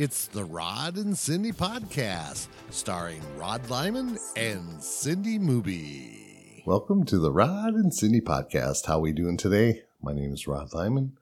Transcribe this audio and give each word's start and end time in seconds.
It's 0.00 0.28
the 0.28 0.46
Rod 0.46 0.96
and 0.96 1.18
Cindy 1.18 1.52
podcast, 1.52 2.46
starring 2.70 3.20
Rod 3.36 3.68
Lyman 3.68 4.18
and 4.34 4.82
Cindy 4.82 5.38
Mooby. 5.38 6.64
Welcome 6.64 7.04
to 7.04 7.18
the 7.18 7.30
Rod 7.30 7.74
and 7.74 7.92
Cindy 7.92 8.22
podcast. 8.22 8.86
How 8.86 8.98
we 8.98 9.12
doing 9.12 9.36
today? 9.36 9.82
My 10.00 10.14
name 10.14 10.32
is 10.32 10.46
Rod 10.46 10.72
Lyman. 10.72 11.18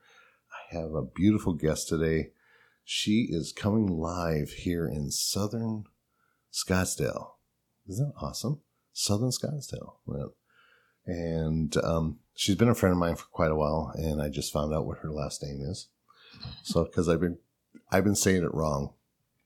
I 0.52 0.76
have 0.76 0.94
a 0.94 1.02
beautiful 1.02 1.54
guest 1.54 1.88
today. 1.88 2.30
She 2.84 3.26
is 3.28 3.50
coming 3.52 3.88
live 3.88 4.50
here 4.50 4.86
in 4.86 5.10
Southern 5.10 5.82
Scottsdale. 6.52 7.30
Isn't 7.88 8.14
that 8.14 8.24
awesome? 8.24 8.60
Southern 8.92 9.30
Scottsdale. 9.30 9.94
And 11.04 11.76
um, 11.78 12.20
she's 12.36 12.54
been 12.54 12.68
a 12.68 12.76
friend 12.76 12.92
of 12.92 13.00
mine 13.00 13.16
for 13.16 13.26
quite 13.32 13.50
a 13.50 13.56
while, 13.56 13.90
and 13.96 14.22
I 14.22 14.28
just 14.28 14.52
found 14.52 14.72
out 14.72 14.86
what 14.86 14.98
her 14.98 15.10
last 15.10 15.42
name 15.42 15.62
is. 15.62 15.88
So, 16.62 16.84
because 16.84 17.08
I've 17.08 17.20
been, 17.20 17.38
I've 17.90 18.04
been 18.04 18.14
saying 18.14 18.42
it 18.42 18.54
wrong, 18.54 18.92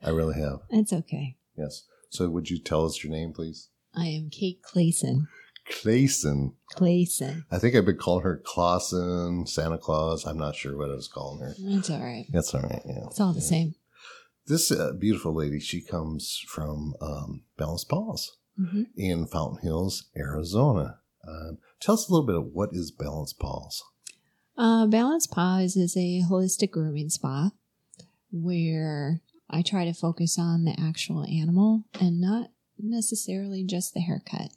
I 0.02 0.10
really 0.10 0.40
have. 0.40 0.60
It's 0.70 0.92
okay. 0.92 1.36
Yes. 1.56 1.84
So, 2.10 2.28
would 2.28 2.50
you 2.50 2.58
tell 2.58 2.84
us 2.84 3.02
your 3.02 3.12
name, 3.12 3.32
please? 3.32 3.68
I 3.94 4.06
am 4.06 4.30
Kate 4.30 4.60
Clayson. 4.62 5.28
Clayson. 5.70 6.54
Clayson. 6.74 7.44
I 7.50 7.58
think 7.58 7.74
I've 7.74 7.86
been 7.86 7.96
calling 7.96 8.24
her 8.24 8.42
Clausen, 8.44 9.46
Santa 9.46 9.78
Claus. 9.78 10.26
I'm 10.26 10.38
not 10.38 10.56
sure 10.56 10.76
what 10.76 10.90
I 10.90 10.94
was 10.94 11.08
calling 11.08 11.40
her. 11.40 11.54
That's 11.58 11.90
all 11.90 12.00
right. 12.00 12.26
That's 12.30 12.54
all 12.54 12.62
right. 12.62 12.82
Yeah. 12.84 13.06
It's 13.06 13.20
all 13.20 13.32
the 13.32 13.40
same. 13.40 13.74
This 14.46 14.72
uh, 14.72 14.92
beautiful 14.98 15.34
lady, 15.34 15.60
she 15.60 15.80
comes 15.80 16.42
from 16.48 16.94
um, 17.00 17.44
Balanced 17.56 17.88
Paws 17.88 18.36
hmm 18.56 18.82
in 18.96 19.26
Fountain 19.26 19.58
Hills, 19.62 20.10
Arizona. 20.16 20.98
Um, 21.26 21.58
tell 21.80 21.94
us 21.94 22.08
a 22.08 22.12
little 22.12 22.26
bit 22.26 22.36
of 22.36 22.52
what 22.52 22.70
is 22.72 22.90
Balanced 22.90 23.38
Paws. 23.38 23.82
Uh, 24.58 24.86
Balance 24.86 25.26
Paws 25.26 25.76
is 25.76 25.96
a 25.96 26.22
holistic 26.28 26.72
grooming 26.72 27.08
spa 27.08 27.50
where 28.32 29.20
I 29.48 29.62
try 29.62 29.84
to 29.84 29.92
focus 29.92 30.38
on 30.38 30.64
the 30.64 30.74
actual 30.80 31.24
animal 31.24 31.84
and 32.00 32.20
not 32.20 32.48
necessarily 32.78 33.64
just 33.64 33.94
the 33.94 34.00
haircut. 34.00 34.50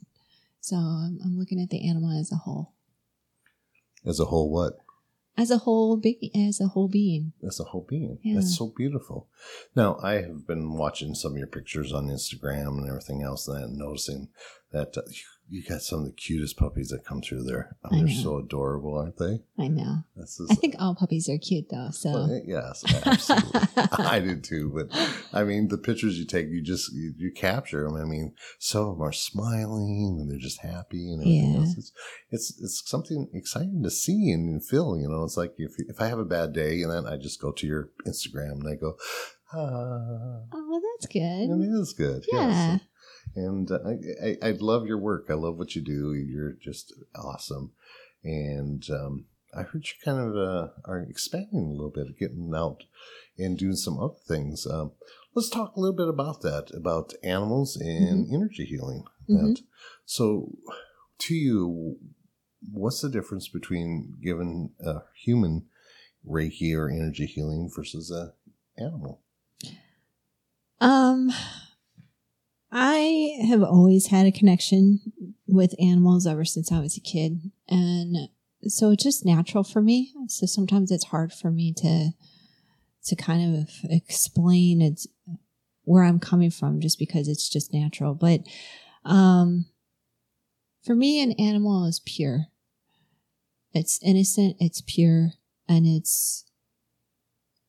So 0.60 0.76
I'm, 0.76 1.18
I'm 1.24 1.38
looking 1.38 1.60
at 1.60 1.70
the 1.70 1.88
animal 1.88 2.18
as 2.18 2.32
a 2.32 2.36
whole, 2.36 2.72
As 4.04 4.18
a 4.18 4.24
whole, 4.24 4.50
what? 4.50 4.78
as 5.38 5.50
a 5.50 5.58
whole 5.58 5.98
be- 5.98 6.32
as 6.34 6.60
a 6.60 6.68
whole 6.68 6.88
being. 6.88 7.32
As 7.46 7.60
a 7.60 7.64
whole 7.64 7.86
being. 7.88 8.18
Yeah. 8.22 8.36
That's 8.36 8.56
so 8.56 8.72
beautiful. 8.74 9.28
Now, 9.74 9.98
I 10.02 10.14
have 10.14 10.46
been 10.46 10.72
watching 10.76 11.14
some 11.14 11.32
of 11.32 11.38
your 11.38 11.46
pictures 11.46 11.92
on 11.92 12.08
Instagram 12.08 12.78
and 12.78 12.88
everything 12.88 13.22
else, 13.22 13.46
and 13.46 13.62
I'm 13.62 13.76
noticing 13.78 14.28
that 14.72 14.96
uh, 14.96 15.02
you- 15.48 15.62
got 15.62 15.82
some 15.82 16.00
of 16.00 16.06
the 16.06 16.12
cutest 16.12 16.56
puppies 16.56 16.88
that 16.88 17.04
come 17.04 17.20
through 17.22 17.42
there. 17.44 17.76
I 17.84 17.96
they're 17.98 18.08
so 18.08 18.38
adorable, 18.38 18.96
aren't 18.96 19.16
they? 19.18 19.40
I 19.58 19.68
know. 19.68 20.04
I 20.50 20.54
think 20.54 20.76
all 20.78 20.94
puppies 20.94 21.28
are 21.28 21.38
cute 21.38 21.66
though. 21.70 21.88
So 21.92 22.10
Well, 22.12 22.40
yes, 22.44 22.84
absolutely. 23.06 23.60
I 23.98 24.20
do 24.20 24.40
too. 24.40 24.72
But 24.74 25.16
I 25.32 25.44
mean, 25.44 25.68
the 25.68 25.78
pictures 25.78 26.18
you 26.18 26.24
take, 26.24 26.48
you 26.48 26.62
just 26.62 26.92
you, 26.92 27.12
you 27.16 27.32
capture 27.32 27.84
them. 27.84 27.96
I 27.96 28.04
mean, 28.04 28.34
some 28.58 28.82
of 28.88 28.98
them 28.98 29.02
are 29.06 29.12
smiling 29.12 30.18
and 30.20 30.30
they're 30.30 30.38
just 30.38 30.60
happy 30.60 31.12
and 31.12 31.20
everything 31.22 31.52
Yeah. 31.52 31.58
else. 31.60 31.74
It's, 31.78 31.92
it's 32.30 32.60
it's 32.60 32.82
something 32.88 33.28
exciting 33.34 33.82
to 33.82 33.90
see 33.90 34.30
and 34.30 34.64
feel. 34.64 34.98
You 34.98 35.08
know, 35.08 35.24
it's 35.24 35.36
like 35.36 35.54
if 35.58 35.72
if 35.78 36.00
I 36.00 36.06
have 36.08 36.18
a 36.18 36.24
bad 36.24 36.52
day 36.52 36.82
and 36.82 36.90
then 36.92 37.06
I 37.06 37.16
just 37.16 37.40
go 37.40 37.52
to 37.52 37.66
your 37.66 37.90
Instagram 38.06 38.60
and 38.60 38.68
I 38.68 38.74
go, 38.76 38.96
ah, 39.52 40.40
oh, 40.52 40.80
that's 40.98 41.12
good. 41.12 41.20
it 41.50 41.80
is 41.80 41.92
good. 41.96 42.24
Yeah. 42.32 42.48
Yes. 42.48 42.80
And 43.36 43.70
uh, 43.70 43.78
I, 43.86 44.26
I, 44.26 44.48
I 44.48 44.50
love 44.52 44.86
your 44.86 44.98
work. 44.98 45.26
I 45.28 45.34
love 45.34 45.56
what 45.58 45.76
you 45.76 45.82
do. 45.82 46.14
You're 46.14 46.54
just 46.54 46.92
awesome. 47.14 47.72
And 48.24 48.84
um, 48.90 49.26
I 49.54 49.62
heard 49.62 49.86
you 49.86 49.92
kind 50.04 50.18
of 50.18 50.36
uh, 50.36 50.68
are 50.86 51.00
expanding 51.00 51.66
a 51.66 51.72
little 51.72 51.90
bit, 51.90 52.18
getting 52.18 52.52
out 52.56 52.84
and 53.38 53.58
doing 53.58 53.76
some 53.76 53.98
other 53.98 54.14
things. 54.26 54.66
Um, 54.66 54.92
let's 55.34 55.50
talk 55.50 55.76
a 55.76 55.80
little 55.80 55.96
bit 55.96 56.08
about 56.08 56.40
that, 56.42 56.70
about 56.74 57.12
animals 57.22 57.76
and 57.76 58.26
energy 58.32 58.64
healing. 58.64 59.04
Mhm. 59.28 59.54
That. 59.54 59.62
So, 60.06 60.56
to 61.18 61.34
you, 61.34 61.98
what's 62.72 63.00
the 63.00 63.10
difference 63.10 63.48
between 63.48 64.14
giving 64.22 64.70
a 64.80 65.00
human 65.14 65.66
Reiki 66.26 66.76
or 66.76 66.88
energy 66.88 67.26
healing 67.26 67.70
versus 67.74 68.10
a 68.10 68.34
animal? 68.78 69.20
Um, 70.80 71.32
I 72.78 73.38
have 73.48 73.62
always 73.62 74.08
had 74.08 74.26
a 74.26 74.30
connection 74.30 75.00
with 75.46 75.74
animals 75.80 76.26
ever 76.26 76.44
since 76.44 76.70
I 76.70 76.78
was 76.78 76.94
a 76.98 77.00
kid, 77.00 77.50
and 77.66 78.28
so 78.64 78.90
it's 78.90 79.02
just 79.02 79.24
natural 79.24 79.64
for 79.64 79.80
me. 79.80 80.12
So 80.28 80.44
sometimes 80.44 80.90
it's 80.90 81.06
hard 81.06 81.32
for 81.32 81.50
me 81.50 81.72
to 81.78 82.10
to 83.06 83.16
kind 83.16 83.56
of 83.56 83.70
explain 83.90 84.82
it's 84.82 85.06
where 85.84 86.04
I'm 86.04 86.18
coming 86.20 86.50
from, 86.50 86.82
just 86.82 86.98
because 86.98 87.28
it's 87.28 87.48
just 87.48 87.72
natural. 87.72 88.12
But 88.14 88.42
um, 89.06 89.64
for 90.84 90.94
me, 90.94 91.22
an 91.22 91.32
animal 91.32 91.86
is 91.86 92.02
pure. 92.04 92.48
It's 93.72 93.98
innocent. 94.02 94.56
It's 94.60 94.82
pure, 94.82 95.30
and 95.66 95.86
it's 95.86 96.44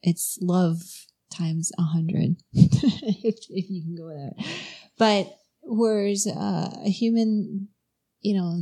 it's 0.03 0.37
love 0.41 0.81
times 1.29 1.71
a 1.77 1.83
hundred, 1.83 2.35
if, 2.51 3.37
if 3.49 3.69
you 3.69 3.83
can 3.83 3.95
go 3.95 4.07
with 4.07 4.17
that. 4.17 4.86
But 4.97 5.37
whereas 5.61 6.27
uh, 6.27 6.71
a 6.85 6.89
human, 6.89 7.69
you 8.21 8.37
know, 8.37 8.59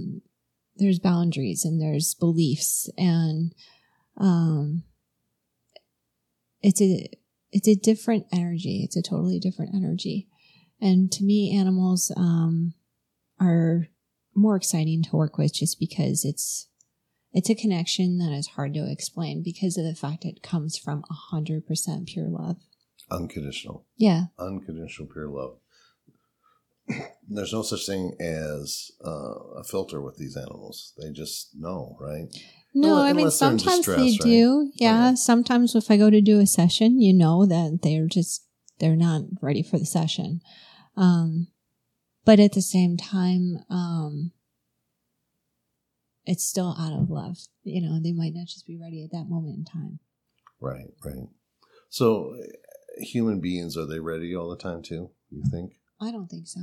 there's 0.77 0.99
boundaries 0.99 1.63
and 1.63 1.81
there's 1.81 2.13
beliefs, 2.13 2.89
and 2.97 3.53
um, 4.17 4.83
it's 6.61 6.81
a 6.81 7.09
it's 7.51 7.67
a 7.67 7.75
different 7.75 8.25
energy. 8.33 8.81
It's 8.83 8.97
a 8.97 9.01
totally 9.01 9.39
different 9.39 9.73
energy, 9.73 10.27
and 10.81 11.11
to 11.13 11.23
me, 11.23 11.57
animals 11.57 12.11
um, 12.17 12.73
are 13.39 13.87
more 14.35 14.57
exciting 14.57 15.01
to 15.03 15.15
work 15.15 15.37
with 15.37 15.53
just 15.53 15.79
because 15.79 16.25
it's 16.25 16.67
it's 17.35 17.49
a 17.49 17.55
connection 17.55 18.17
that 18.17 18.31
is 18.31 18.47
hard 18.47 18.73
to 18.73 18.89
explain 18.89 19.43
because 19.43 19.77
of 19.77 19.83
the 19.83 19.93
fact 19.93 20.23
it 20.23 20.41
comes 20.41 20.77
from 20.77 21.03
100% 21.33 22.07
pure 22.07 22.29
love. 22.29 22.55
Unconditional. 23.11 23.85
Yeah. 23.97 24.27
unconditional 24.39 25.09
pure 25.11 25.27
love. 25.27 25.57
There's 27.29 27.53
no 27.53 27.61
such 27.63 27.85
thing 27.85 28.13
as 28.19 28.91
uh, 29.05 29.59
a 29.59 29.63
filter 29.63 30.01
with 30.01 30.17
these 30.17 30.37
animals. 30.37 30.93
They 30.97 31.11
just 31.11 31.49
know, 31.55 31.97
right? 31.99 32.27
No, 32.73 32.97
Unless- 32.97 33.01
I 33.03 33.07
mean, 33.13 33.17
unless 33.19 33.39
they're 33.39 33.51
in 33.51 33.59
sometimes 33.59 33.77
distress, 33.85 33.97
they 33.97 34.03
right? 34.03 34.19
do. 34.23 34.71
Yeah. 34.75 35.07
Okay. 35.07 35.15
Sometimes 35.15 35.75
if 35.75 35.89
I 35.89 35.97
go 35.97 36.09
to 36.09 36.21
do 36.21 36.39
a 36.39 36.45
session, 36.45 37.01
you 37.01 37.13
know 37.13 37.45
that 37.45 37.79
they're 37.83 38.07
just, 38.07 38.45
they're 38.79 38.95
not 38.97 39.21
ready 39.41 39.63
for 39.63 39.79
the 39.79 39.85
session. 39.85 40.41
Um, 40.97 41.47
but 42.25 42.39
at 42.39 42.53
the 42.53 42.61
same 42.61 42.97
time, 42.97 43.59
um, 43.69 44.31
it's 46.25 46.43
still 46.45 46.75
out 46.79 46.93
of 46.93 47.09
love. 47.09 47.37
You 47.63 47.81
know, 47.81 47.99
they 48.01 48.11
might 48.11 48.33
not 48.33 48.47
just 48.47 48.67
be 48.67 48.77
ready 48.81 49.03
at 49.03 49.11
that 49.11 49.29
moment 49.29 49.57
in 49.57 49.65
time. 49.65 49.99
Right, 50.59 50.87
right. 51.03 51.27
So, 51.89 52.35
uh, 52.35 52.45
human 52.97 53.39
beings 53.41 53.77
are 53.77 53.85
they 53.85 53.99
ready 53.99 54.35
all 54.35 54.49
the 54.49 54.57
time 54.57 54.81
too? 54.81 55.11
You 55.29 55.43
think? 55.51 55.73
I 56.01 56.11
don't 56.11 56.27
think 56.27 56.47
so. 56.47 56.61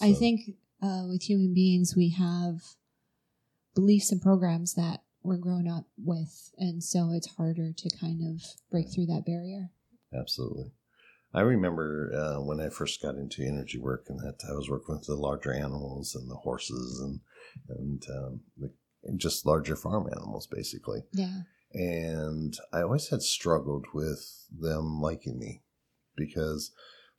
I 0.00 0.12
think 0.12 0.56
uh, 0.82 1.04
with 1.08 1.22
human 1.22 1.54
beings, 1.54 1.94
we 1.96 2.10
have 2.10 2.62
beliefs 3.74 4.12
and 4.12 4.22
programs 4.22 4.74
that 4.74 5.02
we're 5.22 5.38
grown 5.38 5.68
up 5.68 5.86
with. 5.96 6.52
And 6.56 6.82
so 6.82 7.10
it's 7.12 7.34
harder 7.36 7.72
to 7.72 7.98
kind 7.98 8.22
of 8.22 8.42
break 8.70 8.92
through 8.92 9.06
that 9.06 9.26
barrier. 9.26 9.70
Absolutely. 10.16 10.72
I 11.34 11.40
remember 11.40 12.12
uh, 12.14 12.40
when 12.42 12.60
I 12.60 12.70
first 12.70 13.02
got 13.02 13.16
into 13.16 13.42
energy 13.42 13.78
work, 13.78 14.06
and 14.08 14.18
that 14.20 14.38
I 14.48 14.54
was 14.54 14.70
working 14.70 14.94
with 14.94 15.06
the 15.06 15.14
larger 15.14 15.52
animals 15.52 16.14
and 16.14 16.30
the 16.30 16.36
horses 16.36 17.00
and 17.00 17.20
and 17.68 18.02
um, 18.10 18.40
the, 18.56 18.72
and 19.04 19.20
just 19.20 19.44
larger 19.44 19.76
farm 19.76 20.08
animals, 20.10 20.46
basically. 20.46 21.02
Yeah. 21.12 21.40
and 21.74 22.56
I 22.72 22.80
always 22.80 23.08
had 23.08 23.20
struggled 23.22 23.86
with 23.92 24.46
them 24.50 25.00
liking 25.02 25.38
me 25.38 25.62
because 26.16 26.72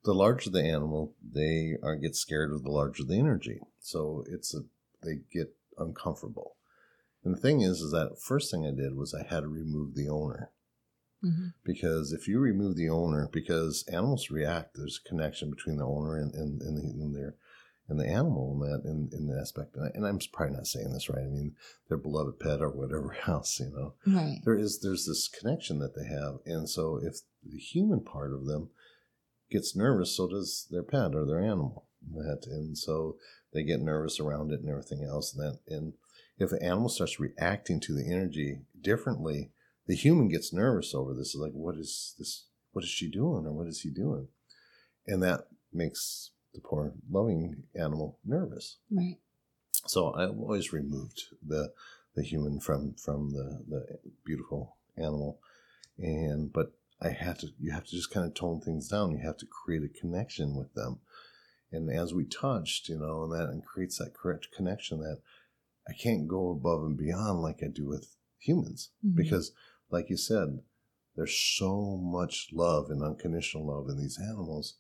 the 0.04 0.14
larger 0.14 0.50
the 0.50 0.64
animal, 0.64 1.14
they 1.22 1.76
are 1.84 1.96
get 1.96 2.16
scared 2.16 2.52
of 2.52 2.64
the 2.64 2.72
larger 2.72 3.04
the 3.04 3.20
energy. 3.20 3.60
So 3.80 4.24
it's 4.30 4.54
a 4.54 4.62
they 5.04 5.20
get 5.32 5.56
uncomfortable. 5.78 6.56
And 7.24 7.36
the 7.36 7.40
thing 7.40 7.62
is, 7.62 7.82
is 7.82 7.92
that 7.92 8.20
first 8.22 8.52
thing 8.52 8.66
I 8.66 8.72
did 8.72 8.96
was 8.96 9.14
I 9.14 9.26
had 9.28 9.42
to 9.42 9.48
remove 9.48 9.96
the 9.96 10.10
owner 10.10 10.52
hmm 11.22 11.48
because 11.66 12.14
if 12.14 12.28
you 12.28 12.40
remove 12.40 12.78
the 12.78 12.90
owner, 12.90 13.30
because 13.32 13.84
animals 13.92 14.32
react, 14.32 14.76
there's 14.76 15.00
a 15.06 15.08
connection 15.08 15.50
between 15.52 15.78
the 15.78 15.86
owner 15.86 16.18
and 16.18 16.34
and, 16.34 16.62
and, 16.62 16.78
the, 16.78 16.82
and 16.82 17.16
their 17.16 17.36
and 17.90 18.00
the 18.00 18.08
animal 18.08 18.54
in 18.54 18.60
that 18.60 18.90
in, 18.90 19.10
in 19.12 19.28
the 19.28 19.40
aspect. 19.40 19.76
And 19.76 20.06
I'm 20.06 20.20
probably 20.32 20.56
not 20.56 20.68
saying 20.68 20.94
this 20.94 21.10
right. 21.10 21.24
I 21.24 21.28
mean, 21.28 21.56
their 21.90 21.98
beloved 21.98 22.40
pet 22.40 22.62
or 22.62 22.70
whatever 22.70 23.18
else, 23.28 23.60
you 23.60 23.72
know 23.72 23.94
Right. 24.06 24.40
there 24.46 24.56
is 24.56 24.80
there's 24.80 25.06
this 25.06 25.28
connection 25.28 25.80
that 25.80 25.96
they 25.96 26.06
have 26.08 26.38
and 26.46 26.70
so 26.70 27.00
if 27.02 27.20
the 27.44 27.58
human 27.58 28.02
part 28.02 28.34
of 28.34 28.46
them 28.46 28.70
gets 29.50 29.76
nervous 29.76 30.16
so 30.16 30.28
does 30.28 30.68
their 30.72 30.84
pet 30.84 31.16
or 31.16 31.26
their 31.26 31.40
animal 31.40 31.86
that 32.14 32.46
and 32.48 32.78
so 32.78 33.18
they 33.54 33.64
get 33.64 33.82
nervous 33.82 34.20
around 34.20 34.52
it 34.52 34.62
and 34.62 34.70
everything 34.70 35.04
else 35.04 35.34
and 35.34 35.44
that 35.44 35.60
and 35.68 35.94
if 36.38 36.52
an 36.52 36.64
animal 36.64 36.90
starts 36.90 37.20
reacting 37.20 37.80
to 37.80 37.94
the 37.94 38.12
energy 38.12 38.60
differently 38.82 39.52
the 39.88 39.96
human 39.96 40.28
gets 40.28 40.54
nervous 40.54 40.94
over 40.94 41.14
this 41.14 41.36
like 41.36 41.52
what 41.52 41.76
is 41.76 42.16
this 42.18 42.46
what 42.72 42.84
is 42.84 42.90
she 42.90 43.10
doing 43.10 43.46
or 43.46 43.52
what 43.52 43.68
is 43.68 43.82
he 43.82 43.90
doing? 43.90 44.28
And 45.08 45.24
that 45.24 45.48
makes 45.74 46.32
the 46.54 46.62
poor 46.62 46.94
loving 47.10 47.64
animal 47.76 48.20
nervous. 48.26 48.78
Right. 48.92 49.18
So 49.88 50.14
I've 50.14 50.38
always 50.38 50.74
removed 50.74 51.24
the 51.46 51.72
the 52.16 52.24
human 52.24 52.60
from 52.60 52.96
from 52.96 53.32
the 53.32 53.64
the 53.68 54.00
beautiful 54.26 54.78
animal, 54.98 55.40
and 55.98 56.52
but 56.52 56.74
I 57.02 57.10
have 57.10 57.38
to 57.40 57.48
you 57.60 57.72
have 57.72 57.86
to 57.86 57.92
just 57.92 58.12
kind 58.12 58.26
of 58.26 58.34
tone 58.34 58.62
things 58.62 58.90
down. 58.90 59.12
You 59.12 59.20
have 59.26 59.38
to 59.38 59.46
create 59.46 59.84
a 59.84 60.00
connection 60.00 60.56
with 60.56 60.74
them, 60.74 61.00
and 61.72 61.90
as 61.90 62.14
we 62.14 62.26
touched, 62.26 62.90
you 62.90 63.00
know, 63.00 63.24
and 63.24 63.32
that 63.34 63.50
and 63.50 63.66
creates 63.66 63.98
that 64.00 64.14
correct 64.14 64.48
connection 64.56 65.00
that 65.00 65.22
I 65.88 65.94
can't 65.94 66.28
go 66.28 66.52
above 66.52 66.84
and 66.84 66.98
beyond 66.98 67.42
like 67.42 67.62
I 67.64 67.68
do 67.68 67.88
with 67.88 68.16
humans 68.38 68.92
Mhm. 69.06 69.16
because, 69.16 69.52
like 69.90 70.10
you 70.10 70.18
said, 70.18 70.62
there's 71.16 71.38
so 71.38 71.98
much 71.98 72.50
love 72.54 72.90
and 72.92 73.02
unconditional 73.02 73.66
love 73.66 73.90
in 73.90 73.98
these 73.98 74.20
animals. 74.20 74.78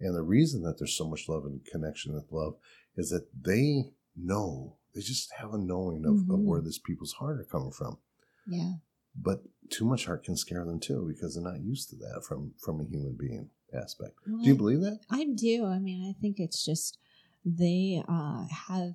And 0.00 0.14
the 0.14 0.22
reason 0.22 0.62
that 0.62 0.78
there's 0.78 0.96
so 0.96 1.08
much 1.08 1.28
love 1.28 1.44
and 1.44 1.64
connection 1.64 2.14
with 2.14 2.30
love 2.32 2.56
is 2.96 3.10
that 3.10 3.28
they 3.42 3.92
know, 4.16 4.76
they 4.94 5.00
just 5.00 5.32
have 5.32 5.52
a 5.54 5.58
knowing 5.58 6.04
of, 6.04 6.16
of 6.30 6.40
Mhm. 6.40 6.44
where 6.44 6.60
this 6.60 6.78
people's 6.78 7.12
heart 7.14 7.38
are 7.40 7.44
coming 7.44 7.70
from. 7.72 7.98
Yeah. 8.46 8.74
But 9.14 9.42
too 9.70 9.84
much 9.84 10.06
heart 10.06 10.24
can 10.24 10.36
scare 10.36 10.64
them 10.64 10.80
too 10.80 11.06
because 11.08 11.34
they're 11.34 11.44
not 11.44 11.60
used 11.62 11.90
to 11.90 11.96
that 11.96 12.24
from 12.26 12.52
from 12.58 12.80
a 12.80 12.84
human 12.84 13.16
being 13.18 13.50
aspect. 13.72 14.14
Well, 14.26 14.42
Do 14.42 14.48
you 14.48 14.56
believe 14.56 14.80
that? 14.80 15.00
I 15.10 15.24
do. 15.34 15.66
I 15.66 15.78
mean, 15.78 16.08
I 16.08 16.20
think 16.20 16.38
it's 16.38 16.64
just 16.64 16.98
they 17.44 18.02
uh, 18.08 18.46
have 18.68 18.94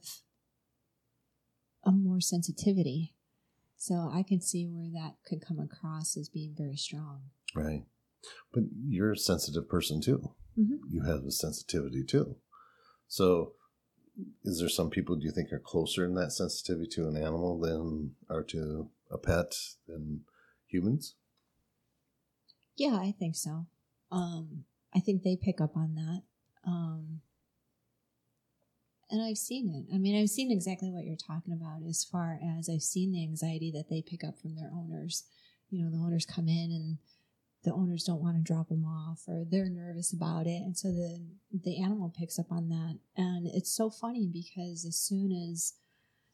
a 1.84 1.92
more 1.92 2.20
sensitivity. 2.22 3.14
So 3.78 4.10
I 4.12 4.24
can 4.24 4.42
see 4.42 4.66
where 4.66 4.90
that 4.94 5.16
could 5.28 5.46
come 5.46 5.60
across 5.60 6.18
as 6.18 6.30
being 6.30 6.56
very 6.58 6.76
strong. 6.78 7.24
Right. 7.54 7.84
But 8.54 8.64
you're 8.88 9.12
a 9.12 9.18
sensitive 9.18 9.70
person 9.70 10.02
too. 10.02 10.32
Mhm. 10.58 10.80
You 10.90 11.04
have 11.04 11.24
a 11.26 11.32
sensitivity 11.32 12.04
too. 12.04 12.38
So, 13.08 13.54
is 14.44 14.60
there 14.60 14.70
some 14.70 14.90
people 14.90 15.16
do 15.18 15.26
you 15.26 15.32
think 15.32 15.52
are 15.52 15.60
closer 15.60 16.06
in 16.06 16.16
that 16.16 16.32
sensitivity 16.32 16.88
to 16.96 17.08
an 17.08 17.18
animal 17.18 17.60
than 17.60 18.16
are 18.30 18.44
to 18.44 18.90
a 19.12 19.18
pet 19.18 19.54
than 19.88 20.26
humans? 20.68 21.16
Yeah, 22.76 22.98
I 23.00 23.14
think 23.18 23.36
so. 23.36 23.68
Um, 24.12 24.66
I 24.94 25.00
think 25.00 25.24
they 25.24 25.36
pick 25.36 25.62
up 25.62 25.76
on 25.76 25.96
that. 25.96 26.22
Um, 26.66 27.22
and 29.10 29.22
I've 29.22 29.38
seen 29.38 29.70
it. 29.70 29.94
I 29.94 29.98
mean, 29.98 30.20
I've 30.20 30.30
seen 30.30 30.52
exactly 30.52 30.90
what 30.90 31.06
you're 31.06 31.16
talking 31.16 31.54
about 31.54 31.88
as 31.88 32.04
far 32.04 32.40
as 32.58 32.70
I've 32.70 32.82
seen 32.82 33.12
the 33.12 33.24
anxiety 33.24 33.72
that 33.72 33.90
they 33.90 34.02
pick 34.02 34.24
up 34.24 34.40
from 34.40 34.56
their 34.56 34.72
owners. 34.74 35.26
You 35.70 35.84
know, 35.84 35.92
the 35.92 36.04
owners 36.04 36.26
come 36.26 36.48
in 36.48 36.72
and 36.72 36.98
the 37.64 37.74
owners 37.74 38.04
don't 38.04 38.22
want 38.22 38.38
to 38.38 38.44
drop 38.44 38.70
them 38.70 38.86
off 38.86 39.24
or 39.28 39.44
they're 39.50 39.70
nervous 39.70 40.14
about 40.14 40.48
it. 40.48 40.62
And 40.62 40.78
so 40.78 40.90
the 40.90 41.20
the 41.64 41.82
animal 41.82 42.14
picks 42.18 42.40
up 42.40 42.52
on 42.52 42.70
that. 42.70 43.00
And 43.16 43.48
it's 43.48 43.72
so 43.72 43.90
funny 43.90 44.28
because 44.32 44.86
as 44.86 44.98
soon 44.98 45.32
as 45.32 45.74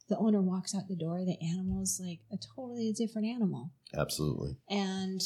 the 0.10 0.18
owner 0.18 0.42
walks 0.42 0.76
out 0.76 0.88
the 0.88 0.96
door, 0.96 1.24
the 1.26 1.38
animal's 1.42 2.02
like 2.04 2.20
a 2.32 2.38
totally 2.38 2.94
different 2.94 3.28
animal. 3.28 3.72
Absolutely. 3.98 4.58
And 4.70 5.22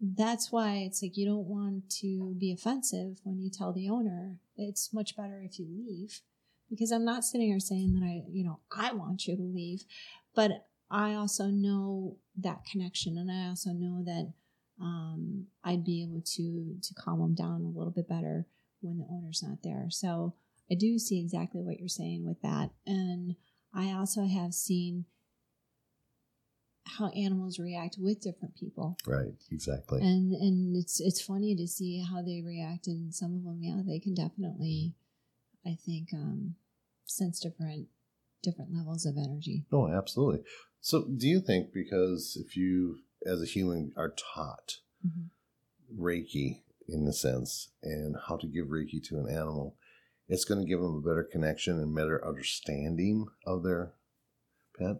that's 0.00 0.52
why 0.52 0.76
it's 0.86 1.02
like 1.02 1.16
you 1.16 1.26
don't 1.26 1.46
want 1.46 1.90
to 2.00 2.34
be 2.38 2.52
offensive 2.52 3.18
when 3.24 3.40
you 3.40 3.50
tell 3.50 3.72
the 3.72 3.88
owner. 3.88 4.38
It's 4.56 4.92
much 4.92 5.16
better 5.16 5.40
if 5.44 5.58
you 5.58 5.66
leave. 5.68 6.20
Because 6.70 6.90
I'm 6.90 7.04
not 7.04 7.24
sitting 7.24 7.48
here 7.48 7.60
saying 7.60 7.94
that 7.94 8.04
I, 8.04 8.22
you 8.30 8.44
know, 8.44 8.60
I 8.76 8.92
want 8.92 9.26
you 9.26 9.36
to 9.36 9.42
leave, 9.42 9.84
but 10.34 10.66
I 10.90 11.14
also 11.14 11.46
know 11.46 12.16
that 12.36 12.64
connection 12.70 13.16
and 13.16 13.30
I 13.30 13.48
also 13.48 13.70
know 13.70 14.02
that 14.04 14.32
um, 14.80 15.46
I'd 15.64 15.84
be 15.84 16.02
able 16.02 16.22
to 16.22 16.76
to 16.80 16.94
calm 16.94 17.20
them 17.20 17.34
down 17.34 17.62
a 17.62 17.78
little 17.78 17.92
bit 17.92 18.08
better 18.08 18.46
when 18.80 18.98
the 18.98 19.06
owner's 19.10 19.42
not 19.42 19.58
there. 19.62 19.86
So 19.90 20.34
I 20.70 20.74
do 20.74 20.98
see 20.98 21.20
exactly 21.20 21.62
what 21.62 21.78
you're 21.78 21.88
saying 21.88 22.26
with 22.26 22.40
that. 22.42 22.70
And 22.86 23.34
I 23.74 23.92
also 23.92 24.26
have 24.26 24.54
seen 24.54 25.04
how 26.84 27.08
animals 27.08 27.58
react 27.58 27.96
with 27.98 28.20
different 28.20 28.56
people 28.56 28.96
Right. 29.06 29.34
Exactly. 29.50 30.00
and 30.00 30.32
and 30.32 30.74
it's 30.76 31.00
it's 31.00 31.20
funny 31.20 31.54
to 31.54 31.66
see 31.68 32.02
how 32.02 32.22
they 32.22 32.42
react 32.44 32.86
and 32.86 33.14
some 33.14 33.34
of 33.36 33.44
them 33.44 33.58
yeah 33.62 33.82
they 33.86 33.98
can 33.98 34.14
definitely 34.14 34.94
i 35.66 35.76
think 35.84 36.08
um 36.14 36.54
sense 37.04 37.40
different 37.40 37.88
different 38.42 38.72
levels 38.74 39.04
of 39.04 39.16
energy 39.18 39.66
No, 39.70 39.88
absolutely. 39.88 40.42
So, 40.80 41.04
do 41.04 41.26
you 41.26 41.40
think 41.40 41.72
because 41.74 42.40
if 42.40 42.56
you, 42.56 43.00
as 43.26 43.42
a 43.42 43.46
human, 43.46 43.92
are 43.96 44.14
taught 44.34 44.76
Mhm. 45.04 45.30
Reiki 45.94 46.62
in 46.86 47.06
a 47.06 47.12
sense 47.12 47.70
and 47.82 48.16
how 48.28 48.36
to 48.36 48.46
give 48.46 48.68
Reiki 48.68 49.02
to 49.08 49.18
an 49.18 49.28
animal, 49.28 49.76
it's 50.28 50.44
going 50.44 50.60
to 50.60 50.66
give 50.66 50.80
them 50.80 50.96
a 50.96 51.00
better 51.00 51.24
connection 51.30 51.78
and 51.78 51.94
better 51.94 52.24
understanding 52.26 53.26
of 53.46 53.62
their 53.62 53.92
pet? 54.78 54.96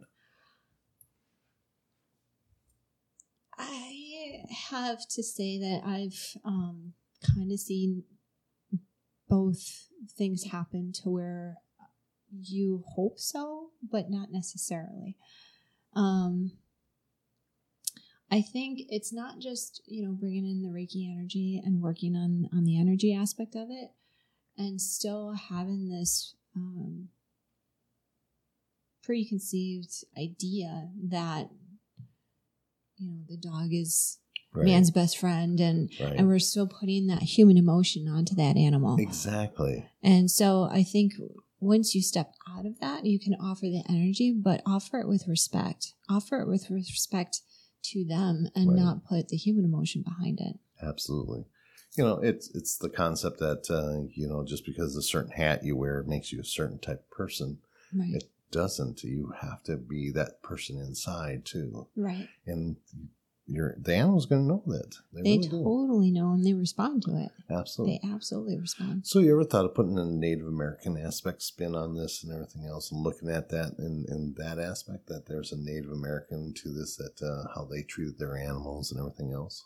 i 3.57 4.39
have 4.71 4.99
to 5.09 5.21
say 5.21 5.59
that 5.59 5.81
i've 5.85 6.37
um 6.45 6.93
kind 7.35 7.51
of 7.51 7.59
seen 7.59 8.03
both 9.27 9.89
things 10.17 10.45
happen 10.45 10.93
to 10.93 11.09
where 11.09 11.57
you 12.31 12.83
hope 12.95 13.19
so 13.19 13.71
but 13.91 14.09
not 14.09 14.31
necessarily 14.31 15.17
um 15.95 16.51
I 18.31 18.41
think 18.41 18.81
it's 18.89 19.11
not 19.11 19.39
just 19.39 19.81
you 19.87 20.05
know 20.05 20.13
bringing 20.13 20.45
in 20.45 20.61
the 20.61 20.69
Reiki 20.69 21.11
energy 21.11 21.61
and 21.63 21.81
working 21.81 22.15
on 22.15 22.47
on 22.53 22.63
the 22.63 22.79
energy 22.79 23.13
aspect 23.13 23.55
of 23.55 23.69
it, 23.71 23.89
and 24.59 24.79
still 24.79 25.31
having 25.31 25.89
this 25.89 26.35
um, 26.55 27.07
preconceived 29.01 30.03
idea 30.17 30.89
that 31.09 31.49
you 32.97 33.09
know 33.09 33.19
the 33.27 33.37
dog 33.37 33.69
is 33.71 34.19
Right. 34.51 34.65
man's 34.65 34.89
best 34.89 35.19
friend, 35.19 35.59
and 35.59 35.91
right. 36.01 36.13
and 36.17 36.27
we're 36.27 36.39
still 36.39 36.65
putting 36.67 37.05
that 37.05 37.21
human 37.21 37.55
emotion 37.55 38.07
onto 38.07 38.33
that 38.35 38.57
animal. 38.57 38.97
exactly. 38.99 39.85
And 40.01 40.29
so 40.31 40.63
I 40.71 40.81
think 40.81 41.13
once 41.59 41.93
you 41.93 42.01
step 42.01 42.33
out 42.49 42.65
of 42.65 42.79
that, 42.79 43.05
you 43.05 43.19
can 43.19 43.35
offer 43.35 43.67
the 43.67 43.83
energy, 43.87 44.33
but 44.33 44.63
offer 44.65 45.01
it 45.01 45.07
with 45.07 45.27
respect. 45.27 45.93
Offer 46.09 46.41
it 46.41 46.47
with 46.47 46.71
respect 46.71 47.41
to 47.83 48.03
them 48.03 48.49
and 48.55 48.69
Right. 48.69 48.79
not 48.79 49.05
put 49.05 49.27
the 49.27 49.37
human 49.37 49.65
emotion 49.65 50.01
behind 50.01 50.39
it. 50.41 50.57
Absolutely. 50.81 51.45
You 51.97 52.03
know, 52.03 52.19
it's 52.19 52.49
it's 52.55 52.77
the 52.77 52.89
concept 52.89 53.39
that 53.39 53.69
uh, 53.69 54.09
you 54.13 54.27
know 54.27 54.43
just 54.43 54.65
because 54.65 54.95
a 54.95 55.01
certain 55.01 55.31
hat 55.31 55.63
you 55.63 55.75
wear 55.75 56.03
makes 56.03 56.31
you 56.31 56.39
a 56.39 56.45
certain 56.45 56.79
type 56.79 56.99
of 56.99 57.09
person. 57.09 57.59
Right. 57.93 58.13
It 58.13 58.29
doesn't. 58.51 59.03
You 59.03 59.33
have 59.41 59.63
to 59.63 59.77
be 59.77 60.11
that 60.11 60.41
person 60.41 60.77
inside 60.77 61.45
too, 61.45 61.87
right. 61.95 62.27
and 62.45 62.77
you're 63.47 63.75
the 63.79 63.95
animal's 63.95 64.27
going 64.27 64.43
to 64.43 64.47
know 64.47 64.63
that. 64.67 64.95
They, 65.11 65.23
They 65.23 65.37
really 65.37 65.49
do. 65.49 65.63
totally 65.63 66.11
know 66.11 66.33
and 66.33 66.45
they 66.45 66.53
respond 66.53 67.03
to 67.03 67.17
it. 67.17 67.31
Absolutely. 67.49 67.99
They 68.03 68.13
absolutely 68.13 68.59
respond. 68.59 69.07
So 69.07 69.19
you 69.19 69.31
ever 69.31 69.43
thought 69.43 69.65
of 69.65 69.73
putting 69.73 69.97
a 69.97 70.05
Native 70.05 70.45
American 70.45 70.97
aspect 70.97 71.41
spin 71.41 71.75
on 71.75 71.95
this 71.95 72.23
and 72.23 72.31
everything 72.31 72.65
else, 72.67 72.91
and 72.91 73.01
looking 73.01 73.29
at 73.29 73.49
that 73.49 73.73
in, 73.79 74.05
in 74.07 74.35
that 74.37 74.59
aspect 74.59 75.07
that 75.07 75.25
there's 75.25 75.51
a 75.51 75.57
Native 75.57 75.91
American 75.91 76.53
to 76.57 76.69
this, 76.71 76.95
that 76.97 77.21
uh, 77.25 77.49
how 77.55 77.65
they 77.65 77.81
treated 77.81 78.19
their 78.19 78.37
animals 78.37 78.91
and 78.91 78.99
everything 78.99 79.33
else? 79.33 79.65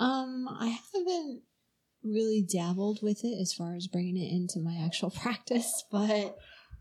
Um, 0.00 0.48
I 0.48 0.68
haven't 0.94 1.42
really 2.02 2.42
dabbled 2.50 3.00
with 3.02 3.24
it 3.24 3.38
as 3.40 3.52
far 3.52 3.74
as 3.76 3.86
bringing 3.86 4.16
it 4.16 4.32
into 4.32 4.60
my 4.60 4.76
actual 4.84 5.10
practice, 5.22 5.84
but 5.92 6.36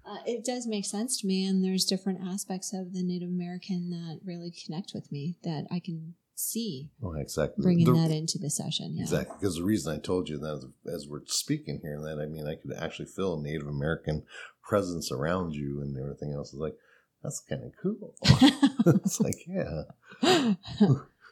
uh, 0.09 0.17
it 0.25 0.45
does 0.45 0.65
make 0.65 0.85
sense 0.85 1.19
to 1.21 1.27
me. 1.27 1.45
And 1.45 1.63
there's 1.63 1.85
different 1.85 2.21
aspects 2.25 2.73
of 2.73 2.93
the 2.93 3.03
Native 3.03 3.29
American 3.29 3.89
that 3.91 4.21
really 4.25 4.51
connect 4.65 4.91
with 4.95 5.11
me 5.11 5.35
that 5.43 5.67
I 5.69 5.79
can 5.79 6.15
see 6.35 6.89
Oh, 7.03 7.13
exactly. 7.13 7.61
bringing 7.61 7.85
The- 7.93 7.93
that 7.99 8.11
into 8.11 8.37
the 8.39 8.49
session. 8.49 8.95
Yeah. 8.95 9.03
Exactly, 9.03 9.35
because 9.39 9.55
the 9.57 9.63
reason 9.63 9.93
I 9.93 9.99
told 9.99 10.29
you 10.29 10.37
that 10.37 10.71
as 10.93 11.05
we're 11.07 11.25
speaking 11.25 11.79
here, 11.83 11.99
that 12.01 12.19
I 12.21 12.25
mean, 12.27 12.47
I 12.47 12.55
could 12.55 12.71
actually 12.81 13.07
feel 13.07 13.37
a 13.37 13.41
Native 13.43 13.67
American 13.67 14.23
presence 14.63 15.11
around 15.11 15.53
you 15.53 15.81
and 15.81 15.97
everything 15.99 16.31
else. 16.31 16.53
Is 16.53 16.59
like, 16.59 16.75
that's 17.21 17.41
kind 17.49 17.63
of 17.65 17.71
cool. 17.83 18.15
it's 19.03 19.19
like, 19.19 19.35
yeah. 19.45 20.53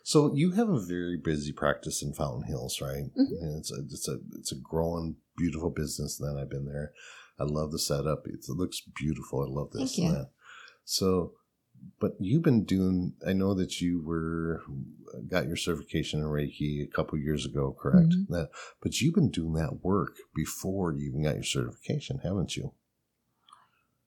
So 0.07 0.33
you 0.33 0.51
have 0.51 0.69
a 0.69 0.79
very 0.79 1.17
busy 1.17 1.51
practice 1.51 2.01
in 2.01 2.13
Fountain 2.13 2.43
Hills, 2.43 2.79
right? 2.79 3.13
Mhm. 3.13 3.41
And 3.41 3.59
it's 3.59 3.73
a 3.73 3.81
it's 3.81 4.07
a 4.07 4.19
it's 4.37 4.53
a 4.53 4.55
growing, 4.55 5.17
beautiful 5.35 5.69
business. 5.69 6.15
That 6.15 6.37
I've 6.39 6.49
been 6.49 6.63
there. 6.63 6.93
I 7.37 7.43
love 7.43 7.73
the 7.73 7.77
setup. 7.77 8.25
It's, 8.25 8.47
it 8.47 8.53
looks 8.53 8.79
beautiful. 8.79 9.41
I 9.41 9.47
love 9.49 9.71
this 9.71 9.97
Thank 9.97 9.97
you. 9.97 10.11
that. 10.13 10.29
So, 10.85 11.33
but 11.99 12.13
you've 12.21 12.41
been 12.41 12.63
doing. 12.63 13.15
I 13.27 13.33
know 13.33 13.53
that 13.55 13.81
you 13.81 14.01
were 14.01 14.63
got 15.27 15.45
your 15.45 15.57
certification 15.57 16.21
in 16.21 16.27
Reiki 16.27 16.81
a 16.81 16.87
couple 16.87 17.17
years 17.19 17.45
ago, 17.45 17.75
correct? 17.77 18.11
Mhm. 18.11 18.27
That, 18.29 18.51
but 18.81 19.01
you've 19.01 19.15
been 19.15 19.29
doing 19.29 19.55
that 19.55 19.83
work 19.83 20.15
before 20.33 20.93
you 20.93 21.09
even 21.09 21.23
got 21.23 21.35
your 21.35 21.43
certification, 21.43 22.19
haven't 22.19 22.55
you? 22.55 22.71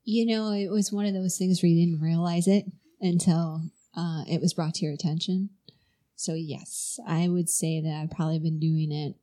you 0.03 0.25
know, 0.25 0.51
it 0.51 0.71
was 0.71 0.91
one 0.91 1.05
of 1.05 1.13
those 1.13 1.37
things 1.37 1.63
where 1.63 1.69
you 1.69 1.87
didn't 1.87 2.03
realize 2.03 2.49
it 2.49 2.65
until 3.03 3.71
uh, 3.95 4.23
it 4.29 4.41
was 4.41 4.55
brought 4.55 4.75
to 4.75 4.85
your 4.85 4.95
attention. 4.95 5.51
So 6.21 6.35
yes, 6.35 7.01
I 7.07 7.29
would 7.29 7.49
say 7.49 7.81
that 7.81 7.95
I've 7.95 8.11
probably 8.11 8.39
been 8.39 8.61
doing 8.61 8.93
it 8.93 9.17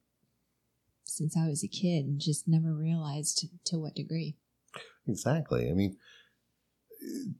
since 1.04 1.38
I 1.38 1.48
was 1.48 1.64
a 1.64 1.68
kid 1.68 2.06
and 2.06 2.20
just 2.20 2.48
never 2.48 2.74
realized 2.74 3.46
to 3.66 3.78
what 3.78 3.94
degree. 3.94 4.36
Exactly. 5.08 5.70
I 5.70 5.74
mean, 5.74 5.98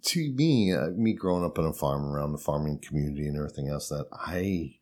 to 0.04 0.32
me, 0.34 0.72
uh, 0.72 0.90
me 0.90 1.14
growing 1.14 1.44
up 1.44 1.58
on 1.58 1.66
a 1.66 1.74
farm 1.74 2.06
around 2.06 2.34
the 2.34 2.38
farming 2.38 2.84
community 2.88 3.28
and 3.28 3.36
everything 3.36 3.68
else, 3.68 3.90
that 3.90 4.06
I, 4.14 4.42
you 4.42 4.78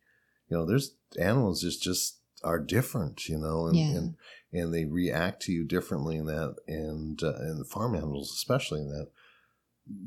know, 0.50 0.66
there's 0.66 0.94
animals 1.18 1.62
just 1.62 1.82
just 1.82 2.18
are 2.44 2.58
different, 2.58 3.30
you 3.30 3.38
know, 3.38 3.68
and 3.68 3.76
Yeah. 3.76 3.96
and, 3.96 4.16
and 4.52 4.74
they 4.74 4.84
react 4.84 5.40
to 5.44 5.52
you 5.52 5.64
differently 5.64 6.16
in 6.16 6.26
that, 6.26 6.54
and 6.68 7.22
uh, 7.22 7.32
and 7.38 7.58
the 7.58 7.64
farm 7.64 7.94
animals 7.94 8.30
especially 8.30 8.82
in 8.82 8.90
that 8.90 9.08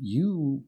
you 0.00 0.62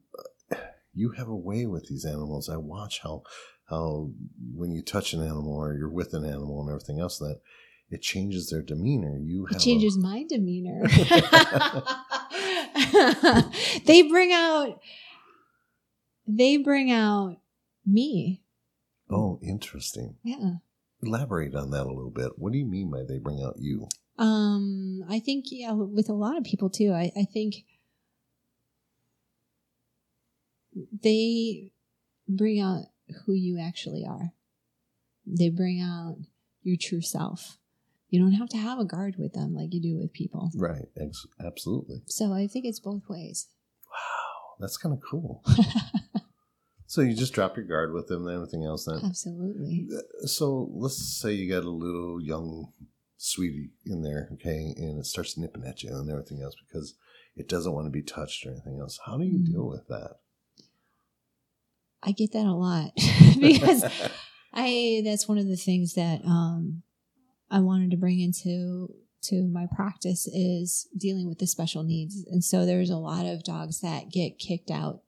uh, 0.51 0.57
you 0.93 1.11
have 1.11 1.29
a 1.29 1.35
way 1.35 1.65
with 1.65 1.87
these 1.87 2.03
animals. 2.03 2.49
I 2.49 2.57
watch 2.57 2.99
how 3.01 3.23
how 3.73 4.11
when 4.55 4.71
you 4.71 4.81
touch 4.81 5.13
an 5.13 5.21
animal 5.21 5.53
or 5.53 5.73
you're 5.75 5.89
with 5.89 6.13
an 6.13 6.25
animal 6.25 6.61
and 6.61 6.69
everything 6.69 6.99
else 6.99 7.17
that 7.19 7.39
it 7.89 8.01
changes 8.01 8.49
their 8.49 8.61
demeanor. 8.61 9.17
You 9.19 9.45
have 9.45 9.57
It 9.57 9.61
a- 9.61 9.65
changes 9.65 9.97
my 9.97 10.23
demeanor. 10.27 10.83
they 13.85 14.01
bring 14.03 14.31
out 14.31 14.79
they 16.27 16.57
bring 16.57 16.91
out 16.91 17.37
me. 17.85 18.41
oh, 19.09 19.39
interesting. 19.43 20.15
Yeah. 20.23 20.55
Elaborate 21.01 21.53
on 21.53 21.69
that 21.71 21.85
a 21.85 21.91
little 21.93 22.09
bit. 22.11 22.31
What 22.37 22.53
do 22.53 22.57
you 22.57 22.65
mean 22.65 22.89
by 22.89 23.03
they 23.03 23.19
bring 23.19 23.43
out 23.43 23.55
you? 23.59 23.89
Um, 24.17 25.03
I 25.09 25.19
think 25.19 25.45
yeah, 25.49 25.73
with 25.73 26.07
a 26.09 26.13
lot 26.13 26.37
of 26.37 26.45
people 26.45 26.69
too. 26.69 26.93
I, 26.93 27.11
I 27.17 27.25
think 27.25 27.65
they 31.03 31.73
bring 32.27 32.59
out 32.61 32.85
who 33.25 33.33
you 33.33 33.59
actually 33.59 34.05
are. 34.05 34.33
They 35.25 35.49
bring 35.49 35.79
out 35.81 36.17
your 36.61 36.77
true 36.79 37.01
self. 37.01 37.57
You 38.09 38.19
don't 38.19 38.33
have 38.33 38.49
to 38.49 38.57
have 38.57 38.79
a 38.79 38.85
guard 38.85 39.15
with 39.17 39.33
them 39.33 39.55
like 39.55 39.73
you 39.73 39.81
do 39.81 39.97
with 39.97 40.13
people. 40.13 40.51
Right. 40.55 40.85
Ex- 40.99 41.25
absolutely. 41.43 42.03
So 42.07 42.31
I 42.33 42.47
think 42.47 42.65
it's 42.65 42.79
both 42.79 43.09
ways. 43.09 43.47
Wow, 43.89 44.55
that's 44.59 44.77
kind 44.77 44.93
of 44.93 45.01
cool. 45.01 45.43
so 46.85 47.01
you 47.01 47.15
just 47.15 47.33
drop 47.33 47.57
your 47.57 47.65
guard 47.65 47.93
with 47.93 48.07
them 48.07 48.27
and 48.27 48.35
everything 48.35 48.63
else. 48.65 48.85
Then, 48.85 48.99
Absolutely. 49.03 49.87
so 50.25 50.69
let's 50.73 50.97
say 51.19 51.33
you 51.33 51.49
got 51.51 51.63
a 51.65 51.69
little 51.69 52.21
young 52.21 52.71
sweetie 53.17 53.71
in 53.85 54.03
there, 54.03 54.29
okay, 54.33 54.73
and 54.77 54.99
it 54.99 55.05
starts 55.05 55.37
nipping 55.37 55.63
at 55.65 55.81
you 55.81 55.89
and 55.95 56.09
everything 56.09 56.41
else 56.41 56.55
because 56.67 56.95
it 57.35 57.47
doesn't 57.49 57.73
want 57.73 57.87
to 57.87 57.91
be 57.91 58.03
touched 58.03 58.45
or 58.45 58.51
anything 58.51 58.79
else. 58.79 58.99
How 59.05 59.17
do 59.17 59.23
you 59.25 59.39
Mm. 59.39 59.45
deal 59.45 59.67
with 59.67 59.87
that? 59.87 60.17
I 62.05 62.11
get 62.11 62.33
that 62.33 62.45
a 62.45 62.53
lot 62.53 62.91
because 63.39 63.85
I 64.53 65.01
that's 65.03 65.27
one 65.27 65.37
of 65.37 65.47
the 65.47 65.55
things 65.55 65.93
that 65.93 66.21
um 66.25 66.83
I 67.49 67.59
wanted 67.59 67.91
to 67.91 67.97
bring 67.97 68.19
into 68.19 68.93
to 69.23 69.47
my 69.47 69.67
practice 69.73 70.27
is 70.27 70.87
dealing 70.97 71.29
with 71.29 71.39
the 71.39 71.47
special 71.47 71.83
needs. 71.83 72.25
And 72.29 72.43
so 72.43 72.65
there's 72.65 72.89
a 72.89 72.97
lot 72.97 73.25
of 73.25 73.43
dogs 73.43 73.79
that 73.81 74.11
get 74.11 74.39
kicked 74.39 74.69
out 74.69 75.01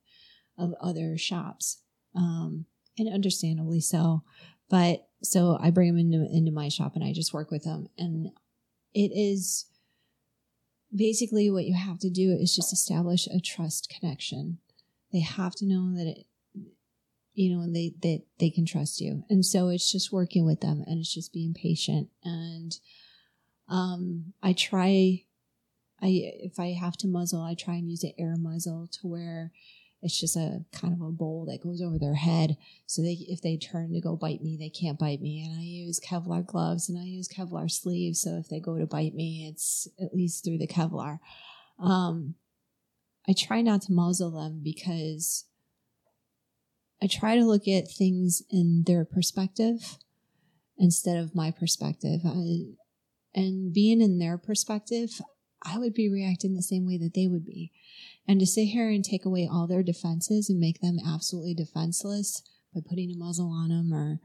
of 0.58 0.74
other 0.82 1.18
shops. 1.18 1.82
Um 2.16 2.66
and 2.98 3.14
understandably 3.14 3.82
so. 3.82 4.24
But 4.70 5.08
so 5.22 5.58
I 5.62 5.70
bring 5.70 5.90
them 5.90 6.00
into 6.00 6.26
into 6.32 6.52
my 6.52 6.70
shop 6.70 6.96
and 6.96 7.04
I 7.04 7.14
just 7.14 7.34
work 7.34 7.52
with 7.52 7.64
them 7.64 7.88
and 7.98 8.30
it 8.94 9.12
is 9.14 9.66
basically 10.96 11.52
what 11.52 11.66
you 11.66 11.74
have 11.76 12.00
to 12.00 12.10
do 12.10 12.32
is 12.32 12.56
just 12.56 12.72
establish 12.72 13.28
a 13.28 13.40
trust 13.40 13.90
connection. 13.90 14.60
They 15.12 15.20
have 15.20 15.56
to 15.56 15.66
know 15.66 15.94
that 15.96 16.08
it 16.08 16.26
you 17.36 17.56
know, 17.56 17.62
and 17.62 17.76
they 17.76 17.94
that 18.02 18.24
they 18.40 18.50
can 18.50 18.66
trust 18.66 19.00
you. 19.02 19.24
And 19.30 19.46
so 19.46 19.70
it's 19.70 19.92
just 19.92 20.12
working 20.12 20.46
with 20.46 20.62
them 20.62 20.84
and 20.88 21.00
it's 21.00 21.14
just 21.14 21.34
being 21.34 21.54
patient. 21.54 22.10
And 22.24 22.76
um 23.70 24.34
I 24.42 24.54
try 24.54 25.24
I 26.02 26.08
if 26.08 26.60
I 26.60 26.74
have 26.74 26.98
to 26.98 27.08
muzzle, 27.08 27.42
I 27.42 27.54
try 27.54 27.76
and 27.76 27.90
use 27.90 28.04
an 28.04 28.14
air 28.18 28.36
muzzle 28.38 28.90
to 28.94 29.08
where 29.08 29.52
it's 30.02 30.20
just 30.20 30.36
a 30.36 30.64
kind 30.72 30.94
of 30.94 31.02
a 31.02 31.12
bowl 31.12 31.46
that 31.50 31.64
goes 31.64 31.82
over 31.82 31.98
their 31.98 32.16
head. 32.16 32.58
So 32.86 33.02
they 33.02 33.18
if 33.28 33.42
they 33.42 33.58
turn 33.58 33.92
to 33.94 34.02
go 34.02 34.16
bite 34.16 34.42
me, 34.42 34.56
they 34.58 34.70
can't 34.70 35.00
bite 35.00 35.22
me. 35.22 35.44
And 35.44 35.60
I 35.60 35.64
use 35.64 36.00
Kevlar 36.00 36.46
gloves 36.46 36.88
and 36.90 36.98
I 36.98 37.04
use 37.04 37.28
Kevlar 37.28 37.70
sleeves. 37.70 38.22
So 38.22 38.38
if 38.38 38.48
they 38.48 38.60
go 38.60 38.78
to 38.78 38.86
bite 38.86 39.14
me, 39.14 39.48
it's 39.50 39.88
at 40.02 40.14
least 40.14 40.46
through 40.46 40.60
the 40.60 40.68
Kevlar. 40.68 41.20
Um 41.80 42.36
I 43.28 43.34
try 43.34 43.62
not 43.62 43.82
to 43.84 43.92
muzzle 43.92 44.32
them 44.32 44.62
because 44.64 45.46
I 47.06 47.08
try 47.08 47.36
to 47.36 47.46
look 47.46 47.68
at 47.68 47.88
things 47.88 48.42
in 48.50 48.84
their 48.88 49.06
perspective 49.06 50.00
instead 50.76 51.18
of 51.18 51.36
my 51.36 51.52
perspective. 51.52 52.22
I, 52.26 52.74
and 53.36 53.72
being 53.72 54.02
in 54.02 54.18
their 54.18 54.40
perspective, 54.40 55.22
I 55.62 55.78
would 55.78 55.94
be 55.94 56.10
reacting 56.10 56.56
the 56.56 56.64
same 56.64 56.88
way 56.88 56.98
that 56.98 57.14
they 57.14 57.28
would 57.28 57.46
be. 57.46 57.72
And 58.28 58.40
to 58.40 58.48
sit 58.48 58.66
here 58.66 58.90
and 58.90 59.06
take 59.06 59.24
away 59.24 59.48
all 59.48 59.68
their 59.68 59.84
defenses 59.84 60.50
and 60.50 60.60
make 60.60 60.82
them 60.82 60.98
absolutely 61.06 61.54
defenseless 61.54 62.42
by 62.74 62.82
putting 62.90 63.12
a 63.12 63.16
muzzle 63.16 63.52
on 63.52 63.70
them 63.70 63.94
or 63.94 64.20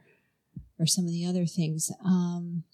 or 0.78 0.86
some 0.86 1.04
of 1.04 1.10
the 1.10 1.26
other 1.26 1.44
things, 1.44 1.92
um, 2.02 2.64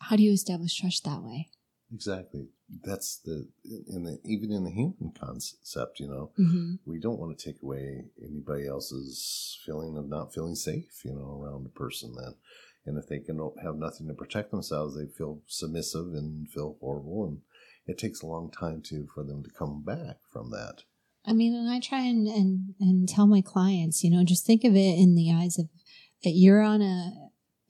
how 0.00 0.16
do 0.16 0.22
you 0.22 0.32
establish 0.32 0.74
trust 0.80 1.04
that 1.04 1.22
way? 1.22 1.50
Exactly. 1.94 2.48
That's 2.82 3.16
the 3.18 3.46
in 3.88 4.02
the 4.04 4.18
even 4.24 4.50
in 4.52 4.64
the 4.64 4.70
human 4.70 5.12
concept, 5.18 6.00
you 6.00 6.08
know, 6.08 6.30
Mm-hmm. 6.38 6.74
we 6.84 6.98
don't 6.98 7.18
want 7.18 7.38
to 7.38 7.44
take 7.52 7.62
away 7.62 8.04
anybody 8.22 8.66
else's 8.66 9.58
feeling 9.64 9.96
of 9.96 10.08
not 10.08 10.34
feeling 10.34 10.56
safe, 10.56 11.04
you 11.04 11.12
know, 11.12 11.40
around 11.40 11.64
a 11.66 11.78
person 11.78 12.14
then. 12.16 12.34
And 12.86 12.98
if 12.98 13.08
they 13.08 13.18
can 13.18 13.38
have 13.62 13.76
nothing 13.76 14.06
to 14.08 14.14
protect 14.14 14.50
themselves, 14.50 14.96
they 14.96 15.06
feel 15.06 15.42
submissive 15.46 16.06
and 16.14 16.48
feel 16.50 16.76
horrible. 16.80 17.24
And 17.26 17.40
it 17.86 17.98
takes 17.98 18.20
a 18.22 18.26
long 18.26 18.50
time 18.50 18.82
to 18.86 19.06
for 19.14 19.22
them 19.24 19.42
to 19.44 19.50
come 19.50 19.82
back 19.82 20.16
from 20.32 20.50
that. 20.50 20.82
I 21.24 21.32
mean, 21.32 21.54
and 21.54 21.68
I 21.68 21.80
try 21.80 22.02
and, 22.02 22.26
and 22.28 22.74
and 22.80 23.08
tell 23.08 23.26
my 23.26 23.40
clients, 23.40 24.02
you 24.04 24.10
know, 24.10 24.24
just 24.24 24.44
think 24.46 24.64
of 24.64 24.74
it 24.74 24.98
in 24.98 25.14
the 25.14 25.32
eyes 25.32 25.58
of 25.58 25.68
that 26.24 26.30
you're 26.30 26.62
on 26.62 26.82
a 26.82 27.12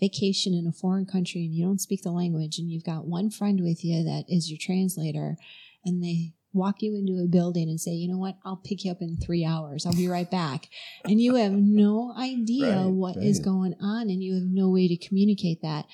vacation 0.00 0.52
in 0.54 0.66
a 0.66 0.72
foreign 0.72 1.06
country 1.06 1.44
and 1.44 1.54
you 1.54 1.64
don't 1.64 1.80
speak 1.80 2.02
the 2.02 2.10
language 2.10 2.58
and 2.58 2.70
you've 2.70 2.84
got 2.84 3.06
one 3.06 3.30
friend 3.30 3.60
with 3.62 3.84
you 3.84 4.04
that 4.04 4.24
is 4.28 4.50
your 4.50 4.58
translator 4.60 5.36
and 5.84 6.02
they 6.02 6.32
walk 6.52 6.76
you 6.80 6.94
into 6.96 7.22
a 7.22 7.28
building 7.28 7.68
and 7.68 7.78
say, 7.78 7.90
you 7.90 8.08
know 8.10 8.16
what, 8.18 8.36
I'll 8.44 8.56
pick 8.64 8.84
you 8.84 8.90
up 8.90 9.02
in 9.02 9.18
three 9.18 9.44
hours. 9.44 9.84
I'll 9.84 9.92
be 9.92 10.08
right 10.08 10.30
back. 10.30 10.68
And 11.04 11.20
you 11.20 11.34
have 11.34 11.52
no 11.52 12.14
idea 12.18 12.76
Right, 12.76 12.86
what 12.86 13.16
is 13.18 13.38
right. 13.40 13.44
going 13.44 13.74
on 13.80 14.08
and 14.08 14.22
you 14.22 14.34
have 14.34 14.48
no 14.48 14.70
way 14.70 14.88
to 14.88 14.96
communicate 14.96 15.60
that. 15.60 15.84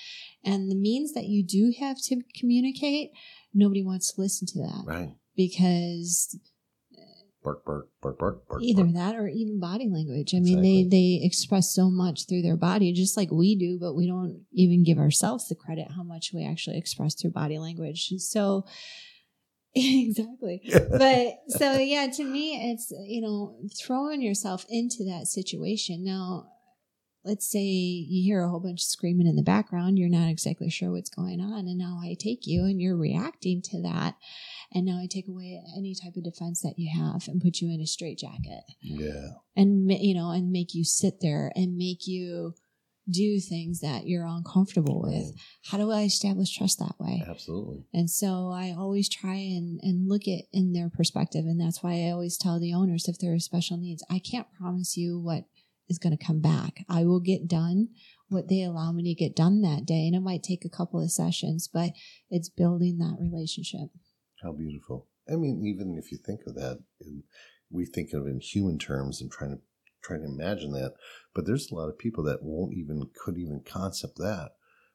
And 0.43 0.71
the 0.71 0.75
means 0.75 1.11
that 1.13 1.25
you 1.25 1.43
do 1.43 1.73
have 1.79 1.97
to 2.03 2.21
communicate, 2.39 3.11
nobody 3.53 3.83
wants 3.83 4.13
to 4.13 4.21
listen 4.21 4.47
to 4.47 4.59
that 4.59 4.83
Right. 4.85 5.15
because 5.35 6.37
Bark, 7.43 7.65
bark, 7.65 7.89
bark, 8.01 8.17
bark, 8.19 8.47
bark. 8.47 8.61
either 8.61 8.83
bark. 8.83 8.95
that 8.95 9.15
or 9.15 9.27
even 9.27 9.59
body 9.59 9.89
language. 9.89 10.33
I 10.33 10.39
mean, 10.39 10.61
they 10.61 10.87
they 10.89 11.19
express 11.23 11.73
so 11.73 11.89
much 11.89 12.27
through 12.27 12.41
their 12.41 12.55
body, 12.55 12.93
just 12.93 13.17
like 13.17 13.31
we 13.31 13.55
do, 13.55 13.77
but 13.79 13.95
we 13.95 14.07
don't 14.07 14.45
even 14.53 14.83
give 14.83 14.97
ourselves 14.97 15.49
the 15.49 15.55
credit 15.55 15.87
how 15.95 16.03
much 16.03 16.31
we 16.33 16.45
actually 16.45 16.77
express 16.77 17.15
through 17.15 17.31
body 17.31 17.59
language. 17.59 18.13
So, 18.19 18.65
exactly. 19.75 20.61
But 20.89 21.33
so 21.49 21.73
yeah, 21.73 22.07
to 22.07 22.23
me, 22.23 22.71
it's 22.71 22.91
you 23.07 23.21
know 23.21 23.57
throwing 23.77 24.21
yourself 24.21 24.65
into 24.69 25.03
that 25.05 25.27
situation. 25.27 26.03
Now, 26.05 26.52
let's 27.25 27.49
say 27.49 27.59
you 27.59 28.23
hear 28.23 28.43
a 28.43 28.49
whole 28.49 28.59
bunch 28.59 28.81
of 28.81 28.87
screaming 28.87 29.27
in 29.27 29.35
the 29.35 29.43
background, 29.43 29.97
you're 29.97 30.09
not 30.09 30.29
exactly 30.29 30.69
sure 30.69 30.91
what's 30.91 31.09
going 31.09 31.39
on, 31.39 31.67
and 31.67 31.77
now 31.77 31.99
I 32.01 32.15
take 32.19 32.45
you 32.45 32.63
and 32.65 32.81
you're 32.81 32.97
reacting 32.97 33.61
to 33.63 33.81
that. 33.83 34.15
And 34.73 34.85
now 34.85 34.99
I 34.99 35.07
take 35.09 35.27
away 35.27 35.61
any 35.77 35.95
type 35.95 36.15
of 36.15 36.23
defense 36.23 36.61
that 36.61 36.77
you 36.77 36.89
have 36.99 37.27
and 37.27 37.41
put 37.41 37.61
you 37.61 37.71
in 37.71 37.79
a 37.79 37.85
straitjacket 37.85 38.63
yeah. 38.81 39.29
and 39.55 39.91
you 39.91 40.15
know 40.15 40.31
and 40.31 40.51
make 40.51 40.73
you 40.73 40.83
sit 40.83 41.21
there 41.21 41.51
and 41.55 41.77
make 41.77 42.07
you 42.07 42.55
do 43.09 43.39
things 43.39 43.81
that 43.81 44.07
you're 44.07 44.25
uncomfortable 44.25 45.01
with 45.01 45.35
how 45.65 45.77
do 45.77 45.91
i 45.91 46.03
establish 46.03 46.55
trust 46.55 46.79
that 46.79 46.95
way 46.99 47.21
Absolutely. 47.27 47.83
and 47.93 48.09
so 48.09 48.49
i 48.49 48.73
always 48.77 49.09
try 49.09 49.35
and 49.35 49.79
and 49.83 50.07
look 50.07 50.21
at 50.23 50.45
in 50.53 50.71
their 50.71 50.89
perspective 50.89 51.43
and 51.43 51.59
that's 51.59 51.83
why 51.83 52.05
i 52.05 52.11
always 52.11 52.37
tell 52.37 52.59
the 52.59 52.73
owners 52.73 53.09
if 53.09 53.19
there 53.19 53.33
are 53.33 53.39
special 53.39 53.77
needs 53.77 54.05
i 54.09 54.19
can't 54.19 54.47
promise 54.57 54.95
you 54.95 55.19
what 55.19 55.43
is 55.89 55.99
going 55.99 56.15
to 56.17 56.25
come 56.25 56.39
back 56.41 56.85
i 56.89 57.03
will 57.03 57.19
get 57.19 57.47
done 57.47 57.87
what 58.29 58.47
they 58.47 58.63
allow 58.63 58.91
me 58.91 59.03
to 59.03 59.13
get 59.13 59.35
done 59.35 59.61
that 59.61 59.85
day 59.85 60.07
and 60.07 60.15
it 60.15 60.21
might 60.21 60.41
take 60.43 60.65
a 60.65 60.69
couple 60.69 61.01
of 61.01 61.11
sessions 61.11 61.67
but 61.71 61.91
it's 62.29 62.49
building 62.49 62.97
that 62.97 63.17
relationship 63.19 63.89
How 64.41 64.51
beautiful. 64.51 65.07
I 65.31 65.35
mean, 65.37 65.63
even 65.65 65.97
if 65.97 66.11
you 66.11 66.17
think 66.17 66.41
of 66.47 66.55
that, 66.55 66.79
in, 66.99 67.23
we 67.71 67.85
think 67.85 68.11
of 68.13 68.27
it 68.27 68.29
in 68.31 68.39
human 68.41 68.77
terms 68.77 69.21
and 69.21 69.31
trying 69.31 69.51
to 69.51 69.61
trying 70.03 70.21
to 70.21 70.27
imagine 70.27 70.71
that, 70.73 70.95
but 71.33 71.45
there's 71.45 71.71
a 71.71 71.75
lot 71.75 71.87
of 71.87 71.97
people 71.97 72.23
that 72.25 72.43
won't 72.43 72.73
even 72.73 73.09
could 73.23 73.37
even 73.37 73.61
concept 73.65 74.17
that. 74.17 74.49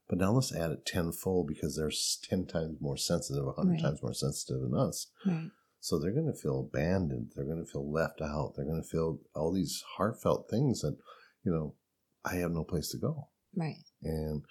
But 0.07 0.18
now 0.18 0.33
let's 0.33 0.54
add 0.54 0.71
it 0.71 0.85
tenfold 0.85 1.47
because 1.47 1.76
they're 1.76 1.90
ten 2.28 2.47
times 2.47 2.76
more 2.80 2.99
sensitive, 2.99 3.47
a 3.47 3.52
hundred 3.52 3.75
Right. 3.75 3.83
times 3.83 4.02
more 4.02 4.12
sensitive 4.12 4.61
than 4.61 4.75
us. 4.75 5.07
right 5.26 5.50
So 5.80 5.99
they're 5.99 6.12
going 6.12 6.32
to 6.32 6.38
feel 6.38 6.61
abandoned. 6.61 7.32
They're 7.35 7.44
going 7.44 7.64
to 7.64 7.70
feel 7.70 7.90
left 7.90 8.20
out. 8.20 8.54
They're 8.56 8.64
going 8.66 8.82
to 8.82 8.88
feel 8.88 9.20
all 9.35 9.52
these 9.52 9.82
heartfelt 9.97 10.49
things 10.50 10.80
that, 10.80 10.97
you 11.44 11.52
know, 11.52 11.75
I 12.25 12.35
have 12.37 12.50
no 12.50 12.64
place 12.64 12.90
to 12.90 12.99
go. 12.99 13.28
Right. 13.56 13.85
And 14.02 14.42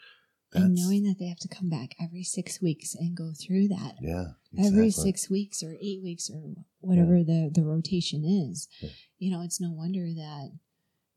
And 0.54 0.74
knowing 0.76 1.04
that 1.04 1.18
they 1.20 1.28
have 1.28 1.40
to 1.40 1.48
come 1.50 1.70
back 1.70 1.90
every 2.02 2.24
six 2.24 2.62
weeks 2.62 2.96
and 2.96 3.16
go 3.16 3.32
through 3.34 3.68
that 3.68 3.96
yeah, 4.02 4.24
every 4.58 4.90
six 4.90 5.30
weeks 5.30 5.62
or 5.62 5.76
eight 5.82 6.02
weeks 6.02 6.30
or 6.30 6.42
whatever 6.80 7.24
the, 7.24 7.52
the 7.54 7.64
rotation 7.64 8.24
is, 8.24 8.68
Yeah. 8.82 8.90
you 9.20 9.32
know, 9.32 9.42
it's 9.44 9.60
no 9.62 9.72
wonder 9.72 10.06
that 10.16 10.52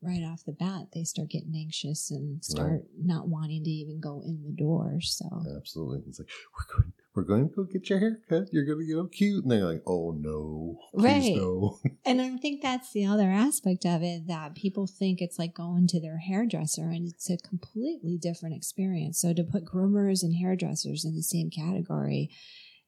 right 0.03 0.23
off 0.23 0.43
the 0.45 0.51
bat 0.51 0.87
they 0.93 1.03
start 1.03 1.29
getting 1.29 1.53
anxious 1.55 2.11
and 2.11 2.43
start 2.43 2.83
not 2.99 3.27
wanting 3.29 3.63
to 3.63 3.69
even 3.69 3.99
go 4.01 4.21
in 4.25 4.43
the 4.43 4.51
door. 4.51 4.99
So, 5.01 5.25
Absolutely. 5.57 6.01
It's 6.09 6.19
like, 6.19 6.27
we're 6.57 6.75
going, 6.79 6.93
we're 7.21 7.27
going 7.37 7.49
to 7.49 7.55
go 7.55 7.63
get 7.63 7.89
your 7.89 7.99
hair 7.99 8.19
cut. 8.27 8.47
You're 8.51 8.65
going 8.65 8.79
to 8.79 8.85
get 8.85 8.97
all 8.97 9.07
cute. 9.07 9.43
And 9.43 9.51
they're 9.51 9.63
like, 9.65 9.83
oh, 9.85 10.11
no. 10.17 10.79
Please 10.93 11.03
Right. 11.03 11.35
no. 11.35 11.79
and 12.05 12.21
I 12.21 12.35
think 12.37 12.61
that's 12.61 12.91
the 12.91 13.05
other 13.05 13.29
aspect 13.29 13.85
of 13.85 14.01
it 14.01 14.27
that 14.27 14.55
people 14.55 14.87
think 14.87 15.21
it's 15.21 15.37
like 15.37 15.53
going 15.53 15.87
to 15.87 15.99
their 16.01 16.17
hairdresser 16.17 16.89
and 16.89 17.07
it's 17.07 17.29
a 17.29 17.37
completely 17.37 18.17
different 18.17 18.55
experience. 18.55 19.19
So 19.21 19.33
to 19.33 19.43
put 19.43 19.65
groomers 19.65 20.23
and 20.23 20.35
hairdressers 20.35 21.05
in 21.05 21.15
the 21.15 21.21
same 21.23 21.49
category 21.49 22.29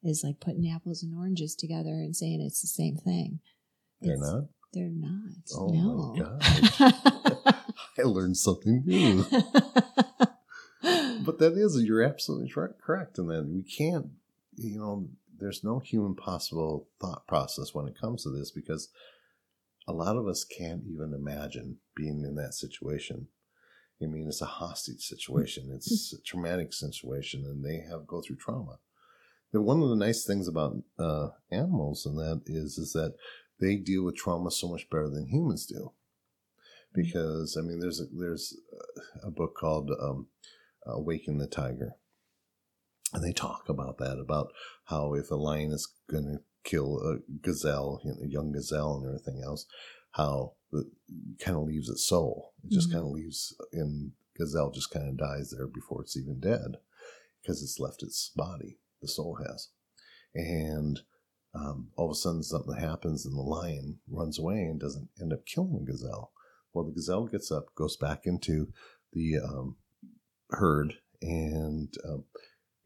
is 0.02 0.22
like 0.24 0.40
putting 0.40 0.68
apples 0.68 1.02
and 1.02 1.14
oranges 1.16 1.54
together 1.54 1.90
and 1.90 2.14
saying 2.16 2.40
it's 2.42 2.60
the 2.60 2.66
same 2.66 2.96
thing. 2.96 3.40
They're 4.00 4.14
It's- 4.14 4.32
not? 4.32 4.44
They're 4.72 4.90
not. 4.90 5.30
Oh, 5.56 5.68
no. 5.68 6.14
my 6.14 6.18
God. 6.18 7.54
I 7.98 8.02
learned 8.02 8.36
something 8.36 8.82
new. 8.84 9.24
but 10.82 11.38
that 11.38 11.52
is 11.56 11.80
you're 11.84 12.02
absolutely 12.02 12.50
correct 12.50 13.18
in 13.18 13.28
that 13.28 13.46
we 13.46 13.62
can't 13.62 14.06
you 14.56 14.78
know 14.78 15.08
there's 15.38 15.64
no 15.64 15.78
human 15.78 16.14
possible 16.14 16.88
thought 17.00 17.26
process 17.26 17.74
when 17.74 17.86
it 17.86 17.98
comes 18.00 18.22
to 18.22 18.30
this 18.30 18.50
because 18.50 18.88
a 19.86 19.92
lot 19.92 20.16
of 20.16 20.26
us 20.26 20.44
can't 20.44 20.82
even 20.86 21.12
imagine 21.12 21.78
being 21.94 22.24
in 22.24 22.36
that 22.36 22.54
situation. 22.54 23.28
I 24.02 24.06
mean 24.06 24.26
it's 24.28 24.42
a 24.42 24.46
hostage 24.46 25.02
situation. 25.02 25.70
It's 25.74 26.12
a 26.18 26.22
traumatic 26.22 26.72
situation 26.72 27.44
and 27.44 27.64
they 27.64 27.84
have 27.88 28.06
go 28.06 28.20
through 28.20 28.36
trauma. 28.36 28.78
And 29.52 29.64
one 29.64 29.82
of 29.82 29.88
the 29.88 29.96
nice 29.96 30.24
things 30.24 30.48
about 30.48 30.82
uh, 30.98 31.28
animals 31.50 32.06
and 32.06 32.18
that 32.18 32.42
is 32.46 32.78
is 32.78 32.92
that 32.92 33.14
they 33.60 33.76
deal 33.76 34.04
with 34.04 34.16
trauma 34.16 34.50
so 34.50 34.68
much 34.68 34.90
better 34.90 35.08
than 35.08 35.28
humans 35.28 35.66
do. 35.66 35.92
Because 36.92 37.56
i 37.58 37.62
mean 37.62 37.80
there's 37.80 38.00
a 38.00 38.04
there's 38.12 38.56
a 39.22 39.30
book 39.30 39.56
called 39.56 39.90
um, 40.00 40.28
Awaken 40.86 41.38
the 41.38 41.46
Tiger. 41.46 41.96
And 43.14 43.22
they 43.24 43.32
talk 43.32 43.68
about 43.68 43.98
that, 43.98 44.18
about 44.18 44.52
how 44.84 45.14
if 45.14 45.30
a 45.30 45.36
lion 45.36 45.70
is 45.70 45.92
going 46.10 46.24
to 46.24 46.40
kill 46.64 46.98
a 46.98 47.18
gazelle, 47.42 48.00
you 48.04 48.10
know, 48.10 48.18
a 48.22 48.26
young 48.28 48.52
gazelle 48.52 48.96
and 48.96 49.06
everything 49.06 49.42
else, 49.44 49.66
how 50.12 50.54
it 50.72 50.86
kind 51.38 51.56
of 51.56 51.64
leaves 51.64 51.88
its 51.88 52.04
soul. 52.06 52.52
It 52.64 52.72
just 52.72 52.88
Mhm. 52.88 52.92
kind 52.92 53.04
of 53.04 53.12
leaves, 53.12 53.56
and 53.72 54.12
gazelle 54.36 54.70
just 54.70 54.90
kind 54.90 55.08
of 55.08 55.16
dies 55.16 55.50
there 55.50 55.68
before 55.68 56.02
it's 56.02 56.16
even 56.16 56.40
dead 56.40 56.78
because 57.40 57.62
it's 57.62 57.78
left 57.78 58.02
its 58.02 58.30
body, 58.34 58.78
the 59.00 59.08
soul 59.08 59.36
has. 59.36 59.68
And 60.34 61.00
um, 61.54 61.92
all 61.96 62.06
of 62.06 62.12
a 62.12 62.14
sudden 62.16 62.42
something 62.42 62.74
happens 62.74 63.24
and 63.24 63.36
the 63.36 63.42
lion 63.42 64.00
runs 64.08 64.38
away 64.40 64.62
and 64.64 64.80
doesn't 64.80 65.08
end 65.20 65.32
up 65.32 65.46
killing 65.46 65.74
the 65.74 65.92
gazelle. 65.92 66.32
Well, 66.72 66.84
the 66.84 66.92
gazelle 66.92 67.26
gets 67.26 67.52
up, 67.52 67.72
goes 67.76 67.96
back 67.96 68.26
into 68.26 68.72
the 69.12 69.36
um, 69.38 69.76
herd 70.50 70.94
and 71.22 71.94
um, 72.04 72.24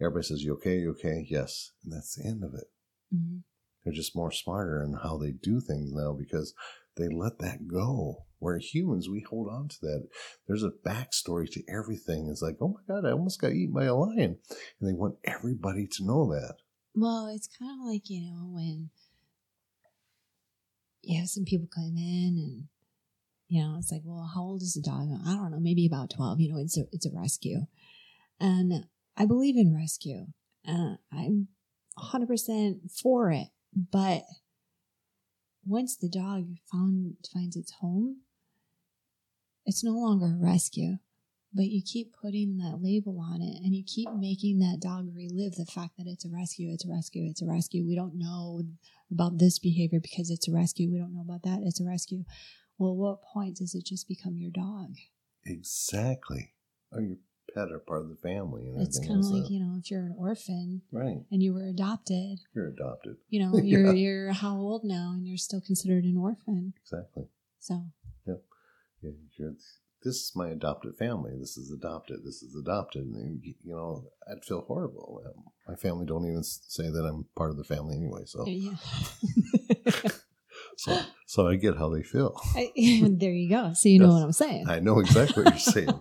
everybody 0.00 0.24
says 0.24 0.42
you 0.42 0.54
okay? 0.54 0.78
You 0.78 0.90
okay? 0.92 1.26
Yes. 1.28 1.72
And 1.84 1.92
that's 1.92 2.14
the 2.16 2.26
end 2.26 2.44
of 2.44 2.54
it. 2.54 2.66
Mhm. 3.14 3.42
they're 3.84 3.94
just 3.94 4.14
more 4.14 4.30
smarter 4.30 4.82
in 4.82 4.92
how 5.02 5.16
they 5.16 5.30
do 5.30 5.60
things 5.60 5.92
now 5.92 6.12
because 6.12 6.52
they 6.96 7.08
let 7.08 7.38
that 7.38 7.66
go. 7.66 8.24
Where 8.38 8.58
humans. 8.58 9.08
We 9.08 9.20
hold 9.28 9.48
on 9.48 9.68
to 9.68 9.80
that. 9.82 10.08
There's 10.46 10.62
a 10.62 10.70
backstory 10.86 11.50
to 11.52 11.62
everything. 11.68 12.28
It's 12.28 12.42
like 12.42 12.56
oh 12.60 12.68
my 12.68 12.80
god 12.86 13.06
i 13.06 13.12
almost 13.12 13.40
got 13.40 13.52
eaten 13.52 13.72
by 13.74 13.84
a 13.84 13.94
lion. 13.94 14.38
And 14.78 14.88
they 14.88 14.92
want 14.92 15.16
everybody 15.24 15.86
to 15.86 16.04
know 16.04 16.30
that. 16.34 16.56
Well, 16.94 17.28
it's 17.28 17.48
kind 17.48 17.80
of 17.80 17.86
like, 17.86 18.10
you 18.10 18.20
know, 18.30 18.50
when 18.52 18.90
you 21.02 21.18
have 21.20 21.28
some 21.28 21.44
people 21.44 21.68
come 21.72 21.96
in 21.96 22.36
and, 22.38 22.64
you 23.48 23.62
know, 23.62 23.76
it's 23.78 23.90
like, 23.92 24.02
well, 24.04 24.30
how 24.34 24.42
old 24.42 24.62
is 24.62 24.74
the 24.74 24.82
dog? 24.82 25.08
I 25.26 25.34
don't 25.34 25.50
know, 25.50 25.60
maybe 25.60 25.86
about 25.86 26.10
12. 26.10 26.40
You 26.40 26.52
know, 26.52 26.60
it's 26.60 26.76
a, 26.76 26.82
it's 26.92 27.06
a 27.06 27.10
rescue. 27.14 27.66
And 28.40 28.86
I 29.18 29.26
believe 29.26 29.56
in 29.56 29.74
rescue. 29.74 30.26
Uh, 30.66 30.94
I'm 31.12 31.48
100% 31.98 32.90
for 32.90 33.30
it. 33.30 33.48
But 33.74 34.22
once 35.66 35.96
the 35.96 36.08
dog 36.08 36.54
found 36.70 37.16
finds 37.32 37.56
its 37.56 37.72
home, 37.80 38.22
it's 39.66 39.84
no 39.84 39.92
longer 39.92 40.26
a 40.26 40.42
rescue 40.42 40.98
but 41.52 41.66
you 41.66 41.82
keep 41.82 42.14
putting 42.20 42.58
that 42.58 42.82
label 42.82 43.18
on 43.20 43.40
it 43.40 43.56
and 43.64 43.74
you 43.74 43.82
keep 43.86 44.08
making 44.12 44.58
that 44.58 44.80
dog 44.80 45.08
relive 45.14 45.54
the 45.54 45.64
fact 45.64 45.96
that 45.96 46.06
it's 46.06 46.24
a 46.24 46.28
rescue, 46.28 46.70
it's 46.72 46.84
a 46.84 46.90
rescue, 46.90 47.26
it's 47.28 47.42
a 47.42 47.46
rescue. 47.46 47.86
We 47.86 47.96
don't 47.96 48.18
know 48.18 48.62
about 49.10 49.38
this 49.38 49.58
behavior 49.58 50.00
because 50.00 50.30
it's 50.30 50.48
a 50.48 50.52
rescue. 50.52 50.90
We 50.90 50.98
don't 50.98 51.14
know 51.14 51.24
about 51.26 51.42
that. 51.44 51.60
It's 51.64 51.80
a 51.80 51.86
rescue. 51.86 52.24
Well, 52.76 52.96
what 52.96 53.22
point 53.22 53.56
does 53.56 53.74
it 53.74 53.86
just 53.86 54.08
become 54.08 54.36
your 54.36 54.50
dog? 54.50 54.94
exactly 55.46 56.52
oh 56.92 56.98
your 56.98 57.16
pet 57.58 57.72
are 57.72 57.78
part 57.78 58.02
of 58.02 58.08
the 58.08 58.16
family 58.16 58.66
and 58.68 58.80
It's 58.80 58.98
kind 58.98 59.18
of 59.20 59.26
like, 59.26 59.44
that- 59.44 59.50
you 59.50 59.60
know, 59.60 59.76
if 59.78 59.90
you're 59.90 60.02
an 60.06 60.14
orphan 60.18 60.82
right 60.92 61.18
and 61.30 61.42
you 61.42 61.52
were 61.54 61.66
adopted, 61.66 62.40
you're 62.54 62.68
adopted 62.68 63.16
you 63.28 63.40
know, 63.40 63.56
you're 63.70 63.86
Yeah. 63.86 63.92
you're 63.92 64.32
how 64.32 64.56
old 64.56 64.84
now 64.84 65.12
and 65.14 65.26
you're 65.26 65.36
still 65.38 65.60
considered 65.60 66.04
an 66.04 66.16
orphan. 66.16 66.74
exactly 66.82 67.24
So 67.58 67.84
Yeah, 68.26 68.34
you're, 69.38 69.54
this 70.04 70.14
is 70.14 70.32
my 70.36 70.48
adopted 70.50 70.96
family. 70.96 71.32
This 71.38 71.56
is 71.56 71.72
adopted. 71.72 72.18
This 72.24 72.40
is 72.42 72.54
adopted. 72.54 73.02
And, 73.06 73.42
you 73.44 73.74
know, 73.74 74.04
I'd 74.30 74.44
feel 74.44 74.60
horrible. 74.62 75.20
Um, 75.26 75.44
My 75.68 75.74
family 75.74 76.06
don't 76.06 76.24
even 76.30 76.44
say 76.44 76.84
that 76.88 77.04
I'm 77.04 77.26
part 77.36 77.50
of 77.50 77.56
the 77.56 77.64
family 77.64 77.96
anyway. 77.96 78.22
So, 78.26 78.44
yeah. 78.46 78.76
so, 80.76 80.98
so 81.26 81.48
I 81.48 81.56
get 81.56 81.76
how 81.76 81.88
they 81.88 82.02
feel. 82.02 82.40
I- 82.56 82.72
there 83.10 83.32
you 83.32 83.48
go. 83.50 83.72
So 83.74 83.88
you 83.88 83.98
know 83.98 84.08
what 84.12 84.22
I'm 84.22 84.32
saying. 84.32 84.68
I 84.68 84.78
know 84.80 85.00
exactly 85.00 85.42
what 85.42 85.54
you're 85.54 85.58
saying. 85.74 86.00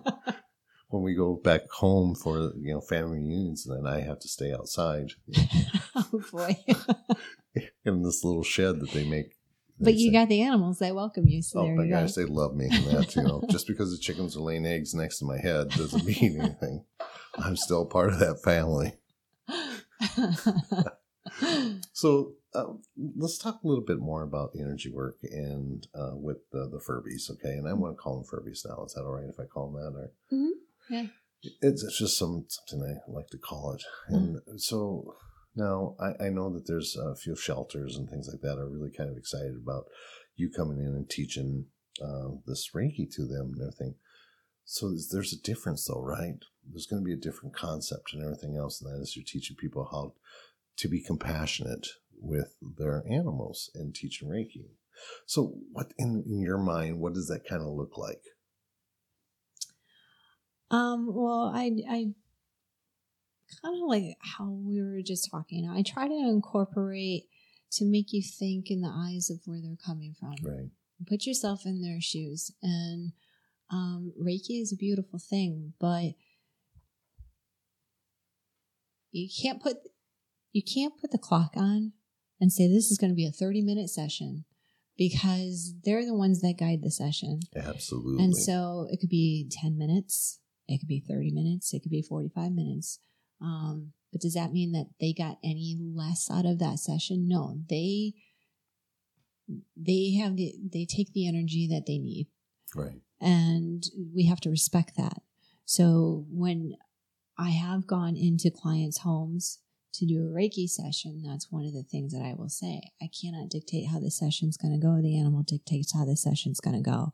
When 0.88 1.02
we 1.02 1.14
go 1.14 1.34
back 1.42 1.70
home 1.70 2.14
for 2.14 2.52
you 2.60 2.72
know 2.74 2.80
family 2.80 3.18
reunions, 3.18 3.64
then 3.64 3.86
I 3.86 4.00
have 4.00 4.18
to 4.20 4.28
stay 4.28 4.52
outside 4.52 5.12
oh 5.96 6.22
boy. 6.32 6.56
in 7.84 8.02
this 8.02 8.22
little 8.24 8.44
shed 8.44 8.80
that 8.80 8.90
they 8.92 9.04
make. 9.08 9.34
But 9.80 9.94
you 9.94 10.08
say- 10.10 10.12
got 10.14 10.28
the 10.28 10.42
animals 10.42 10.78
they 10.80 10.92
welcome 10.92 11.28
you, 11.28 11.40
so 11.42 11.60
Oh 11.60 11.74
my 11.74 11.84
go. 11.86 11.90
gosh, 11.90 12.14
they 12.14 12.24
love 12.24 12.54
me. 12.54 12.66
And 12.70 13.14
you 13.16 13.22
know, 13.22 13.42
just 13.50 13.66
because 13.66 13.90
the 13.90 13.98
chickens 14.02 14.36
are 14.36 14.40
laying 14.40 14.66
eggs 14.66 14.94
next 14.94 15.18
to 15.18 15.24
my 15.24 15.38
head 15.38 15.68
doesn't 15.70 16.04
mean 16.04 16.40
anything. 16.40 16.84
I'm 17.38 17.56
still 17.56 17.86
part 17.86 18.10
of 18.12 18.18
that 18.18 18.42
family. 18.42 18.94
So 21.92 22.32
um, 22.54 22.82
let's 23.16 23.38
talk 23.38 23.60
a 23.62 23.66
little 23.68 23.84
bit 23.84 23.98
more 23.98 24.22
about 24.22 24.52
the 24.52 24.60
energy 24.60 24.90
work 24.90 25.18
and 25.22 25.86
uh, 25.94 26.12
with 26.14 26.38
the, 26.50 26.68
the 26.68 26.78
Furbies, 26.78 27.30
okay? 27.32 27.54
And 27.56 27.68
I 27.68 27.72
want 27.74 27.96
to 27.96 28.00
call 28.02 28.16
them 28.20 28.24
Furbies 28.24 28.66
now. 28.66 28.84
Is 28.84 28.94
that 28.94 29.02
all 29.04 29.12
right 29.12 29.28
if 29.28 29.38
I 29.38 29.44
call 29.44 29.70
them 29.70 29.82
that? 29.82 29.98
Or 29.98 30.10
Mhm, 30.32 30.50
yeah. 30.88 31.06
It's, 31.62 31.84
it's 31.84 31.98
just 31.98 32.18
some 32.18 32.46
something 32.48 33.00
I 33.06 33.10
like 33.10 33.28
to 33.28 33.38
call 33.38 33.72
it. 33.72 33.82
And 34.08 34.60
so 34.60 35.14
now 35.54 35.96
I, 36.00 36.26
I 36.26 36.28
know 36.30 36.52
that 36.52 36.66
there's 36.66 36.96
a 36.96 37.14
few 37.14 37.36
shelters 37.36 37.96
and 37.96 38.08
things 38.08 38.28
like 38.28 38.40
that 38.40 38.58
are 38.58 38.68
really 38.68 38.90
kind 38.90 39.10
of 39.10 39.16
excited 39.16 39.54
about 39.56 39.86
you 40.36 40.50
coming 40.50 40.78
in 40.78 40.94
and 40.94 41.08
teaching 41.08 41.66
uh, 42.02 42.28
this 42.46 42.70
Reiki 42.74 43.12
to 43.14 43.26
them 43.26 43.52
and 43.54 43.62
everything. 43.62 43.94
So 44.64 44.88
there's, 44.88 45.08
there's 45.08 45.32
a 45.32 45.42
difference 45.42 45.86
though, 45.86 46.02
right? 46.02 46.38
There's 46.70 46.86
going 46.86 47.02
to 47.02 47.06
be 47.06 47.14
a 47.14 47.16
different 47.16 47.54
concept 47.54 48.12
and 48.12 48.22
everything 48.22 48.56
else, 48.56 48.80
and 48.80 48.92
that 48.92 49.02
is 49.02 49.16
you're 49.16 49.24
teaching 49.26 49.56
people 49.56 49.88
how 49.90 50.12
to 50.76 50.88
be 50.88 51.00
compassionate 51.00 51.86
with 52.20 52.54
their 52.76 53.02
animals 53.08 53.70
and 53.74 53.94
teaching 53.94 54.28
Reiki. 54.28 54.66
So, 55.26 55.54
what 55.72 55.92
in, 55.98 56.24
in 56.26 56.40
your 56.40 56.58
mind, 56.58 56.98
what 56.98 57.14
does 57.14 57.28
that 57.28 57.46
kind 57.48 57.62
of 57.62 57.68
look 57.68 57.96
like? 57.96 58.22
Um, 60.70 61.08
well, 61.12 61.50
I, 61.54 61.72
I 61.88 62.06
kind 63.62 63.82
of 63.82 63.88
like 63.88 64.16
how 64.20 64.50
we 64.50 64.80
were 64.82 65.02
just 65.02 65.30
talking. 65.30 65.68
I 65.68 65.82
try 65.82 66.08
to 66.08 66.14
incorporate 66.14 67.24
to 67.72 67.84
make 67.84 68.12
you 68.12 68.22
think 68.22 68.70
in 68.70 68.80
the 68.80 68.92
eyes 68.92 69.30
of 69.30 69.40
where 69.44 69.60
they're 69.62 69.76
coming 69.84 70.14
from. 70.18 70.34
Right. 70.42 70.70
Put 71.06 71.26
yourself 71.26 71.64
in 71.64 71.80
their 71.80 72.00
shoes. 72.00 72.50
And 72.62 73.12
um, 73.70 74.12
Reiki 74.20 74.60
is 74.60 74.72
a 74.72 74.76
beautiful 74.76 75.18
thing, 75.18 75.74
but 75.78 76.14
you 79.10 79.28
can't 79.42 79.62
put 79.62 79.78
you 80.52 80.62
can't 80.62 80.98
put 80.98 81.10
the 81.10 81.18
clock 81.18 81.52
on 81.56 81.92
and 82.40 82.52
say 82.52 82.66
this 82.66 82.90
is 82.90 82.98
going 82.98 83.10
to 83.10 83.16
be 83.16 83.26
a 83.26 83.30
30 83.30 83.62
minute 83.62 83.90
session 83.90 84.44
because 84.96 85.74
they're 85.84 86.04
the 86.04 86.14
ones 86.14 86.40
that 86.40 86.56
guide 86.58 86.82
the 86.82 86.90
session. 86.90 87.40
Absolutely. 87.54 88.24
And 88.24 88.36
so 88.36 88.88
it 88.90 88.98
could 89.00 89.08
be 89.10 89.48
10 89.50 89.78
minutes, 89.78 90.40
it 90.68 90.78
could 90.78 90.88
be 90.88 91.00
30 91.00 91.30
minutes, 91.32 91.72
it 91.72 91.80
could 91.82 91.90
be 91.90 92.02
45 92.02 92.52
minutes. 92.52 93.00
Um, 93.40 93.92
but 94.12 94.20
does 94.20 94.34
that 94.34 94.52
mean 94.52 94.72
that 94.72 94.88
they 95.00 95.12
got 95.12 95.38
any 95.44 95.76
less 95.80 96.30
out 96.30 96.46
of 96.46 96.58
that 96.58 96.78
session? 96.78 97.28
No, 97.28 97.58
they 97.68 98.14
they 99.76 100.12
have 100.20 100.36
the 100.36 100.54
they 100.72 100.84
take 100.84 101.12
the 101.12 101.26
energy 101.26 101.66
that 101.70 101.84
they 101.86 101.98
need 101.98 102.28
Right. 102.74 103.00
and 103.20 103.82
we 104.14 104.26
have 104.26 104.40
to 104.40 104.50
respect 104.50 104.96
that. 104.96 105.22
So 105.64 106.26
when 106.30 106.74
I 107.38 107.50
have 107.50 107.86
gone 107.86 108.16
into 108.16 108.50
clients' 108.50 108.98
homes 108.98 109.60
to 109.94 110.06
do 110.06 110.20
a 110.20 110.30
Reiki 110.30 110.68
session, 110.68 111.22
that's 111.24 111.50
one 111.50 111.64
of 111.64 111.72
the 111.72 111.82
things 111.82 112.12
that 112.12 112.22
I 112.22 112.34
will 112.34 112.48
say. 112.50 112.82
I 113.00 113.08
cannot 113.20 113.48
dictate 113.48 113.88
how 113.88 114.00
the 114.00 114.10
session's 114.10 114.56
going 114.56 114.78
to 114.78 114.84
go. 114.86 115.00
The 115.00 115.18
animal 115.18 115.42
dictates 115.42 115.94
how 115.94 116.04
the 116.04 116.16
session's 116.16 116.60
going 116.60 116.76
to 116.76 116.90
go. 116.90 117.12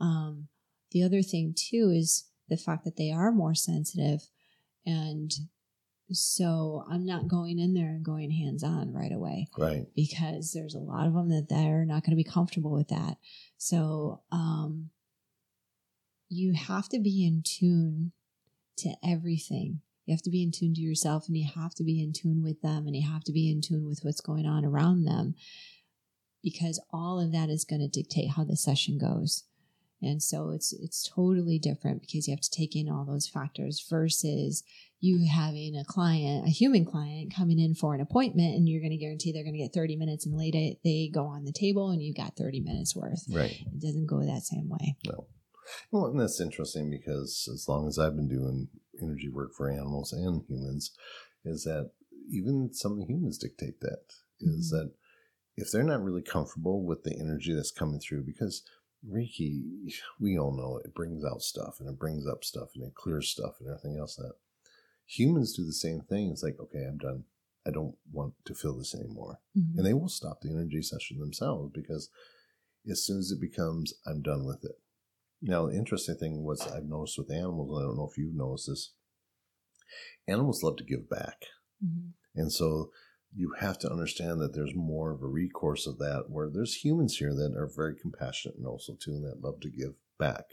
Um, 0.00 0.48
the 0.92 1.02
other 1.02 1.22
thing 1.22 1.54
too 1.56 1.90
is 1.94 2.26
the 2.48 2.56
fact 2.56 2.84
that 2.84 2.96
they 2.96 3.10
are 3.10 3.32
more 3.32 3.54
sensitive, 3.54 4.28
and 4.84 5.32
so 6.12 6.84
I'm 6.88 7.04
not 7.04 7.26
going 7.26 7.58
in 7.58 7.74
there 7.74 7.88
and 7.88 8.04
going 8.04 8.30
hands 8.30 8.62
on 8.62 8.92
right 8.92 9.10
away 9.12 9.48
Right. 9.58 9.86
because 9.96 10.52
there's 10.52 10.74
a 10.76 10.78
lot 10.78 11.06
of 11.08 11.14
them 11.14 11.28
that 11.30 11.48
they're 11.48 11.84
not 11.84 12.04
going 12.04 12.16
to 12.16 12.22
be 12.22 12.22
comfortable 12.24 12.70
with 12.70 12.88
that. 12.88 13.16
So 13.58 14.22
um, 14.30 14.90
you 16.28 16.52
have 16.54 16.88
to 16.90 17.00
be 17.00 17.24
in 17.26 17.42
tune 17.44 18.12
to 18.78 18.94
everything. 19.04 19.80
You 20.04 20.14
have 20.14 20.22
to 20.22 20.30
be 20.30 20.44
in 20.44 20.52
tune 20.52 20.74
to 20.74 20.80
yourself 20.80 21.26
and 21.26 21.36
you 21.36 21.48
have 21.52 21.74
to 21.74 21.82
be 21.82 22.00
in 22.00 22.12
tune 22.12 22.40
with 22.40 22.62
them 22.62 22.86
and 22.86 22.94
you 22.94 23.08
have 23.10 23.24
to 23.24 23.32
be 23.32 23.50
in 23.50 23.60
tune 23.60 23.88
with 23.88 24.00
what's 24.02 24.20
going 24.20 24.46
on 24.46 24.64
around 24.64 25.04
them 25.04 25.34
because 26.40 26.80
all 26.92 27.18
of 27.18 27.32
that 27.32 27.48
is 27.48 27.64
going 27.64 27.80
to 27.80 27.88
dictate 27.88 28.30
how 28.36 28.44
the 28.44 28.56
session 28.56 28.96
goes. 28.98 29.42
And 30.02 30.22
so 30.22 30.50
it's 30.50 30.72
it's 30.72 31.08
totally 31.08 31.58
different 31.58 32.02
because 32.02 32.28
you 32.28 32.32
have 32.32 32.40
to 32.40 32.50
take 32.50 32.76
in 32.76 32.88
all 32.88 33.04
those 33.04 33.28
factors 33.28 33.84
versus 33.88 34.62
you 35.00 35.26
having 35.30 35.76
a 35.76 35.84
client, 35.84 36.46
a 36.46 36.50
human 36.50 36.84
client 36.84 37.34
coming 37.34 37.58
in 37.58 37.74
for 37.74 37.94
an 37.94 38.00
appointment 38.00 38.54
and 38.56 38.68
you're 38.68 38.80
going 38.80 38.90
to 38.90 38.96
guarantee 38.96 39.32
they're 39.32 39.44
going 39.44 39.54
to 39.54 39.62
get 39.62 39.72
30 39.72 39.96
minutes 39.96 40.26
and 40.26 40.36
later 40.36 40.76
they 40.84 41.10
go 41.12 41.26
on 41.26 41.44
the 41.44 41.52
table 41.52 41.90
and 41.90 42.02
you've 42.02 42.16
got 42.16 42.36
30 42.36 42.60
minutes 42.60 42.94
worth. 42.96 43.24
Right. 43.30 43.50
It 43.50 43.80
doesn't 43.80 44.06
go 44.06 44.20
that 44.24 44.42
same 44.42 44.68
way. 44.68 44.96
No. 45.06 45.26
Well, 45.90 46.06
and 46.06 46.20
that's 46.20 46.40
interesting 46.40 46.90
because 46.90 47.48
as 47.52 47.66
long 47.68 47.88
as 47.88 47.98
I've 47.98 48.16
been 48.16 48.28
doing 48.28 48.68
energy 49.02 49.28
work 49.28 49.54
for 49.54 49.70
animals 49.70 50.12
and 50.12 50.42
humans, 50.48 50.92
is 51.44 51.64
that 51.64 51.90
even 52.30 52.72
some 52.72 52.92
of 52.92 52.98
the 52.98 53.06
humans 53.06 53.38
dictate 53.38 53.80
that. 53.80 54.04
Is 54.40 54.70
Mhm. 54.72 54.78
that 54.78 54.92
if 55.56 55.70
they're 55.70 55.82
not 55.82 56.02
really 56.02 56.22
comfortable 56.22 56.82
with 56.84 57.02
the 57.02 57.18
energy 57.18 57.54
that's 57.54 57.70
coming 57.70 58.00
through, 58.00 58.24
because 58.24 58.62
Reiki, 59.04 59.92
we 60.20 60.38
all 60.38 60.52
know 60.56 60.78
it 60.84 60.94
brings 60.94 61.24
out 61.24 61.42
stuff 61.42 61.76
and 61.80 61.88
it 61.88 61.98
brings 61.98 62.26
up 62.26 62.44
stuff 62.44 62.70
and 62.74 62.84
it 62.84 62.94
clears 62.94 63.28
stuff 63.28 63.56
and 63.60 63.68
everything 63.68 63.98
else. 63.98 64.16
That 64.16 64.34
humans 65.06 65.54
do 65.56 65.64
the 65.64 65.72
same 65.72 66.00
thing. 66.00 66.30
It's 66.30 66.42
like, 66.42 66.58
okay, 66.60 66.84
I'm 66.88 66.98
done. 66.98 67.24
I 67.66 67.70
don't 67.70 67.96
want 68.12 68.34
to 68.44 68.54
feel 68.54 68.76
this 68.78 68.94
anymore 68.94 69.40
Mhm. 69.56 69.76
and 69.78 69.84
they 69.86 69.92
will 69.92 70.08
stop 70.08 70.40
the 70.40 70.50
energy 70.50 70.82
session 70.82 71.18
themselves 71.18 71.72
because 71.74 72.10
as 72.88 73.04
soon 73.04 73.18
as 73.18 73.32
it 73.32 73.40
becomes 73.40 73.92
i'm 74.06 74.22
done 74.22 74.44
with 74.44 74.64
it 74.64 74.80
now 75.42 75.66
the 75.66 75.74
interesting 75.76 76.14
thing 76.14 76.44
was 76.44 76.60
i've 76.60 76.84
noticed 76.84 77.18
with 77.18 77.28
animals 77.32 77.68
and 77.70 77.80
i 77.80 77.82
don't 77.88 77.96
know 77.96 78.08
if 78.08 78.16
you've 78.16 78.36
noticed 78.36 78.68
this 78.68 78.92
animals 80.28 80.62
love 80.62 80.76
to 80.76 80.84
give 80.84 81.08
back 81.10 81.46
Mhm. 81.84 82.12
and 82.36 82.52
so 82.52 82.92
you 83.36 83.54
have 83.60 83.78
to 83.78 83.90
understand 83.90 84.40
that 84.40 84.54
there's 84.54 84.74
more 84.74 85.10
of 85.12 85.22
a 85.22 85.26
recourse 85.26 85.86
of 85.86 85.98
that 85.98 86.24
where 86.28 86.48
there's 86.48 86.74
humans 86.84 87.16
here 87.18 87.34
that 87.34 87.54
are 87.56 87.70
very 87.74 87.94
compassionate 87.94 88.56
and 88.56 88.66
also 88.66 88.94
too 88.94 89.12
and 89.12 89.24
that 89.24 89.42
love 89.42 89.60
to 89.60 89.70
give 89.70 89.92
back 90.18 90.44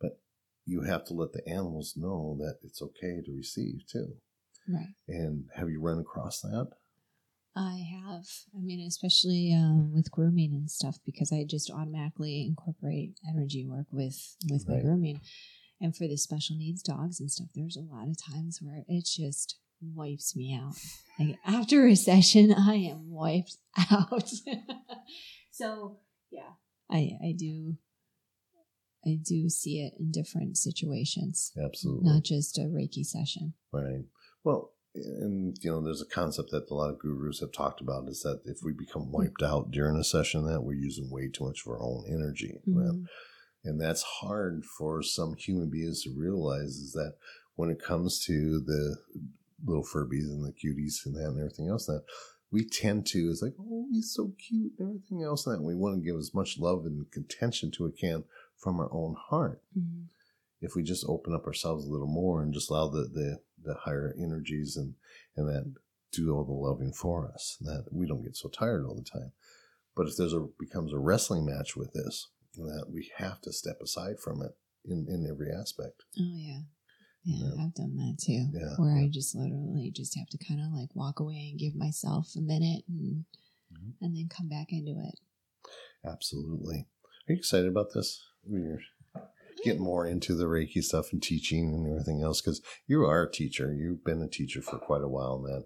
but 0.00 0.18
you 0.66 0.82
have 0.82 1.04
to 1.04 1.14
let 1.14 1.32
the 1.32 1.48
animals 1.48 1.94
know 1.96 2.36
that 2.38 2.56
it's 2.62 2.82
okay 2.82 3.20
to 3.24 3.32
receive 3.34 3.86
too 3.90 4.16
Right. 4.68 4.94
and 5.08 5.46
have 5.56 5.70
you 5.70 5.80
run 5.80 5.98
across 5.98 6.40
that 6.40 6.68
I 7.54 7.84
have. 8.02 8.24
I 8.56 8.62
mean, 8.62 8.86
especially 8.86 9.52
uh, 9.52 9.84
with 9.92 10.10
grooming 10.10 10.54
and 10.54 10.70
stuff, 10.70 10.96
because 11.04 11.32
I 11.32 11.44
just 11.44 11.70
automatically 11.70 12.46
incorporate 12.46 13.18
energy 13.28 13.66
work 13.66 13.86
with 13.92 14.36
with 14.50 14.66
my 14.66 14.80
grooming. 14.80 15.20
And 15.78 15.94
for 15.94 16.06
the 16.06 16.16
special 16.16 16.56
needs 16.56 16.82
dogs 16.82 17.20
and 17.20 17.30
stuff, 17.30 17.48
there's 17.54 17.76
a 17.76 17.80
lot 17.80 18.08
of 18.08 18.16
times 18.16 18.60
where 18.62 18.84
it's 18.88 19.14
just 19.14 19.58
wipes 19.94 20.34
me 20.36 20.54
out. 20.54 20.74
Like 21.18 21.38
after 21.46 21.86
a 21.86 21.94
session, 21.96 22.52
I 22.56 22.74
am 22.76 23.10
wiped 23.10 23.56
out. 23.90 24.30
so 25.50 25.98
yeah, 26.30 26.52
I 26.90 27.12
I 27.22 27.34
do. 27.36 27.76
I 29.04 29.18
do 29.20 29.48
see 29.48 29.80
it 29.80 29.94
in 29.98 30.12
different 30.12 30.56
situations, 30.56 31.52
absolutely 31.60 32.08
not 32.12 32.22
just 32.22 32.56
a 32.58 32.62
Reiki 32.62 33.04
session. 33.04 33.54
Right. 33.72 34.04
Well, 34.44 34.70
and 34.94 35.56
you 35.60 35.70
know, 35.70 35.82
there's 35.82 36.02
a 36.02 36.06
concept 36.06 36.50
that 36.52 36.70
a 36.70 36.74
lot 36.74 36.90
of 36.90 37.00
gurus 37.00 37.40
have 37.40 37.50
talked 37.50 37.80
about 37.80 38.08
is 38.08 38.20
that 38.22 38.42
if 38.44 38.58
we 38.62 38.72
become 38.72 39.10
wiped 39.10 39.42
out 39.42 39.72
during 39.72 39.96
a 39.96 40.04
session, 40.04 40.46
that 40.46 40.62
we're 40.62 40.74
using 40.74 41.10
way 41.10 41.28
too 41.28 41.44
much 41.46 41.62
of 41.66 41.72
our 41.72 41.82
own 41.82 42.04
energy, 42.08 42.60
Mhm. 42.68 43.06
and 43.64 43.80
that's 43.80 44.02
hard 44.02 44.64
for 44.64 45.02
some 45.02 45.34
human 45.34 45.68
beings 45.68 46.02
to 46.04 46.14
realize. 46.16 46.76
Is 46.76 46.92
that 46.92 47.14
when 47.56 47.70
it 47.70 47.82
comes 47.82 48.24
to 48.26 48.60
the 48.60 48.98
little 49.64 49.84
Furbies 49.84 50.24
and 50.30 50.44
the 50.44 50.52
cuties 50.52 51.04
and 51.06 51.14
that 51.14 51.28
and 51.28 51.38
everything 51.38 51.68
else, 51.68 51.86
that 51.86 52.02
we 52.50 52.64
tend 52.68 53.06
to 53.06 53.18
is 53.30 53.40
like, 53.42 53.54
oh, 53.58 53.86
he's 53.90 54.12
so 54.12 54.32
cute 54.38 54.72
and 54.78 54.88
everything 54.88 55.22
else, 55.22 55.46
and 55.46 55.56
that 55.56 55.62
we 55.62 55.74
want 55.74 55.94
to 55.96 56.04
give 56.04 56.16
as 56.18 56.34
much 56.34 56.58
love 56.58 56.84
and 56.84 57.06
attention 57.16 57.70
to 57.72 57.86
it 57.86 57.96
can 57.98 58.24
from 58.58 58.78
our 58.78 58.92
own 58.92 59.14
heart 59.18 59.60
Mhm. 59.76 60.06
if 60.60 60.74
we 60.76 60.82
just 60.82 61.04
open 61.08 61.34
up 61.34 61.46
ourselves 61.46 61.84
a 61.84 61.90
little 61.90 62.06
more 62.06 62.42
and 62.42 62.52
just 62.54 62.70
allow 62.70 62.88
the 62.88 63.08
the, 63.08 63.40
the 63.64 63.74
higher 63.74 64.14
energies 64.18 64.76
and 64.76 64.94
and 65.36 65.48
that 65.48 65.74
do 66.12 66.30
all 66.34 66.44
the 66.44 66.52
loving 66.52 66.92
for 66.92 67.26
us 67.32 67.56
that 67.62 67.86
we 67.90 68.06
don't 68.06 68.22
get 68.22 68.36
so 68.36 68.48
tired 68.48 68.84
all 68.84 68.94
the 68.94 69.02
time 69.02 69.32
but 69.96 70.06
if 70.06 70.16
there's 70.16 70.34
a 70.34 70.46
becomes 70.60 70.92
a 70.92 70.98
wrestling 70.98 71.44
match 71.46 71.74
with 71.74 71.92
this 71.94 72.28
that 72.54 72.86
we 72.92 73.10
have 73.16 73.40
to 73.40 73.52
step 73.52 73.80
aside 73.80 74.20
from 74.20 74.42
it 74.42 74.52
in 74.84 75.06
in 75.08 75.26
every 75.28 75.50
aspect 75.50 76.04
Oh 76.20 76.34
yeah. 76.36 76.60
Yeah, 77.24 77.44
Yeah. 77.56 77.64
I've 77.64 77.74
done 77.74 77.96
that 77.96 78.18
too. 78.20 78.48
Yeah, 78.52 78.74
Where 78.78 78.96
I 78.96 79.08
just 79.08 79.34
literally 79.34 79.90
just 79.94 80.16
have 80.18 80.28
to 80.30 80.38
kind 80.38 80.60
of 80.60 80.72
like 80.72 80.94
walk 80.94 81.20
away 81.20 81.48
and 81.50 81.58
give 81.58 81.74
myself 81.74 82.32
a 82.36 82.40
minute 82.40 82.84
and 82.88 83.24
Mhm. 83.72 83.94
and 84.00 84.16
then 84.16 84.28
come 84.28 84.48
back 84.48 84.72
into 84.72 84.92
it. 84.98 85.18
absolutely 86.04 86.88
are 87.28 87.32
you 87.32 87.36
excited 87.36 87.68
about 87.68 87.92
this 87.94 88.20
we're 88.44 88.80
getting 89.64 89.82
more 89.82 90.04
into 90.06 90.34
the 90.34 90.46
reiki 90.46 90.82
stuff 90.82 91.12
and 91.12 91.22
teaching 91.22 91.72
and 91.72 91.86
everything 91.86 92.20
else 92.20 92.40
because 92.40 92.60
you 92.88 93.02
are 93.04 93.22
a 93.22 93.30
teacher 93.30 93.72
you've 93.72 94.02
been 94.04 94.20
a 94.20 94.28
teacher 94.28 94.60
for 94.60 94.78
quite 94.78 95.02
a 95.02 95.08
while 95.08 95.38
now 95.40 95.62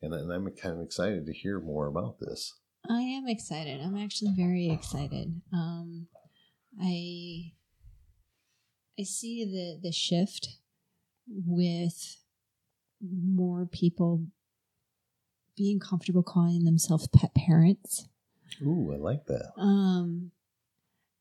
and, 0.00 0.14
and 0.14 0.32
i'm 0.32 0.48
kind 0.56 0.76
of 0.78 0.82
excited 0.82 1.26
to 1.26 1.32
hear 1.34 1.60
more 1.60 1.86
about 1.86 2.18
this 2.20 2.54
I 2.88 3.00
am 3.00 3.26
excited. 3.28 3.80
I'm 3.80 3.96
actually 3.96 4.32
very 4.36 4.68
excited. 4.70 5.40
Um, 5.54 6.08
I 6.78 7.52
I 8.98 9.02
see 9.04 9.44
the 9.44 9.80
the 9.82 9.92
shift 9.92 10.48
with 11.28 12.16
more 13.00 13.66
people 13.66 14.26
being 15.56 15.78
comfortable 15.78 16.22
calling 16.22 16.64
themselves 16.64 17.06
pet 17.08 17.34
parents. 17.34 18.08
Ooh, 18.62 18.92
I 18.92 18.96
like 18.96 19.26
that. 19.26 19.52
Um, 19.58 20.30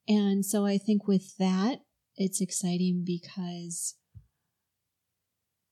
and 0.07 0.45
so 0.45 0.65
I 0.65 0.77
think 0.77 1.07
with 1.07 1.37
that, 1.37 1.81
it's 2.15 2.41
exciting 2.41 3.03
because 3.05 3.95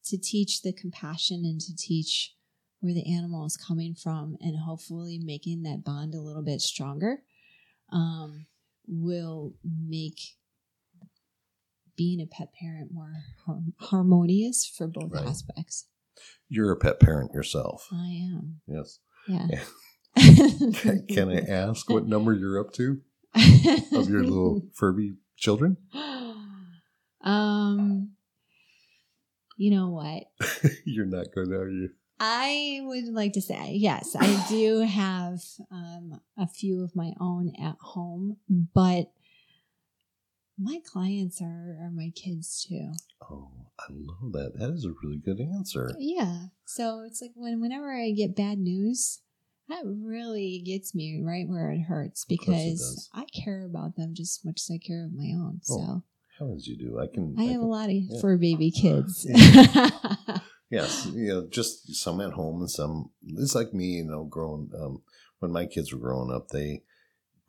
to 0.06 0.18
teach 0.18 0.62
the 0.62 0.74
compassion 0.74 1.44
and 1.46 1.60
to 1.62 1.76
teach 1.76 2.34
where 2.80 2.94
the 2.94 3.14
animal 3.14 3.46
is 3.46 3.58
coming 3.58 3.94
from 3.94 4.36
and 4.42 4.58
hopefully 4.58 5.20
making 5.24 5.62
that 5.64 5.84
bond 5.84 6.16
a 6.16 6.22
little 6.22 6.42
bit 6.42 6.62
stronger 6.62 7.22
um, 7.92 8.48
will 8.88 9.54
make 9.64 10.20
being 12.02 12.20
a 12.20 12.26
pet 12.26 12.52
parent 12.60 12.92
more 12.92 13.14
harmonious 13.78 14.66
for 14.66 14.88
both 14.88 15.12
Right. 15.12 15.28
aspects. 15.28 15.86
You're 16.50 16.72
a 16.72 16.76
pet 16.76 17.00
parent 17.00 17.32
yourself. 17.32 17.88
I 17.92 18.08
am. 18.34 18.62
Yes. 18.68 18.98
Yeah. 19.28 19.48
Can, 20.18 21.06
can 21.10 21.30
I 21.30 21.42
ask 21.42 21.88
what 21.92 22.08
number 22.08 22.34
you're 22.34 22.60
up 22.60 22.74
to 22.74 23.02
of 23.94 24.10
your 24.10 24.24
little 24.24 24.64
Furby 24.74 25.18
children? 25.38 25.78
um 27.24 28.10
you 29.58 29.70
know 29.70 29.90
what 29.90 30.24
you're 30.86 31.06
not 31.06 31.28
going, 31.36 31.54
are 31.54 31.70
you? 31.70 31.90
i 32.20 32.80
would 32.84 33.06
like 33.14 33.34
to 33.34 33.42
say 33.42 33.74
yes 33.74 34.16
i 34.20 34.46
do 34.50 34.80
have 34.80 35.40
um, 35.70 36.20
a 36.36 36.48
few 36.48 36.84
of 36.84 36.96
my 36.96 37.12
own 37.20 37.54
at 37.62 37.76
home 37.80 38.38
but 38.74 39.12
my 40.62 40.80
clients 40.86 41.42
are, 41.42 41.78
are 41.82 41.92
my 41.94 42.12
kids 42.16 42.66
too 42.68 42.92
Oh, 43.30 43.50
I 43.80 43.86
love 43.92 44.32
that. 44.34 44.60
That 44.60 44.72
is 44.72 44.84
a 44.86 44.94
really 45.04 45.18
good 45.24 45.40
answer. 45.40 45.92
yeah 46.00 46.46
so 46.66 47.04
it's 47.06 47.22
like 47.22 47.32
when 47.36 47.60
whenever 47.62 47.92
i 47.94 48.12
get 48.12 48.36
bad 48.36 48.58
news 48.60 49.22
that 49.70 49.84
really 49.86 50.62
gets 50.66 50.94
me 50.94 51.22
right 51.24 51.48
where 51.48 51.72
it 51.72 51.82
hurts 51.82 52.24
it 52.24 52.30
because 52.30 52.80
does. 52.80 53.10
i 53.14 53.26
care 53.26 53.64
about 53.66 53.96
them 53.96 54.14
just 54.14 54.40
as 54.42 54.46
much 54.46 54.60
as 54.62 54.72
i 54.74 54.78
care 54.78 55.06
of 55.06 55.14
my 55.14 55.32
own 55.34 55.62
Oh, 55.70 55.78
so 55.78 56.04
Heavens, 56.40 56.66
you 56.68 56.76
do. 56.76 56.98
I 57.00 57.06
can. 57.06 57.36
I 57.38 57.44
have 57.44 57.62
a 57.62 57.66
lot 57.66 57.90
of 57.90 57.96
yeah. 57.96 58.20
fur 58.20 58.36
baby 58.36 58.72
kids. 58.82 59.28
Yes, 60.72 61.06
you 61.14 61.28
know, 61.28 61.48
just 61.52 61.94
some 61.96 62.22
at 62.22 62.32
home 62.32 62.62
and 62.62 62.70
some. 62.72 63.10
It's 63.38 63.54
like 63.56 63.74
me, 63.74 63.88
you 63.98 64.06
know, 64.06 64.24
growing. 64.24 64.70
Um, 64.80 65.02
when 65.40 65.52
my 65.52 65.66
kids 65.66 65.92
were 65.92 66.00
growing 66.00 66.32
up, 66.34 66.48
they, 66.48 66.84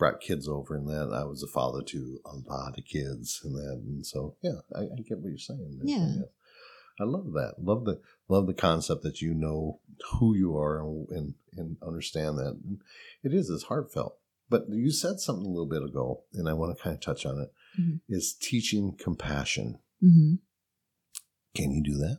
brought 0.03 0.21
kids 0.21 0.49
over 0.49 0.75
and 0.75 0.89
that. 0.89 1.17
I 1.17 1.23
was 1.23 1.45
a 1.45 1.47
father 1.47 1.81
to 1.81 2.19
a 2.25 2.35
lot 2.51 2.77
of 2.77 2.85
kids 2.85 3.41
and 3.45 3.55
that. 3.55 3.81
And 3.87 4.05
so, 4.05 4.35
yeah, 4.43 4.59
I, 4.75 4.81
I 4.81 5.01
get 5.09 5.21
what 5.21 5.29
you're 5.29 5.39
saying. 5.39 5.79
Yeah. 5.85 6.23
I 7.01 7.05
love 7.05 7.33
that. 7.35 7.55
Love 7.61 7.85
the 7.85 8.01
love 8.29 8.49
the 8.49 8.53
concept 8.53 9.05
that 9.05 9.21
you 9.23 9.33
know 9.33 9.79
who 10.19 10.35
you 10.35 10.57
are 10.59 10.81
and 10.81 11.09
and, 11.11 11.35
and 11.57 11.77
understand 11.87 12.37
that. 12.39 12.59
And 12.65 12.81
it 13.23 13.33
is 13.33 13.49
it's 13.49 13.63
heartfelt. 13.65 14.19
But 14.51 14.65
you 14.71 14.91
said 14.91 15.21
something 15.21 15.47
a 15.47 15.49
little 15.49 15.67
bit 15.67 15.85
ago, 15.85 16.25
and 16.35 16.49
I 16.49 16.53
want 16.53 16.77
to 16.77 16.83
kind 16.83 16.95
of 16.97 17.01
touch 17.01 17.25
on 17.25 17.39
it. 17.41 17.53
Mhm. 17.81 18.01
Is 18.09 18.35
teaching 18.35 18.97
compassion. 18.99 19.79
hmm 20.01 20.35
Can 21.55 21.71
you 21.71 21.81
do 21.81 21.95
that? 21.99 22.19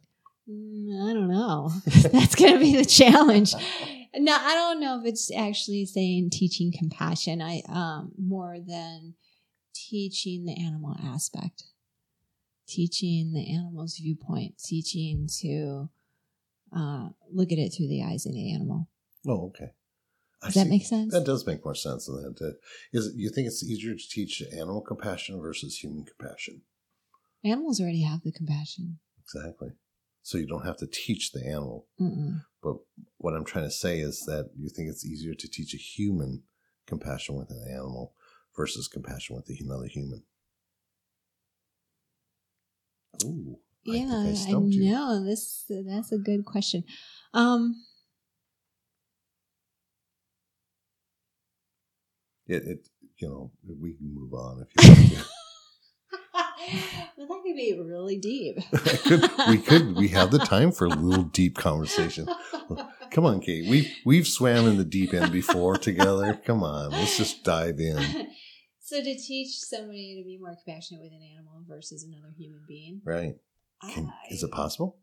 Mm, 0.49 1.09
I 1.09 1.13
don't 1.13 1.27
know. 1.29 1.69
That's 2.13 2.35
going 2.35 2.53
to 2.53 2.59
be 2.59 2.77
the 2.77 2.85
challenge. 2.85 3.53
No, 4.15 4.35
I 4.39 4.53
don't 4.53 4.79
know 4.79 4.99
if 4.99 5.05
it's 5.05 5.31
actually 5.35 5.85
saying 5.85 6.29
teaching 6.31 6.71
compassion. 6.77 7.41
I 7.41 7.61
um 7.67 8.11
more 8.17 8.57
than 8.59 9.15
teaching 9.73 10.45
the 10.45 10.53
animal 10.53 10.95
aspect, 11.03 11.63
teaching 12.67 13.33
the 13.33 13.51
animal's 13.51 13.97
viewpoint, 13.97 14.57
teaching 14.63 15.27
to 15.41 15.89
uh, 16.75 17.09
look 17.31 17.51
at 17.51 17.57
it 17.57 17.69
through 17.69 17.87
the 17.87 18.03
eyes 18.03 18.25
of 18.25 18.33
the 18.33 18.53
animal. 18.53 18.87
Oh, 19.27 19.47
okay. 19.47 19.71
I 20.41 20.47
Does 20.47 20.55
that 20.55 20.63
see. 20.63 20.69
make 20.69 20.85
sense? 20.85 21.13
That 21.13 21.25
does 21.25 21.45
make 21.47 21.63
more 21.63 21.75
sense 21.75 22.05
than 22.05 22.21
that. 22.21 22.41
Uh, 22.41 22.51
Is 22.91 23.07
it, 23.07 23.15
you 23.15 23.29
think 23.29 23.47
it's 23.47 23.63
easier 23.63 23.95
to 23.95 24.09
teach 24.09 24.41
animal 24.51 24.81
compassion 24.81 25.39
versus 25.41 25.77
human 25.77 26.05
compassion? 26.05 26.61
Animals 27.43 27.79
already 27.79 28.03
have 28.03 28.23
the 28.23 28.31
compassion. 28.31 28.99
Exactly. 29.23 29.69
So 30.23 30.37
you 30.37 30.47
don't 30.47 30.65
have 30.65 30.77
to 30.77 30.87
teach 30.87 31.31
the 31.31 31.45
animal. 31.45 31.85
Mm-mm. 31.99 32.43
But 32.61 32.77
what 33.17 33.33
I'm 33.33 33.45
trying 33.45 33.65
to 33.65 33.71
say 33.71 33.99
is 33.99 34.23
that 34.25 34.49
you 34.57 34.69
think 34.69 34.89
it's 34.89 35.05
easier 35.05 35.33
to 35.33 35.47
teach 35.49 35.73
a 35.73 35.77
human 35.77 36.43
compassion 36.87 37.35
with 37.35 37.49
an 37.51 37.65
animal 37.69 38.13
versus 38.55 38.87
compassion 38.87 39.35
with 39.35 39.49
another 39.59 39.87
human. 39.87 40.23
Ooh. 43.23 43.59
Yeah, 43.85 44.05
I 44.09 44.29
I, 44.47 44.49
you. 44.49 44.91
know. 44.91 45.23
This 45.25 45.65
that's 45.85 46.13
a 46.13 46.17
good 46.17 46.45
question. 46.45 46.85
Um, 47.33 47.83
It, 52.45 52.63
it, 52.63 52.87
you 53.17 53.27
know, 53.27 53.51
we 53.79 53.93
can 53.93 54.13
move 54.13 54.33
on 54.33 54.61
if 54.61 54.83
you 54.83 54.89
want 54.89 55.09
to. 55.11 55.25
well, 57.17 57.27
that 57.27 57.41
could 57.43 57.55
be 57.55 57.79
really 57.79 58.17
deep. 58.17 58.57
could, 59.05 59.29
we 59.49 59.57
could, 59.57 59.95
we 59.95 60.09
have 60.09 60.31
the 60.31 60.39
time 60.39 60.71
for 60.71 60.85
a 60.85 60.89
little 60.89 61.25
deep 61.25 61.57
conversation. 61.57 62.27
Come 63.11 63.25
on, 63.25 63.41
Kate. 63.41 63.69
We 63.69 63.93
we've 64.05 64.27
swam 64.27 64.67
in 64.67 64.77
the 64.77 64.83
deep 64.83 65.13
end 65.13 65.31
before 65.31 65.77
together. 65.77 66.39
Come 66.45 66.63
on, 66.63 66.91
let's 66.91 67.17
just 67.17 67.43
dive 67.43 67.79
in. 67.79 67.97
so 68.79 68.97
to 68.97 69.15
teach 69.15 69.59
somebody 69.59 70.17
to 70.19 70.25
be 70.25 70.39
more 70.39 70.55
compassionate 70.55 71.03
with 71.03 71.11
an 71.11 71.21
animal 71.35 71.63
versus 71.67 72.03
another 72.03 72.33
human 72.35 72.61
being, 72.67 73.01
Right? 73.03 73.35
Can, 73.93 74.07
I, 74.07 74.33
is 74.33 74.43
it 74.43 74.51
possible? 74.51 74.97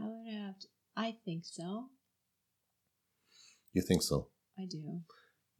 I 0.00 0.06
would 0.06 0.32
have. 0.32 0.58
To, 0.58 0.66
I 0.96 1.16
think 1.24 1.44
so. 1.44 1.86
You 3.72 3.82
think 3.82 4.02
so? 4.02 4.28
I 4.58 4.66
do. 4.66 5.00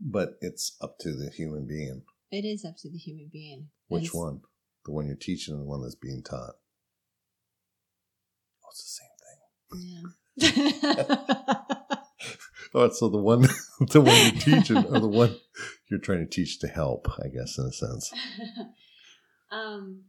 But 0.01 0.37
it's 0.41 0.77
up 0.81 0.99
to 1.01 1.13
the 1.13 1.31
human 1.31 1.67
being. 1.67 2.03
It 2.33 2.45
is 2.45 2.65
up 2.65 2.75
to 2.79 2.91
the 2.91 2.99
human 2.99 3.29
being. 3.33 3.69
Which 3.89 4.05
It's- 4.07 4.15
one? 4.15 4.41
The 4.85 4.91
one 4.93 5.07
you're 5.07 5.15
teaching, 5.17 5.55
and 5.55 5.63
the 5.63 5.67
one 5.67 5.83
that's 5.83 5.95
being 5.95 6.23
taught. 6.25 6.55
Oh, 8.65 8.69
it's 8.71 8.83
the 8.83 9.79
same 9.79 10.03
thing. 10.43 10.73
Yeah. 10.99 11.57
Oh, 12.75 12.89
so 12.89 13.11
the 13.11 13.19
one, 13.19 13.43
the 13.91 14.01
one 14.01 14.17
you're 14.17 14.61
teaching, 14.61 14.79
or 14.79 14.99
the 14.99 15.07
one 15.07 15.37
you're 15.91 16.01
trying 16.01 16.21
to 16.21 16.27
teach 16.27 16.59
to 16.61 16.69
help, 16.69 17.07
I 17.23 17.29
guess, 17.29 17.59
in 17.59 17.67
a 17.67 17.73
sense. 17.73 18.11
um, 19.53 20.05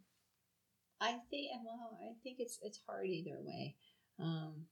I 1.02 1.18
think. 1.30 1.50
Well, 1.66 1.98
I 2.02 2.14
think 2.24 2.38
it's 2.40 2.58
it's 2.62 2.80
hard 2.88 3.08
either 3.08 3.38
way. 3.44 3.76
Um, 4.18 4.68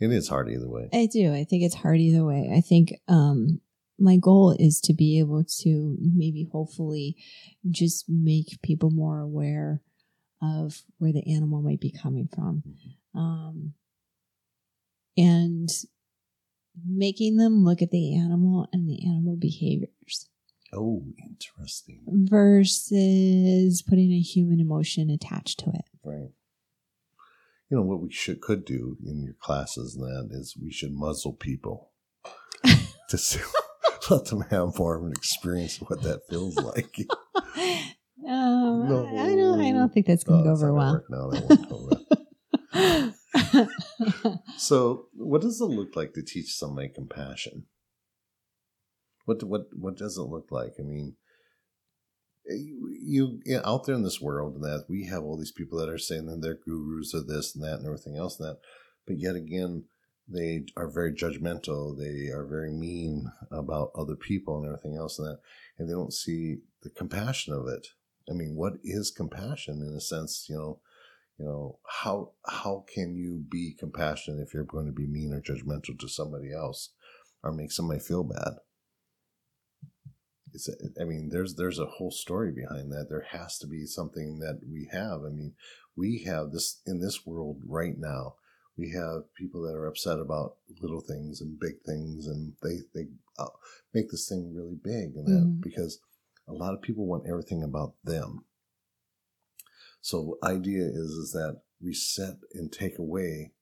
It 0.00 0.12
is 0.12 0.28
hard 0.28 0.50
either 0.50 0.68
way. 0.68 0.90
I 0.92 1.06
do. 1.10 1.32
I 1.32 1.44
think 1.44 1.62
it's 1.62 1.76
hard 1.76 1.98
either 1.98 2.24
way. 2.26 2.50
I 2.54 2.60
think 2.60 2.92
um, 3.08 3.62
my 3.98 4.16
goal 4.16 4.54
is 4.58 4.80
to 4.82 4.92
be 4.94 5.18
able 5.18 5.44
to 5.62 5.96
maybe 6.00 6.48
hopefully 6.52 7.16
just 7.70 8.04
make 8.08 8.60
people 8.62 8.90
more 8.90 9.18
aware 9.20 9.82
of 10.40 10.82
where 10.98 11.12
the 11.12 11.34
animal 11.34 11.62
might 11.62 11.80
be 11.80 11.90
coming 11.90 12.28
from. 12.32 12.62
Um, 13.14 13.74
and 15.16 15.68
making 16.86 17.36
them 17.38 17.64
look 17.64 17.82
at 17.82 17.90
the 17.90 18.14
animal 18.16 18.68
and 18.72 18.88
the 18.88 19.04
animal 19.04 19.34
behaviors 19.36 20.28
Oh, 20.72 21.02
interesting. 21.26 22.02
versus 22.06 23.82
putting 23.82 24.12
a 24.12 24.20
human 24.20 24.60
emotion 24.60 25.10
attached 25.10 25.58
to 25.60 25.70
it. 25.70 25.86
Right. 26.04 26.30
You 27.70 27.76
know 27.78 27.82
what 27.82 28.00
we 28.00 28.12
should 28.12 28.40
could 28.40 28.64
do 28.64 28.96
in 29.04 29.22
your 29.22 29.34
classes 29.40 29.96
and 29.96 30.04
that 30.04 30.34
is 30.36 30.56
we 30.60 30.70
should 30.70 30.92
muzzle 30.92 31.32
people 31.32 31.90
to 33.08 33.18
see, 33.18 33.40
let 34.10 34.26
them 34.26 34.42
have 34.50 34.78
more 34.78 34.96
of 34.96 35.04
an 35.04 35.12
experience 35.12 35.80
of 35.80 35.88
what 35.88 36.02
that 36.02 36.22
feels 36.28 36.56
like. 36.56 36.96
Um, 38.28 38.88
No. 38.88 39.06
I 39.06 39.34
don't. 39.36 39.60
I 39.60 39.70
don't 39.72 39.92
think 39.94 40.04
that's 40.04 40.24
going 40.24 40.42
to 40.44 40.50
Oh, 40.50 40.54
go 40.54 40.58
over 40.58 40.74
well. 40.74 41.02
now, 41.08 41.30
that 41.30 41.48
won't 41.48 41.68
go 41.70 41.88
well. 41.88 43.68
So, 44.56 45.06
what 45.14 45.40
does 45.40 45.60
it 45.60 45.64
look 45.64 45.94
like 45.96 46.12
to 46.14 46.22
teach 46.22 46.52
somebody 46.54 46.88
compassion? 46.88 47.66
What 49.24 49.42
what 49.44 49.68
what 49.72 49.96
does 49.96 50.18
it 50.18 50.22
look 50.22 50.48
like? 50.50 50.72
I 50.78 50.82
mean, 50.82 51.14
you, 52.46 52.90
you 53.00 53.40
yeah, 53.46 53.60
out 53.64 53.86
there 53.86 53.94
in 53.94 54.02
this 54.02 54.20
world, 54.20 54.54
and 54.56 54.64
that 54.64 54.86
we 54.88 55.04
have 55.06 55.22
all 55.22 55.38
these 55.38 55.52
people 55.52 55.78
that 55.78 55.88
are 55.88 55.96
saying 55.98 56.26
that 56.26 56.42
they're 56.42 56.58
gurus 56.66 57.14
of 57.14 57.28
this 57.28 57.54
and 57.54 57.64
that 57.64 57.78
and 57.78 57.86
everything 57.86 58.16
else 58.16 58.38
and 58.40 58.48
that, 58.48 58.58
but 59.06 59.18
yet 59.18 59.36
again, 59.36 59.84
they 60.28 60.64
are 60.76 60.90
very 60.90 61.12
judgmental. 61.12 61.96
They 61.98 62.30
are 62.30 62.44
very 62.44 62.72
mean 62.72 63.30
about 63.50 63.92
other 63.94 64.16
people 64.16 64.58
and 64.58 64.66
everything 64.66 64.96
else 64.96 65.18
and 65.18 65.28
that, 65.28 65.40
and 65.78 65.88
they 65.88 65.94
don't 65.94 66.12
see 66.12 66.58
the 66.82 66.90
compassion 66.90 67.54
of 67.54 67.66
it. 67.66 67.88
I 68.30 68.34
mean, 68.34 68.54
what 68.54 68.74
is 68.84 69.10
compassion 69.10 69.80
in 69.80 69.96
a 69.96 70.00
sense? 70.00 70.46
You 70.48 70.56
know, 70.56 70.80
you 71.38 71.46
know 71.46 71.78
how 71.86 72.32
how 72.46 72.84
can 72.92 73.14
you 73.14 73.44
be 73.48 73.74
compassionate 73.78 74.40
if 74.40 74.52
you're 74.52 74.64
going 74.64 74.86
to 74.86 74.92
be 74.92 75.06
mean 75.06 75.32
or 75.32 75.40
judgmental 75.40 75.98
to 75.98 76.08
somebody 76.08 76.52
else 76.52 76.90
or 77.42 77.52
make 77.52 77.72
somebody 77.72 78.00
feel 78.00 78.24
bad 78.24 78.54
it's 80.52 80.68
i 81.00 81.04
mean 81.04 81.28
there's 81.30 81.54
there's 81.54 81.78
a 81.78 81.86
whole 81.86 82.10
story 82.10 82.50
behind 82.50 82.90
that 82.90 83.06
there 83.08 83.26
has 83.30 83.58
to 83.58 83.66
be 83.66 83.86
something 83.86 84.40
that 84.40 84.60
we 84.68 84.88
have 84.92 85.22
i 85.24 85.28
mean 85.28 85.54
we 85.96 86.24
have 86.24 86.50
this 86.50 86.80
in 86.86 87.00
this 87.00 87.24
world 87.24 87.60
right 87.66 87.98
now 87.98 88.34
we 88.78 88.90
have 88.92 89.34
people 89.34 89.60
that 89.62 89.74
are 89.74 89.86
upset 89.86 90.18
about 90.20 90.56
little 90.80 91.00
things 91.00 91.40
and 91.40 91.58
big 91.60 91.74
things 91.84 92.26
and 92.26 92.54
they 92.62 92.78
they 92.94 93.08
uh, 93.38 93.46
make 93.92 94.08
this 94.10 94.28
thing 94.28 94.54
really 94.54 94.76
big 94.82 95.16
and 95.16 95.28
Mhm. 95.28 95.60
because 95.60 96.00
a 96.46 96.52
lot 96.52 96.74
of 96.74 96.80
people 96.80 97.04
want 97.06 97.26
everything 97.28 97.62
about 97.62 97.94
them 98.04 98.44
so 100.00 100.38
the 100.40 100.48
idea 100.48 100.84
is 100.86 101.10
is 101.10 101.32
that 101.32 101.62
we 101.80 101.92
set 101.92 102.36
and 102.54 102.72
take 102.72 102.98
away 102.98 103.52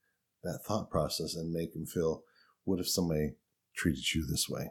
that 0.43 0.61
thought 0.65 0.91
process 0.91 1.35
and 1.35 1.53
make 1.53 1.73
them 1.73 1.87
feel, 1.87 2.23
what 2.65 2.79
if 2.79 2.89
somebody 2.89 3.35
treated 3.75 4.15
you 4.15 4.25
this 4.25 4.49
way? 4.49 4.71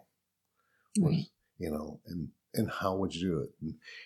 What 0.99 1.09
Right. 1.11 1.25
you 1.57 1.71
know, 1.71 1.99
and 2.05 2.29
and 2.53 2.69
how 2.71 2.95
would 2.95 3.13
you 3.13 3.29
do 3.29 3.39
it? 3.41 3.51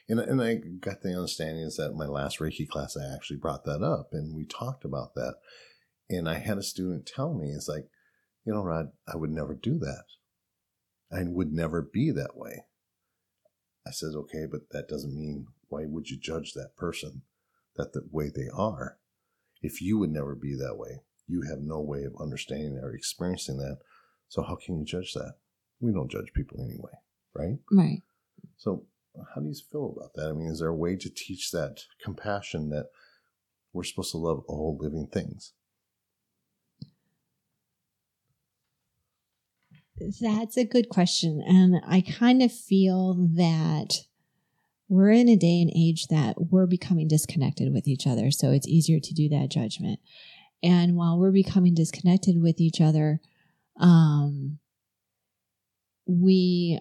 And, 0.07 0.19
and 0.19 0.31
and 0.31 0.41
I 0.41 0.55
got 0.55 1.01
the 1.01 1.13
understanding 1.13 1.63
is 1.63 1.77
that 1.77 1.93
my 1.93 2.07
last 2.07 2.39
Reiki 2.39 2.67
class 2.67 2.97
I 2.97 3.13
actually 3.13 3.37
brought 3.37 3.63
that 3.65 3.83
up 3.83 4.09
and 4.13 4.35
we 4.35 4.45
talked 4.45 4.83
about 4.85 5.13
that. 5.15 5.35
And 6.09 6.27
I 6.27 6.39
had 6.39 6.57
a 6.57 6.63
student 6.63 7.05
tell 7.05 7.33
me, 7.33 7.49
it's 7.49 7.67
like, 7.67 7.85
you 8.45 8.53
know, 8.53 8.63
Rod, 8.63 8.91
I 9.11 9.15
would 9.15 9.31
never 9.31 9.53
do 9.53 9.77
that. 9.79 10.05
I 11.11 11.23
would 11.23 11.51
never 11.51 11.81
be 11.81 12.11
that 12.11 12.35
way. 12.35 12.65
I 13.87 13.91
says, 13.91 14.15
okay, 14.15 14.45
but 14.49 14.69
that 14.71 14.87
doesn't 14.87 15.15
mean 15.15 15.47
why 15.67 15.85
would 15.85 16.09
you 16.09 16.17
judge 16.17 16.53
that 16.53 16.75
person 16.75 17.23
that 17.75 17.93
the 17.93 18.01
way 18.11 18.29
they 18.33 18.49
are? 18.53 18.97
If 19.61 19.81
you 19.81 19.97
would 19.99 20.11
never 20.11 20.35
be 20.35 20.55
that 20.55 20.77
way, 20.77 21.01
you 21.27 21.43
have 21.49 21.59
no 21.61 21.79
way 21.79 22.03
of 22.03 22.13
understanding 22.19 22.79
or 22.81 22.93
experiencing 22.93 23.57
that. 23.57 23.77
So 24.27 24.41
how 24.41 24.55
can 24.55 24.79
you 24.79 24.85
judge 24.85 25.13
that? 25.13 25.33
We 25.79 25.91
don't 25.91 26.11
judge 26.11 26.33
people 26.33 26.63
anyway, 26.63 26.91
right? 27.35 27.59
Right. 27.71 28.01
So 28.57 28.85
how 29.33 29.41
do 29.41 29.47
you 29.47 29.55
feel 29.71 29.95
about 29.95 30.13
that? 30.15 30.29
I 30.29 30.33
mean, 30.33 30.47
is 30.47 30.59
there 30.59 30.69
a 30.69 30.75
way 30.75 30.95
to 30.95 31.09
teach 31.09 31.51
that 31.51 31.81
compassion 32.03 32.69
that 32.69 32.87
we're 33.73 33.83
supposed 33.83 34.11
to 34.11 34.17
love 34.17 34.43
all 34.47 34.77
living 34.79 35.07
things? 35.07 35.53
That's 40.21 40.57
a 40.57 40.65
good 40.65 40.89
question. 40.89 41.43
And 41.45 41.81
I 41.87 42.01
kind 42.01 42.41
of 42.41 42.51
feel 42.51 43.15
that 43.35 44.05
we're 44.87 45.11
in 45.11 45.29
a 45.29 45.35
day 45.35 45.61
and 45.61 45.71
age 45.75 46.07
that 46.07 46.35
we're 46.51 46.65
becoming 46.65 47.07
disconnected 47.07 47.71
with 47.73 47.87
each 47.87 48.07
other. 48.07 48.31
So 48.31 48.51
it's 48.51 48.67
easier 48.67 48.99
to 48.99 49.13
do 49.13 49.29
that 49.29 49.49
judgment. 49.49 49.99
And 50.63 50.95
while 50.95 51.17
we're 51.17 51.31
becoming 51.31 51.73
disconnected 51.73 52.41
with 52.41 52.59
each 52.59 52.81
other, 52.81 53.21
um, 53.79 54.59
we 56.05 56.79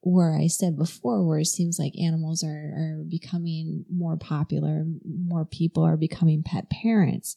where 0.00 0.36
I 0.36 0.48
said 0.48 0.76
before, 0.76 1.26
where 1.26 1.38
it 1.38 1.46
seems 1.46 1.78
like 1.78 1.98
animals 1.98 2.44
are, 2.44 2.48
are 2.48 3.04
becoming 3.08 3.86
more 3.90 4.18
popular, 4.18 4.84
more 5.02 5.46
people 5.46 5.82
are 5.82 5.96
becoming 5.96 6.42
pet 6.42 6.68
parents. 6.68 7.36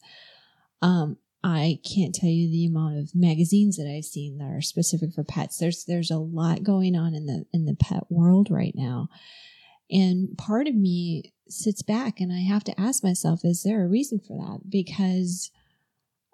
Um, 0.82 1.18
I 1.48 1.80
can't 1.82 2.14
tell 2.14 2.30
you 2.30 2.52
the 2.52 2.66
amount 2.66 2.98
of 2.98 3.16
magazines 3.16 3.78
that 3.78 3.90
I've 3.90 4.04
seen 4.04 4.38
that 4.38 4.52
are 4.52 4.62
specific 4.62 5.14
for 5.14 5.24
pets. 5.24 5.58
There's 5.58 5.86
there's 5.86 6.12
a 6.12 6.18
lot 6.18 6.62
going 6.62 6.94
on 6.94 7.16
in 7.16 7.26
the 7.26 7.46
in 7.54 7.64
the 7.64 7.76
pet 7.76 8.04
world 8.10 8.50
right 8.52 8.74
now. 8.76 9.08
And 9.90 10.38
part 10.38 10.68
of 10.68 10.76
me 10.76 11.32
sits 11.48 11.82
back 11.82 12.20
and 12.20 12.34
I 12.34 12.42
have 12.42 12.66
to 12.66 12.78
ask 12.78 13.02
myself, 13.02 13.46
is 13.46 13.64
there 13.64 13.86
a 13.86 13.88
reason 13.88 14.20
for 14.20 14.36
that? 14.36 14.70
Because 14.70 15.50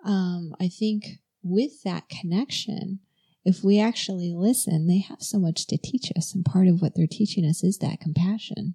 um, 0.04 0.56
I 0.60 0.68
think 0.68 1.20
with 1.44 1.84
that 1.84 2.10
connection, 2.10 3.00
if 3.46 3.64
we 3.64 3.80
actually 3.80 4.34
listen, 4.34 4.88
they 4.88 5.02
have 5.02 5.22
so 5.22 5.38
much 5.38 5.68
to 5.68 5.78
teach 5.78 6.12
us. 6.18 6.34
And 6.34 6.44
part 6.44 6.68
of 6.68 6.82
what 6.82 6.94
they're 6.96 7.06
teaching 7.06 7.46
us 7.46 7.64
is 7.64 7.78
that 7.78 8.00
compassion. 8.00 8.74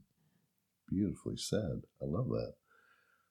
Beautifully 0.88 1.37
said. 1.37 1.83
I 2.01 2.05
love 2.05 2.29
that. 2.29 2.53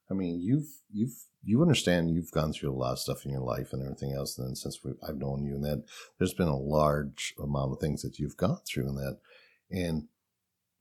I 0.10 0.13
mean, 0.13 0.39
you've 0.41 0.67
you've 0.91 1.26
you 1.43 1.62
understand 1.62 2.12
you've 2.12 2.32
gone 2.32 2.54
through 2.54 2.72
a 2.72 2.76
lot 2.76 2.93
of 2.93 3.00
stuff 3.00 3.26
in 3.26 3.32
your 3.32 3.41
life 3.41 3.74
and 3.74 3.82
everything 3.82 4.13
else. 4.13 4.38
And 4.38 4.48
then 4.48 4.56
since 4.56 4.80
I've 5.08 5.17
known 5.17 5.43
you, 5.43 5.56
and 5.56 5.63
that 5.63 5.84
there's 6.17 6.34
been 6.34 6.48
a 6.48 6.58
large 6.58 7.34
amount 7.41 7.74
of 7.74 7.80
things 7.80 8.02
that 8.02 8.20
you've 8.20 8.38
gone 8.38 8.60
through 8.65 8.89
in 8.89 8.96
that. 8.96 9.20
And 9.70 10.08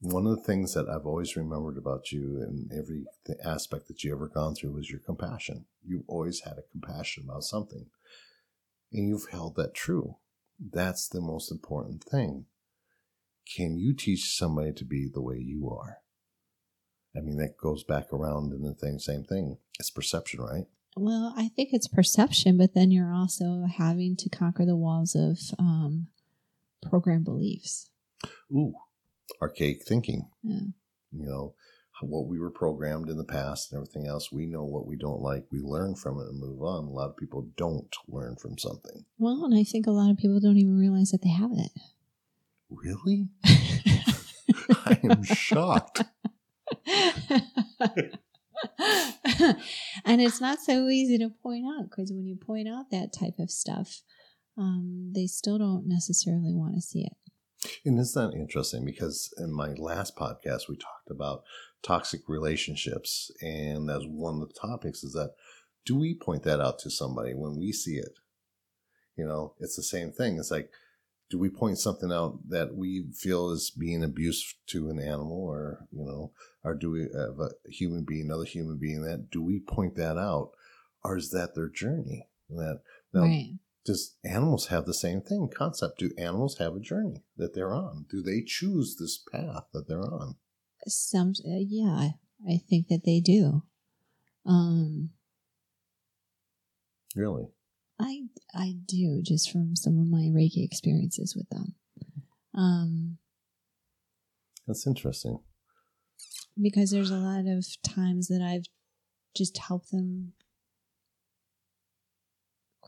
one 0.00 0.26
of 0.26 0.36
the 0.36 0.42
things 0.42 0.74
that 0.74 0.88
I've 0.88 1.06
always 1.06 1.36
remembered 1.36 1.78
about 1.78 2.12
you 2.12 2.40
and 2.42 2.70
every 2.72 3.04
aspect 3.44 3.88
that 3.88 4.04
you 4.04 4.12
ever 4.14 4.28
gone 4.28 4.54
through 4.54 4.72
was 4.72 4.90
your 4.90 5.00
compassion. 5.00 5.64
You've 5.84 6.04
always 6.06 6.40
had 6.40 6.58
a 6.58 6.70
compassion 6.70 7.24
about 7.28 7.44
something, 7.44 7.86
and 8.92 9.08
you've 9.08 9.28
held 9.30 9.56
that 9.56 9.74
true. 9.74 10.16
That's 10.58 11.08
the 11.08 11.20
most 11.20 11.50
important 11.50 12.04
thing. 12.04 12.46
Can 13.56 13.78
you 13.78 13.94
teach 13.94 14.36
somebody 14.36 14.72
to 14.72 14.84
be 14.84 15.08
the 15.12 15.22
way 15.22 15.38
you 15.38 15.70
are? 15.70 15.98
I 17.16 17.20
mean, 17.20 17.36
that 17.38 17.56
goes 17.56 17.82
back 17.84 18.12
around 18.12 18.52
in 18.52 18.62
the 18.62 18.74
thing, 18.74 18.98
same 18.98 19.24
thing. 19.24 19.58
It's 19.78 19.90
perception, 19.90 20.40
right? 20.40 20.66
Well, 20.96 21.34
I 21.36 21.48
think 21.48 21.70
it's 21.72 21.88
perception, 21.88 22.56
but 22.56 22.74
then 22.74 22.90
you're 22.90 23.12
also 23.12 23.66
having 23.70 24.16
to 24.16 24.28
conquer 24.28 24.64
the 24.64 24.76
walls 24.76 25.14
of 25.14 25.38
um, 25.58 26.08
program 26.82 27.22
beliefs. 27.22 27.90
Ooh, 28.50 28.74
archaic 29.42 29.84
thinking. 29.84 30.28
Yeah. 30.42 30.60
You 31.12 31.26
know, 31.26 31.54
what 32.02 32.26
we 32.26 32.38
were 32.38 32.50
programmed 32.50 33.08
in 33.08 33.16
the 33.16 33.24
past 33.24 33.72
and 33.72 33.78
everything 33.78 34.06
else. 34.06 34.30
We 34.30 34.46
know 34.46 34.64
what 34.64 34.86
we 34.86 34.96
don't 34.96 35.20
like. 35.20 35.46
We 35.50 35.60
learn 35.60 35.94
from 35.94 36.18
it 36.18 36.28
and 36.28 36.40
move 36.40 36.62
on. 36.62 36.84
A 36.84 36.90
lot 36.90 37.10
of 37.10 37.16
people 37.16 37.48
don't 37.56 37.94
learn 38.08 38.36
from 38.36 38.58
something. 38.58 39.04
Well, 39.18 39.44
and 39.44 39.54
I 39.54 39.64
think 39.64 39.86
a 39.86 39.92
lot 39.92 40.10
of 40.10 40.18
people 40.18 40.40
don't 40.40 40.58
even 40.58 40.78
realize 40.78 41.10
that 41.10 41.22
they 41.22 41.30
have 41.30 41.52
it. 41.52 41.70
Really? 42.70 43.28
I 44.86 44.98
am 45.04 45.22
shocked. 45.24 46.02
and 50.04 50.20
it's 50.20 50.40
not 50.40 50.60
so 50.60 50.88
easy 50.88 51.18
to 51.18 51.30
point 51.42 51.64
out 51.66 51.90
because 51.90 52.12
when 52.12 52.26
you 52.26 52.36
point 52.36 52.68
out 52.68 52.90
that 52.90 53.12
type 53.12 53.38
of 53.38 53.50
stuff, 53.50 54.02
um, 54.56 55.12
they 55.14 55.26
still 55.26 55.58
don't 55.58 55.86
necessarily 55.86 56.54
want 56.54 56.74
to 56.74 56.80
see 56.80 57.04
it. 57.04 57.16
And 57.84 57.98
isn't 57.98 58.30
that 58.30 58.36
interesting? 58.36 58.84
Because 58.84 59.32
in 59.38 59.52
my 59.52 59.72
last 59.72 60.16
podcast, 60.16 60.68
we 60.68 60.76
talked 60.76 61.10
about 61.10 61.42
toxic 61.82 62.28
relationships. 62.28 63.30
And 63.40 63.90
as 63.90 64.04
one 64.06 64.40
of 64.40 64.48
the 64.48 64.54
topics 64.54 65.02
is 65.02 65.12
that 65.12 65.34
do 65.84 65.96
we 65.96 66.14
point 66.14 66.42
that 66.44 66.60
out 66.60 66.78
to 66.80 66.90
somebody 66.90 67.34
when 67.34 67.56
we 67.56 67.72
see 67.72 67.96
it? 67.96 68.18
You 69.16 69.26
know, 69.26 69.54
it's 69.60 69.76
the 69.76 69.82
same 69.82 70.12
thing. 70.12 70.38
It's 70.38 70.50
like, 70.50 70.70
do 71.28 71.38
we 71.38 71.48
point 71.48 71.78
something 71.78 72.12
out 72.12 72.38
that 72.48 72.76
we 72.76 73.06
feel 73.12 73.50
is 73.50 73.70
being 73.70 74.04
abused 74.04 74.54
to 74.68 74.90
an 74.90 75.00
animal 75.00 75.44
or, 75.44 75.86
you 75.90 76.04
know, 76.04 76.32
or 76.62 76.74
do 76.74 76.90
we 76.90 77.02
have 77.02 77.40
a 77.40 77.50
human 77.68 78.04
being, 78.04 78.26
another 78.26 78.44
human 78.44 78.78
being 78.78 79.02
that, 79.02 79.30
do 79.30 79.42
we 79.42 79.60
point 79.60 79.96
that 79.96 80.16
out? 80.16 80.52
Or 81.02 81.16
is 81.16 81.30
that 81.30 81.54
their 81.54 81.68
journey? 81.68 82.28
That, 82.48 82.80
now, 83.12 83.22
right. 83.22 83.54
does 83.84 84.16
animals 84.24 84.68
have 84.68 84.86
the 84.86 84.94
same 84.94 85.20
thing 85.20 85.48
concept? 85.52 85.98
Do 85.98 86.10
animals 86.16 86.58
have 86.58 86.76
a 86.76 86.80
journey 86.80 87.24
that 87.36 87.54
they're 87.54 87.74
on? 87.74 88.06
Do 88.08 88.22
they 88.22 88.42
choose 88.44 88.96
this 88.96 89.18
path 89.18 89.64
that 89.72 89.88
they're 89.88 90.02
on? 90.02 90.36
Some 90.86 91.32
uh, 91.44 91.58
yeah 91.66 92.10
i 92.48 92.58
think 92.68 92.88
that 92.88 93.02
they 93.04 93.20
do. 93.20 93.62
Um 94.44 95.10
really 97.16 97.46
i 98.00 98.22
i 98.54 98.74
do 98.86 99.20
just 99.22 99.50
from 99.50 99.74
some 99.76 99.98
of 99.98 100.08
my 100.08 100.28
reiki 100.32 100.64
experiences 100.64 101.34
with 101.36 101.48
them 101.50 101.74
um 102.54 103.18
that's 104.66 104.86
interesting 104.86 105.38
because 106.60 106.90
there's 106.90 107.10
a 107.10 107.16
lot 107.16 107.46
of 107.46 107.64
times 107.82 108.28
that 108.28 108.42
i've 108.42 108.66
just 109.36 109.58
helped 109.58 109.90
them 109.90 110.32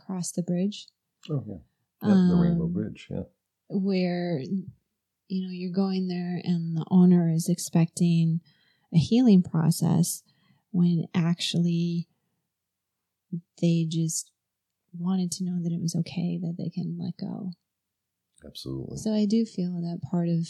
cross 0.09 0.33
the 0.33 0.43
bridge. 0.43 0.87
Oh 1.31 1.45
yeah, 1.47 1.57
yeah 2.03 2.13
um, 2.13 2.29
the 2.29 2.35
Rainbow 2.35 2.65
um, 2.65 2.73
Bridge. 2.73 3.09
Yeah, 3.11 3.23
where 3.69 4.41
you 4.41 5.47
know 5.47 5.53
you're 5.53 5.73
going 5.73 6.09
there 6.09 6.41
and 6.43 6.77
the 6.77 6.87
owner 6.91 7.31
is 7.31 7.49
expecting 7.49 8.41
a 8.93 8.99
healing 8.99 9.43
process 9.43 10.23
when 10.71 11.07
actually 11.15 12.09
they 13.61 13.87
just 13.87 14.31
wanted 14.99 15.31
to 15.33 15.45
know 15.45 15.63
that 15.63 15.73
it 15.73 15.81
was 15.81 15.95
okay 15.95 16.39
that 16.41 16.57
they 16.59 16.71
can 16.71 16.99
let 16.99 17.17
go. 17.17 17.53
Absolutely. 18.45 18.99
So 18.99 19.13
I 19.13 19.27
do 19.27 19.45
feel 19.45 19.81
that 19.81 20.01
part 20.09 20.29
of 20.29 20.47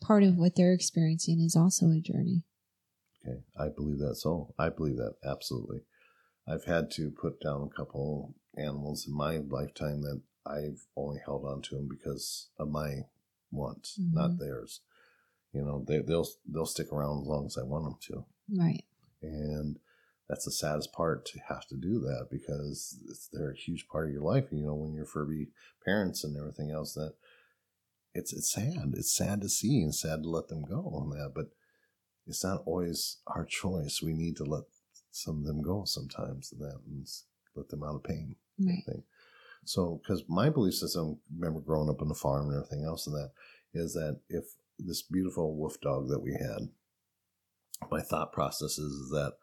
part 0.00 0.22
of 0.22 0.36
what 0.36 0.54
they're 0.54 0.72
experiencing 0.72 1.40
is 1.40 1.56
also 1.56 1.90
a 1.90 2.00
journey. 2.00 2.42
Okay, 3.26 3.40
I 3.58 3.68
believe 3.68 3.98
that 3.98 4.16
so. 4.16 4.54
I 4.58 4.68
believe 4.68 4.96
that 4.96 5.14
absolutely. 5.24 5.80
I've 6.48 6.64
had 6.64 6.90
to 6.92 7.10
put 7.10 7.40
down 7.40 7.62
a 7.70 7.76
couple 7.76 8.34
animals 8.56 9.06
in 9.06 9.14
my 9.14 9.38
lifetime 9.38 10.02
that 10.02 10.22
I've 10.46 10.86
only 10.96 11.20
held 11.24 11.44
on 11.44 11.60
to 11.62 11.74
them 11.74 11.88
because 11.88 12.50
of 12.58 12.68
my 12.70 13.06
wants, 13.50 13.98
mm-hmm. 13.98 14.16
not 14.16 14.38
theirs. 14.38 14.80
You 15.52 15.62
know, 15.62 15.84
they, 15.86 15.98
they'll 15.98 16.28
they'll 16.46 16.66
stick 16.66 16.92
around 16.92 17.22
as 17.22 17.26
long 17.26 17.46
as 17.46 17.58
I 17.58 17.64
want 17.64 17.84
them 17.84 17.96
to. 18.08 18.24
Right. 18.56 18.84
And 19.22 19.78
that's 20.28 20.44
the 20.44 20.50
saddest 20.50 20.92
part 20.92 21.24
to 21.26 21.38
have 21.48 21.66
to 21.68 21.76
do 21.76 22.00
that 22.00 22.28
because 22.30 23.28
they're 23.32 23.52
a 23.52 23.56
huge 23.56 23.86
part 23.88 24.08
of 24.08 24.12
your 24.12 24.22
life. 24.22 24.46
You 24.50 24.66
know, 24.66 24.74
when 24.74 24.92
you're 24.92 25.06
Furby 25.06 25.48
parents 25.84 26.24
and 26.24 26.36
everything 26.36 26.70
else, 26.70 26.94
that 26.94 27.14
it's 28.14 28.32
it's 28.32 28.52
sad. 28.52 28.94
It's 28.94 29.14
sad 29.14 29.40
to 29.42 29.48
see 29.48 29.82
and 29.82 29.94
sad 29.94 30.22
to 30.22 30.30
let 30.30 30.48
them 30.48 30.64
go 30.64 30.90
on 30.94 31.10
that, 31.10 31.32
but 31.34 31.46
it's 32.26 32.42
not 32.42 32.62
always 32.66 33.18
our 33.26 33.44
choice. 33.44 34.00
We 34.02 34.12
need 34.14 34.36
to 34.36 34.44
let 34.44 34.64
some 35.12 35.38
of 35.38 35.44
them 35.44 35.62
go 35.62 35.84
sometimes 35.84 36.52
and 36.52 36.60
that 36.60 36.80
and 36.86 37.06
let 37.54 37.68
them 37.68 37.84
out 37.84 37.96
of 37.96 38.04
pain. 38.04 38.34
Right. 38.58 39.02
So, 39.64 40.00
because 40.02 40.24
my 40.28 40.48
belief 40.48 40.74
system, 40.74 41.18
remember 41.36 41.60
growing 41.60 41.90
up 41.90 42.02
on 42.02 42.08
the 42.08 42.14
farm 42.14 42.48
and 42.48 42.56
everything 42.56 42.84
else, 42.84 43.06
and 43.06 43.16
that 43.16 43.30
is 43.74 43.94
that 43.94 44.20
if 44.28 44.44
this 44.78 45.02
beautiful 45.02 45.56
wolf 45.56 45.80
dog 45.80 46.08
that 46.08 46.20
we 46.20 46.32
had, 46.32 46.68
my 47.90 48.00
thought 48.00 48.32
process 48.32 48.78
is 48.78 49.10
that 49.10 49.34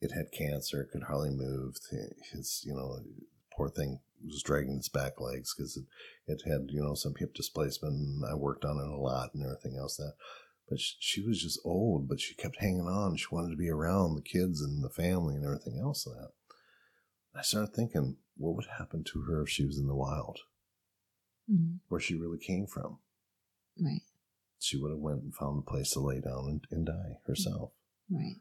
it 0.00 0.12
had 0.12 0.32
cancer, 0.32 0.82
it 0.82 0.90
could 0.92 1.04
hardly 1.04 1.30
move. 1.30 1.76
His, 2.32 2.62
you 2.66 2.74
know, 2.74 2.98
poor 3.56 3.68
thing 3.68 4.00
was 4.24 4.42
dragging 4.42 4.76
its 4.76 4.88
back 4.88 5.20
legs 5.20 5.54
because 5.54 5.76
it, 5.76 5.84
it 6.26 6.42
had, 6.46 6.68
you 6.70 6.82
know, 6.82 6.94
some 6.94 7.14
hip 7.18 7.34
displacement. 7.34 7.94
And 7.94 8.24
I 8.30 8.34
worked 8.34 8.64
on 8.64 8.78
it 8.78 8.88
a 8.88 8.96
lot 8.96 9.30
and 9.34 9.44
everything 9.44 9.76
else. 9.78 9.96
That 9.96 10.14
but 10.68 10.80
she, 10.80 10.94
she, 10.98 11.26
was 11.26 11.42
just 11.42 11.60
old, 11.64 12.08
but 12.08 12.20
she 12.20 12.34
kept 12.34 12.60
hanging 12.60 12.86
on. 12.86 13.16
She 13.16 13.26
wanted 13.30 13.50
to 13.50 13.56
be 13.56 13.68
around 13.68 14.14
the 14.14 14.22
kids 14.22 14.62
and 14.62 14.82
the 14.82 14.90
family 14.90 15.34
and 15.34 15.44
everything 15.44 15.78
else. 15.80 16.04
That 16.04 16.30
I 17.34 17.42
started 17.42 17.74
thinking, 17.74 18.16
what 18.36 18.56
would 18.56 18.66
happen 18.78 19.04
to 19.04 19.22
her 19.22 19.42
if 19.42 19.50
she 19.50 19.64
was 19.64 19.78
in 19.78 19.86
the 19.86 19.94
wild, 19.94 20.40
mm-hmm. 21.50 21.76
where 21.88 22.00
she 22.00 22.14
really 22.14 22.38
came 22.38 22.66
from? 22.66 22.98
Right. 23.78 24.02
She 24.58 24.78
would 24.78 24.90
have 24.90 25.00
went 25.00 25.22
and 25.22 25.34
found 25.34 25.58
a 25.58 25.70
place 25.70 25.90
to 25.90 26.00
lay 26.00 26.20
down 26.20 26.46
and, 26.48 26.60
and 26.70 26.86
die 26.86 27.18
herself. 27.26 27.72
Right. 28.10 28.36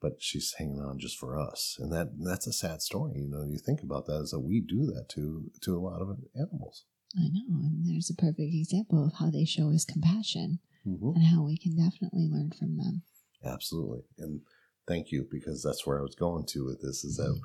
But 0.00 0.12
she's 0.18 0.54
hanging 0.56 0.80
on 0.80 0.98
just 0.98 1.18
for 1.18 1.38
us, 1.38 1.76
and 1.78 1.92
that 1.92 2.12
that's 2.18 2.46
a 2.46 2.52
sad 2.52 2.80
story. 2.80 3.20
You 3.20 3.28
know, 3.28 3.44
you 3.44 3.58
think 3.58 3.82
about 3.82 4.06
that 4.06 4.22
is 4.22 4.30
that 4.30 4.40
we 4.40 4.60
do 4.60 4.86
that 4.86 5.08
to 5.10 5.50
to 5.60 5.76
a 5.76 5.80
lot 5.80 6.00
of 6.00 6.16
animals. 6.34 6.84
I 7.16 7.28
know. 7.32 7.60
And 7.62 7.84
there's 7.84 8.10
a 8.10 8.14
perfect 8.14 8.54
example 8.54 9.04
of 9.04 9.14
how 9.18 9.30
they 9.30 9.44
show 9.44 9.70
us 9.72 9.84
compassion 9.84 10.60
mm-hmm. 10.86 11.16
and 11.16 11.24
how 11.26 11.42
we 11.42 11.58
can 11.58 11.76
definitely 11.76 12.28
learn 12.30 12.52
from 12.58 12.76
them. 12.76 13.02
Absolutely. 13.44 14.02
And 14.18 14.42
thank 14.86 15.10
you, 15.10 15.26
because 15.30 15.62
that's 15.62 15.86
where 15.86 15.98
I 15.98 16.02
was 16.02 16.14
going 16.14 16.46
to 16.50 16.64
with 16.64 16.80
this 16.80 17.04
is 17.04 17.16
that 17.16 17.40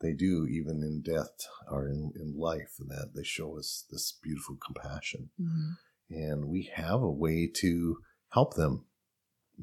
they 0.00 0.12
do, 0.12 0.46
even 0.46 0.82
in 0.82 1.02
death 1.02 1.48
or 1.70 1.88
in, 1.88 2.12
in 2.14 2.38
life, 2.38 2.74
and 2.78 2.90
that 2.90 3.12
they 3.14 3.24
show 3.24 3.58
us 3.58 3.86
this 3.90 4.16
beautiful 4.22 4.56
compassion. 4.64 5.30
Mm-hmm. 5.40 5.70
And 6.10 6.48
we 6.48 6.70
have 6.74 7.02
a 7.02 7.10
way 7.10 7.50
to 7.56 7.98
help 8.30 8.54
them. 8.54 8.84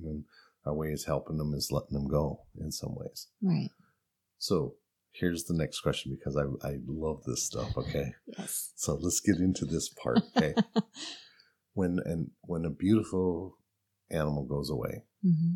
And 0.04 0.26
our 0.66 0.74
way 0.74 0.88
is 0.91 1.05
helping 1.05 1.38
them 1.38 1.53
is 1.53 1.72
letting 1.72 1.93
them 1.93 2.07
go 2.07 2.41
in 2.59 2.72
some 2.72 2.95
ways. 2.95 3.28
Right. 3.41 3.70
So 4.38 4.76
here's 5.11 5.45
the 5.45 5.53
next 5.53 5.82
question 5.82 6.16
because 6.18 6.36
I 6.36 6.43
I 6.68 6.78
love 6.88 7.24
this 7.26 7.43
stuff. 7.43 7.78
Okay, 7.78 8.13
Yes. 8.38 8.72
so 8.76 8.95
let's 8.95 9.20
get 9.20 9.38
into 9.38 9.66
this 9.66 9.89
part. 9.89 10.20
Okay, 10.36 10.55
when 11.74 11.99
and 12.05 12.32
when 12.41 12.66
a 12.66 12.70
beautiful 12.70 13.57
animal 14.09 14.43
goes 14.43 14.70
away, 14.70 15.03
hmm 15.24 15.55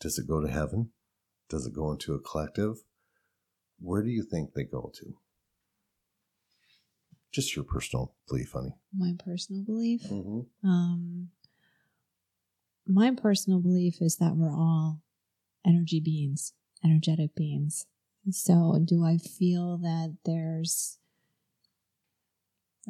does 0.00 0.16
it 0.18 0.28
go 0.28 0.40
to 0.40 0.48
heaven? 0.48 0.90
Does 1.48 1.66
it 1.66 1.74
go 1.74 1.90
into 1.90 2.14
a 2.14 2.20
collective? 2.20 2.76
Where 3.80 4.02
do 4.02 4.10
you 4.10 4.22
think 4.22 4.52
they 4.54 4.62
go 4.64 4.92
to? 4.94 5.16
Just 7.32 7.54
your 7.56 7.64
personal 7.64 8.14
belief, 8.28 8.52
honey. 8.52 8.74
My 8.96 9.14
personal 9.18 9.62
belief. 9.64 10.02
Mm-hmm. 10.04 10.68
Um, 10.68 11.30
my 12.88 13.12
personal 13.14 13.60
belief 13.60 14.00
is 14.00 14.16
that 14.16 14.34
we're 14.34 14.54
all 14.54 15.02
energy 15.66 16.00
beings, 16.00 16.54
energetic 16.84 17.34
beings. 17.34 17.86
So, 18.30 18.80
do 18.82 19.04
I 19.04 19.18
feel 19.18 19.78
that 19.78 20.16
there's 20.24 20.98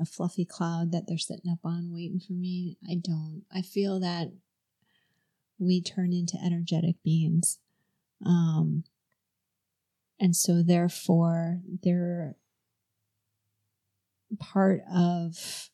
a 0.01 0.05
fluffy 0.05 0.45
cloud 0.45 0.93
that 0.93 1.07
they're 1.07 1.19
sitting 1.19 1.51
up 1.51 1.61
on 1.65 1.93
waiting 1.93 2.21
for 2.21 2.33
me? 2.33 2.77
I 2.89 2.95
don't. 2.95 3.43
I 3.53 3.63
feel 3.63 4.01
that 4.01 4.33
we 5.59 5.83
turn 5.83 6.13
into 6.13 6.39
energetic 6.43 6.97
beings. 7.05 7.59
Um, 8.25 8.85
and 10.21 10.35
so, 10.35 10.63
therefore, 10.63 11.61
they're 11.83 12.37
part 14.39 14.83
of 14.93 15.71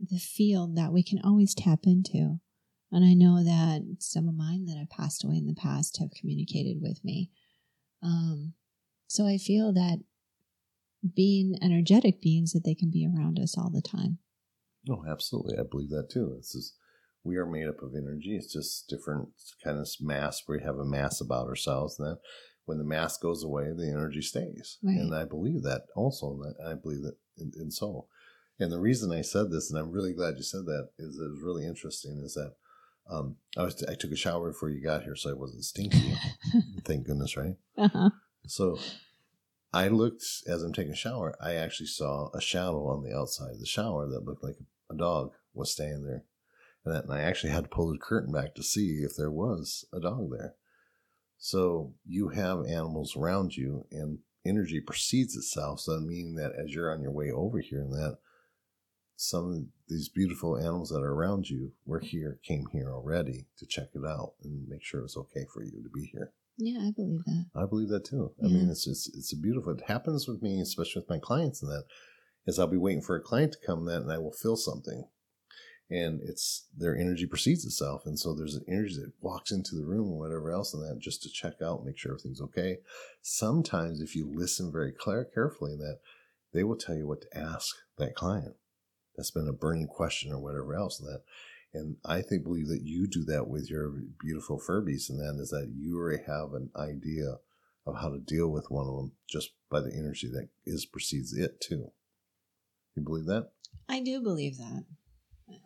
the 0.00 0.18
field 0.18 0.76
that 0.76 0.92
we 0.92 1.02
can 1.02 1.20
always 1.22 1.54
tap 1.54 1.80
into. 1.84 2.40
And 2.92 3.04
I 3.04 3.14
know 3.14 3.42
that 3.42 3.96
some 3.98 4.28
of 4.28 4.34
mine 4.36 4.66
that 4.66 4.78
have 4.78 4.90
passed 4.90 5.24
away 5.24 5.36
in 5.36 5.46
the 5.46 5.54
past 5.54 5.98
have 5.98 6.10
communicated 6.18 6.78
with 6.80 7.04
me. 7.04 7.30
Um, 8.02 8.54
so 9.08 9.26
I 9.26 9.38
feel 9.38 9.72
that 9.72 9.98
being 11.14 11.56
energetic 11.62 12.20
beings 12.20 12.52
that 12.52 12.64
they 12.64 12.74
can 12.74 12.90
be 12.90 13.06
around 13.06 13.38
us 13.38 13.56
all 13.56 13.70
the 13.70 13.82
time. 13.82 14.18
Oh, 14.88 15.04
absolutely. 15.08 15.56
I 15.58 15.62
believe 15.68 15.90
that 15.90 16.10
too. 16.10 16.34
It's 16.38 16.52
just 16.52 16.74
we 17.24 17.36
are 17.36 17.46
made 17.46 17.66
up 17.66 17.82
of 17.82 17.94
energy. 17.96 18.36
It's 18.36 18.52
just 18.52 18.88
different 18.88 19.30
kind 19.64 19.78
of 19.78 19.88
mass. 20.00 20.42
We 20.46 20.62
have 20.62 20.78
a 20.78 20.84
mass 20.84 21.20
about 21.20 21.48
ourselves, 21.48 21.98
and 21.98 22.08
then 22.08 22.16
when 22.66 22.78
the 22.78 22.84
mass 22.84 23.16
goes 23.18 23.42
away, 23.42 23.64
the 23.76 23.88
energy 23.88 24.22
stays. 24.22 24.78
Right. 24.82 24.96
And 24.96 25.14
I 25.14 25.24
believe 25.24 25.62
that 25.62 25.82
also. 25.94 26.40
And 26.42 26.54
I 26.64 26.74
believe 26.74 27.02
that 27.02 27.16
in, 27.38 27.52
in 27.60 27.70
so. 27.70 28.06
And 28.58 28.72
the 28.72 28.80
reason 28.80 29.12
I 29.12 29.22
said 29.22 29.50
this, 29.50 29.70
and 29.70 29.78
I'm 29.78 29.92
really 29.92 30.12
glad 30.12 30.36
you 30.36 30.42
said 30.42 30.64
that, 30.66 30.88
is 30.98 31.18
it 31.18 31.30
was 31.30 31.42
really 31.42 31.66
interesting. 31.66 32.22
Is 32.24 32.34
that 32.34 32.54
um, 33.10 33.36
I 33.56 33.62
was 33.62 33.82
I 33.84 33.94
took 33.94 34.12
a 34.12 34.16
shower 34.16 34.50
before 34.50 34.70
you 34.70 34.82
got 34.82 35.04
here, 35.04 35.16
so 35.16 35.30
I 35.30 35.34
wasn't 35.34 35.64
stinky. 35.64 36.14
Thank 36.84 37.06
goodness, 37.06 37.36
right? 37.36 37.56
Uh-huh. 37.78 38.10
So 38.46 38.78
I 39.72 39.88
looked 39.88 40.24
as 40.46 40.62
I'm 40.62 40.72
taking 40.72 40.92
a 40.92 40.96
shower. 40.96 41.36
I 41.40 41.54
actually 41.54 41.86
saw 41.86 42.30
a 42.34 42.40
shadow 42.40 42.86
on 42.88 43.02
the 43.02 43.16
outside 43.16 43.52
of 43.52 43.60
the 43.60 43.66
shower 43.66 44.08
that 44.08 44.24
looked 44.24 44.42
like 44.42 44.56
a 44.90 44.94
dog 44.94 45.32
was 45.54 45.72
staying 45.72 46.04
there, 46.04 46.24
and, 46.84 46.94
that, 46.94 47.04
and 47.04 47.12
I 47.12 47.20
actually 47.20 47.50
had 47.50 47.64
to 47.64 47.70
pull 47.70 47.92
the 47.92 47.98
curtain 47.98 48.32
back 48.32 48.54
to 48.54 48.62
see 48.62 49.02
if 49.02 49.16
there 49.16 49.30
was 49.30 49.84
a 49.92 50.00
dog 50.00 50.30
there. 50.30 50.54
So 51.38 51.92
you 52.06 52.30
have 52.30 52.66
animals 52.66 53.16
around 53.16 53.56
you, 53.56 53.86
and 53.92 54.18
energy 54.44 54.80
precedes 54.80 55.36
itself. 55.36 55.80
So 55.80 56.00
meaning 56.00 56.34
that 56.36 56.52
as 56.52 56.74
you're 56.74 56.92
on 56.92 57.02
your 57.02 57.12
way 57.12 57.30
over 57.30 57.60
here, 57.60 57.80
and 57.80 57.92
that 57.92 58.18
some 59.16 59.50
of 59.50 59.64
these 59.88 60.08
beautiful 60.08 60.58
animals 60.58 60.90
that 60.90 61.00
are 61.00 61.14
around 61.14 61.48
you 61.48 61.72
were 61.86 62.00
here, 62.00 62.38
came 62.42 62.66
here 62.72 62.92
already 62.92 63.46
to 63.58 63.66
check 63.66 63.88
it 63.94 64.06
out 64.06 64.34
and 64.42 64.68
make 64.68 64.84
sure 64.84 65.02
it's 65.02 65.16
okay 65.16 65.46
for 65.52 65.64
you 65.64 65.82
to 65.82 65.90
be 65.92 66.10
here. 66.12 66.32
Yeah, 66.58 66.80
I 66.80 66.90
believe 66.90 67.24
that. 67.24 67.46
I 67.54 67.66
believe 67.66 67.88
that 67.88 68.04
too. 68.04 68.32
I 68.42 68.48
mean, 68.48 68.70
it's 68.70 68.86
it's 68.86 69.10
it's 69.14 69.32
a 69.32 69.36
beautiful. 69.36 69.74
It 69.74 69.84
happens 69.88 70.26
with 70.26 70.40
me, 70.42 70.60
especially 70.60 71.00
with 71.00 71.10
my 71.10 71.18
clients, 71.18 71.62
and 71.62 71.70
that 71.70 71.84
is 72.46 72.58
I'll 72.58 72.66
be 72.66 72.78
waiting 72.78 73.02
for 73.02 73.16
a 73.16 73.20
client 73.20 73.52
to 73.52 73.66
come, 73.66 73.84
that 73.86 74.02
and 74.02 74.12
I 74.12 74.18
will 74.18 74.32
feel 74.32 74.56
something, 74.56 75.04
and 75.90 76.20
it's 76.22 76.66
their 76.74 76.96
energy 76.96 77.26
precedes 77.26 77.66
itself, 77.66 78.06
and 78.06 78.18
so 78.18 78.34
there's 78.34 78.54
an 78.54 78.64
energy 78.68 78.94
that 78.96 79.12
walks 79.20 79.52
into 79.52 79.76
the 79.76 79.84
room 79.84 80.10
or 80.10 80.18
whatever 80.18 80.50
else, 80.50 80.72
and 80.72 80.82
that 80.82 80.98
just 80.98 81.22
to 81.24 81.28
check 81.28 81.54
out, 81.62 81.84
make 81.84 81.98
sure 81.98 82.12
everything's 82.12 82.40
okay. 82.40 82.78
Sometimes, 83.20 84.00
if 84.00 84.16
you 84.16 84.30
listen 84.34 84.72
very 84.72 84.92
clear, 84.92 85.26
carefully, 85.34 85.76
that 85.76 85.98
they 86.54 86.64
will 86.64 86.76
tell 86.76 86.96
you 86.96 87.06
what 87.06 87.20
to 87.20 87.38
ask 87.38 87.66
that 87.98 88.14
client. 88.14 88.54
That's 89.16 89.30
been 89.30 89.48
a 89.48 89.52
burning 89.52 89.86
question 89.86 90.32
or 90.32 90.38
whatever 90.38 90.74
else, 90.74 91.00
and 91.00 91.08
that 91.08 91.22
and 91.74 91.96
I 92.04 92.22
think 92.22 92.44
believe 92.44 92.68
that 92.68 92.82
you 92.82 93.06
do 93.06 93.24
that 93.24 93.48
with 93.48 93.70
your 93.70 93.92
beautiful 94.20 94.58
Furbies, 94.58 95.10
and 95.10 95.18
that 95.20 95.40
is 95.40 95.50
that 95.50 95.72
you 95.76 95.98
already 95.98 96.22
have 96.26 96.54
an 96.54 96.70
idea 96.76 97.36
of 97.86 97.96
how 97.96 98.08
to 98.08 98.18
deal 98.18 98.48
with 98.48 98.70
one 98.70 98.88
of 98.88 98.96
them 98.96 99.12
just 99.28 99.50
by 99.70 99.80
the 99.80 99.92
energy 99.94 100.28
that 100.28 100.48
is 100.64 100.86
precedes 100.86 101.32
it 101.32 101.60
too. 101.60 101.92
You 102.94 103.02
believe 103.02 103.26
that? 103.26 103.50
I 103.88 104.00
do 104.00 104.20
believe 104.22 104.56
that. 104.58 104.84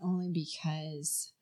Only 0.02 0.28
because 0.28 1.32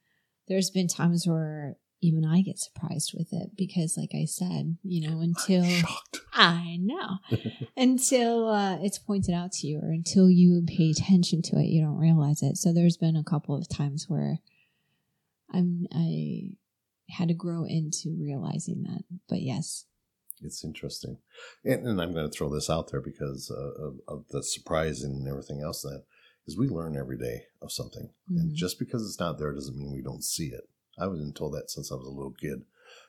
there's 0.46 0.70
been 0.70 0.86
times 0.86 1.26
where 1.26 1.76
even 2.00 2.24
I 2.24 2.42
get 2.42 2.58
surprised 2.58 3.12
with 3.16 3.32
it 3.32 3.56
because, 3.56 3.96
like 3.96 4.12
I 4.14 4.24
said, 4.24 4.76
you 4.82 5.08
know, 5.08 5.20
until. 5.20 5.64
I 6.38 6.76
know. 6.80 7.18
until 7.76 8.48
uh, 8.48 8.78
it's 8.80 8.98
pointed 8.98 9.34
out 9.34 9.52
to 9.52 9.66
you 9.66 9.80
or 9.80 9.90
until 9.90 10.30
you 10.30 10.62
pay 10.66 10.90
attention 10.90 11.42
to 11.42 11.56
it, 11.58 11.66
you 11.66 11.82
don't 11.82 11.98
realize 11.98 12.42
it. 12.42 12.56
So 12.56 12.72
there's 12.72 12.96
been 12.96 13.16
a 13.16 13.24
couple 13.24 13.56
of 13.56 13.68
times 13.68 14.06
where 14.08 14.38
I'm 15.52 15.86
I 15.92 16.52
had 17.10 17.28
to 17.28 17.34
grow 17.34 17.64
into 17.64 18.16
realizing 18.20 18.82
that. 18.84 19.02
But 19.28 19.42
yes, 19.42 19.86
It's 20.42 20.64
interesting, 20.64 21.18
and, 21.64 21.86
and 21.86 22.00
I'm 22.00 22.12
going 22.12 22.30
to 22.30 22.36
throw 22.36 22.48
this 22.52 22.70
out 22.70 22.90
there 22.92 23.00
because 23.00 23.50
uh, 23.50 23.82
of, 23.82 23.94
of 24.06 24.24
the 24.30 24.42
surprise 24.42 25.02
and 25.02 25.26
everything 25.26 25.60
else. 25.62 25.82
That 25.82 26.04
is, 26.46 26.56
we 26.56 26.68
learn 26.68 26.96
every 26.96 27.18
day 27.18 27.44
of 27.60 27.72
something, 27.72 28.10
and 28.28 28.52
Mhm. 28.52 28.54
just 28.54 28.78
because 28.78 29.04
it's 29.04 29.18
not 29.18 29.38
there 29.38 29.52
doesn't 29.52 29.76
mean 29.76 29.92
we 29.92 30.02
don't 30.02 30.22
see 30.24 30.48
it. 30.48 30.68
I 30.98 31.06
was 31.06 31.18
been 31.20 31.32
told 31.32 31.54
that 31.54 31.70
since 31.70 31.90
I 31.90 31.96
was 31.96 32.06
a 32.06 32.10
little 32.10 32.32
kid. 32.32 32.62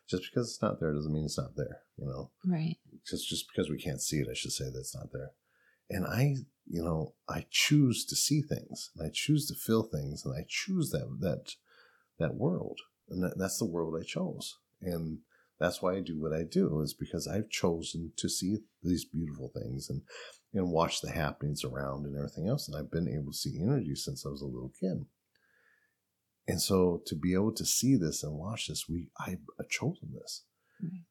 Just 0.10 0.24
because 0.32 0.50
it's 0.50 0.62
not 0.62 0.80
there 0.80 0.94
doesn't 0.94 1.14
mean 1.14 1.26
it's 1.26 1.38
not 1.38 1.56
there. 1.56 1.82
You 1.98 2.06
know, 2.08 2.32
right. 2.46 2.78
just 3.08 3.28
just 3.28 3.46
because 3.48 3.70
we 3.70 3.78
can't 3.78 4.02
see 4.02 4.18
it, 4.18 4.28
I 4.30 4.34
should 4.34 4.52
say 4.52 4.66
that's 4.74 4.96
not 4.96 5.12
there. 5.14 5.32
And 5.90 6.06
I, 6.06 6.36
you 6.68 6.84
know, 6.84 7.14
I 7.28 7.46
choose 7.50 8.06
to 8.06 8.16
see 8.16 8.42
things, 8.42 8.92
and 8.96 9.06
I 9.06 9.12
choose 9.14 9.48
to 9.48 9.56
feel 9.56 9.84
things, 9.84 10.24
and 10.26 10.34
I 10.36 10.46
choose 10.48 10.92
that 10.92 11.18
that 11.20 11.54
that 12.18 12.36
world, 12.36 12.80
and 13.10 13.24
that, 13.24 13.38
that's 13.38 13.60
the 13.60 13.66
world 13.66 13.96
I 14.00 14.04
chose, 14.04 14.58
and 14.82 15.20
that's 15.60 15.82
why 15.82 15.96
I 15.96 16.00
do 16.00 16.20
what 16.20 16.34
I 16.34 16.44
do 16.44 16.82
is 16.82 16.94
because 16.94 17.28
I've 17.28 17.50
chosen 17.50 18.14
to 18.18 18.30
see 18.30 18.60
these 18.82 19.06
beautiful 19.06 19.52
things 19.54 19.90
and 19.90 20.02
and 20.54 20.72
watch 20.72 21.02
the 21.02 21.12
happenings 21.12 21.64
around 21.64 22.06
and 22.06 22.16
everything 22.16 22.48
else, 22.48 22.68
and 22.68 22.76
I've 22.76 22.92
been 22.92 23.08
able 23.08 23.32
to 23.32 23.38
see 23.38 23.60
energy 23.62 23.94
since 23.96 24.26
I 24.26 24.30
was 24.30 24.42
a 24.42 24.46
little 24.46 24.74
kid. 24.80 25.06
And 26.50 26.62
so 26.62 27.02
to 27.06 27.16
be 27.16 27.34
able 27.34 27.54
to 27.54 27.66
see 27.66 27.96
this 27.96 28.24
and 28.24 28.34
watch 28.34 28.68
this, 28.68 28.88
we 28.90 29.08
I've 29.20 29.40
chosen 29.70 30.14
this 30.14 30.44
Right. 30.82 31.04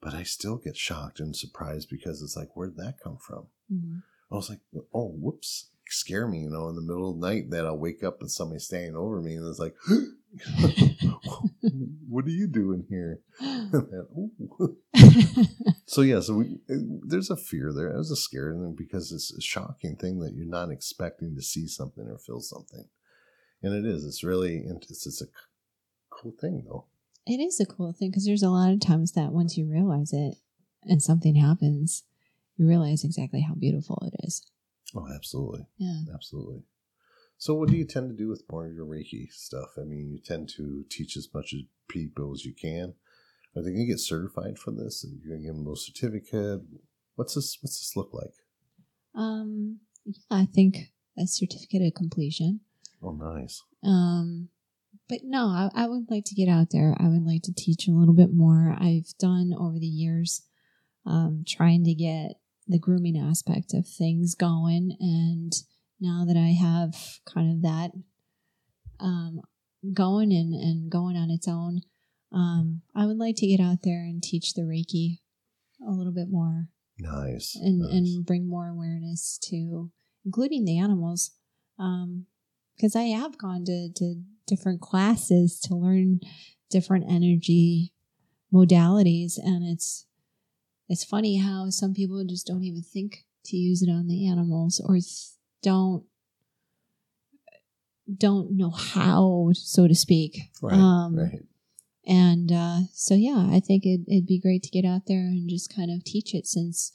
but 0.00 0.14
I 0.14 0.22
still 0.22 0.56
get 0.56 0.76
shocked 0.76 1.20
and 1.20 1.34
surprised 1.34 1.88
because 1.90 2.22
it's 2.22 2.36
like, 2.36 2.56
where'd 2.56 2.76
that 2.76 3.00
come 3.02 3.18
from? 3.18 3.48
Mhm. 3.72 4.02
I 4.30 4.34
was 4.34 4.48
like, 4.50 4.60
oh, 4.94 5.08
whoops, 5.10 5.70
scare 5.88 6.26
me, 6.26 6.40
you 6.42 6.50
know, 6.50 6.68
in 6.68 6.74
the 6.76 6.80
middle 6.80 7.10
of 7.10 7.20
the 7.20 7.26
night 7.26 7.50
that 7.50 7.66
I'll 7.66 7.78
wake 7.78 8.02
up 8.02 8.20
and 8.20 8.30
somebody's 8.30 8.64
standing 8.64 8.96
over 8.96 9.20
me 9.20 9.34
and 9.36 9.46
it's 9.46 9.58
like, 9.58 9.74
what 12.08 12.24
are 12.24 12.30
you 12.30 12.46
doing 12.46 12.86
here? 12.88 13.20
So 15.88 16.02
yeah, 16.02 16.20
so 16.20 16.34
we, 16.34 16.58
there's 16.68 17.30
a 17.30 17.36
fear 17.36 17.72
there. 17.72 17.92
There's 17.92 18.10
a 18.10 18.16
scare 18.16 18.52
because 18.76 19.12
it's 19.12 19.32
a 19.32 19.40
shocking 19.40 19.96
thing 19.96 20.18
that 20.18 20.34
you're 20.34 20.44
not 20.44 20.70
expecting 20.70 21.36
to 21.36 21.42
see 21.42 21.68
something 21.68 22.06
or 22.08 22.18
feel 22.18 22.40
something, 22.40 22.86
and 23.66 23.84
it 23.84 23.88
is. 23.88 24.04
It's 24.04 24.24
really 24.24 24.64
it's 24.66 25.06
it's 25.06 25.22
a 25.22 25.26
cool 26.10 26.32
thing 26.40 26.64
though. 26.66 26.86
It 27.26 27.40
is 27.40 27.60
a 27.60 27.66
cool 27.66 27.92
thing 27.92 28.10
because 28.10 28.24
there's 28.24 28.42
a 28.42 28.50
lot 28.50 28.72
of 28.72 28.80
times 28.80 29.12
that 29.12 29.32
once 29.32 29.56
you 29.56 29.66
realize 29.66 30.12
it 30.12 30.36
and 30.84 31.02
something 31.02 31.34
happens, 31.34 32.04
you 32.56 32.66
realize 32.66 33.02
exactly 33.04 33.40
how 33.40 33.54
beautiful 33.54 34.00
it 34.06 34.24
is. 34.24 34.46
Oh, 34.94 35.08
absolutely. 35.14 35.66
Yeah. 35.78 36.02
Absolutely. 36.14 36.62
So, 37.38 37.54
what 37.54 37.68
do 37.68 37.76
you 37.76 37.84
tend 37.84 38.08
to 38.08 38.16
do 38.16 38.28
with 38.28 38.44
more 38.50 38.66
of 38.66 38.74
your 38.74 38.86
Reiki 38.86 39.30
stuff? 39.30 39.70
I 39.76 39.82
mean, 39.82 40.10
you 40.10 40.18
tend 40.18 40.48
to 40.56 40.84
teach 40.88 41.16
as 41.16 41.28
much 41.34 41.52
as 41.52 41.62
people 41.88 42.32
as 42.32 42.44
you 42.44 42.54
can. 42.54 42.94
Are 43.54 43.62
they 43.62 43.70
going 43.70 43.86
to 43.86 43.92
get 43.92 44.00
certified 44.00 44.58
for 44.58 44.70
this? 44.70 45.04
Are 45.04 45.08
you 45.08 45.28
going 45.28 45.40
to 45.42 45.46
give 45.46 45.54
them 45.56 45.66
a 45.66 45.76
certificate? 45.76 46.60
What's 47.16 47.34
this? 47.34 47.58
What's 47.60 47.78
this 47.80 47.96
look 47.96 48.10
like? 48.12 48.34
Um, 49.14 49.80
yeah, 50.04 50.14
I 50.30 50.46
think 50.46 50.92
a 51.18 51.26
certificate 51.26 51.82
of 51.82 51.94
completion. 51.94 52.60
Oh, 53.06 53.12
nice. 53.12 53.62
Um, 53.84 54.48
but 55.08 55.18
no, 55.22 55.46
I, 55.46 55.70
I 55.74 55.86
would 55.86 56.10
like 56.10 56.24
to 56.26 56.34
get 56.34 56.48
out 56.48 56.68
there. 56.72 56.96
I 56.98 57.08
would 57.08 57.24
like 57.24 57.42
to 57.42 57.54
teach 57.54 57.86
a 57.86 57.92
little 57.92 58.14
bit 58.14 58.34
more. 58.34 58.76
I've 58.78 59.16
done 59.18 59.54
over 59.58 59.78
the 59.78 59.86
years, 59.86 60.42
um, 61.04 61.44
trying 61.46 61.84
to 61.84 61.94
get 61.94 62.32
the 62.66 62.78
grooming 62.80 63.16
aspect 63.16 63.72
of 63.74 63.86
things 63.86 64.34
going. 64.34 64.96
And 64.98 65.52
now 66.00 66.24
that 66.26 66.36
I 66.36 66.48
have 66.60 66.94
kind 67.32 67.52
of 67.52 67.62
that 67.62 67.92
um, 68.98 69.40
going 69.94 70.32
and, 70.32 70.52
and 70.52 70.90
going 70.90 71.16
on 71.16 71.30
its 71.30 71.46
own, 71.46 71.82
um, 72.32 72.82
I 72.94 73.06
would 73.06 73.18
like 73.18 73.36
to 73.36 73.46
get 73.46 73.60
out 73.60 73.78
there 73.84 74.00
and 74.00 74.20
teach 74.20 74.54
the 74.54 74.62
Reiki 74.62 75.18
a 75.86 75.92
little 75.92 76.12
bit 76.12 76.28
more 76.28 76.68
Nice. 76.98 77.54
and 77.54 77.78
nice. 77.78 77.92
and 77.92 78.26
bring 78.26 78.48
more 78.48 78.68
awareness 78.68 79.38
to 79.44 79.92
including 80.24 80.64
the 80.64 80.78
animals 80.78 81.30
because 82.76 82.94
i 82.94 83.04
have 83.04 83.38
gone 83.38 83.64
to, 83.64 83.88
to 83.94 84.22
different 84.46 84.80
classes 84.80 85.58
to 85.60 85.74
learn 85.74 86.20
different 86.70 87.04
energy 87.08 87.92
modalities 88.52 89.38
and 89.38 89.64
it's 89.64 90.06
it's 90.88 91.04
funny 91.04 91.38
how 91.38 91.68
some 91.68 91.92
people 91.92 92.24
just 92.24 92.46
don't 92.46 92.62
even 92.62 92.82
think 92.82 93.24
to 93.44 93.56
use 93.56 93.82
it 93.82 93.90
on 93.90 94.06
the 94.06 94.28
animals 94.28 94.80
or 94.84 94.98
don't 95.62 96.04
don't 98.14 98.56
know 98.56 98.70
how 98.70 99.50
so 99.52 99.88
to 99.88 99.94
speak 99.94 100.38
right. 100.62 100.74
um, 100.74 101.16
right. 101.16 101.42
and 102.06 102.52
uh, 102.52 102.78
so, 102.92 103.14
yeah, 103.14 103.48
I 103.50 103.60
think 103.60 103.84
it, 103.84 104.02
it'd 104.08 104.26
be 104.26 104.40
great 104.40 104.62
to 104.62 104.70
get 104.70 104.84
out 104.84 105.02
there 105.06 105.18
and 105.18 105.50
just 105.50 105.74
kind 105.74 105.90
of 105.90 106.04
teach 106.04 106.34
it 106.34 106.46
since 106.46 106.92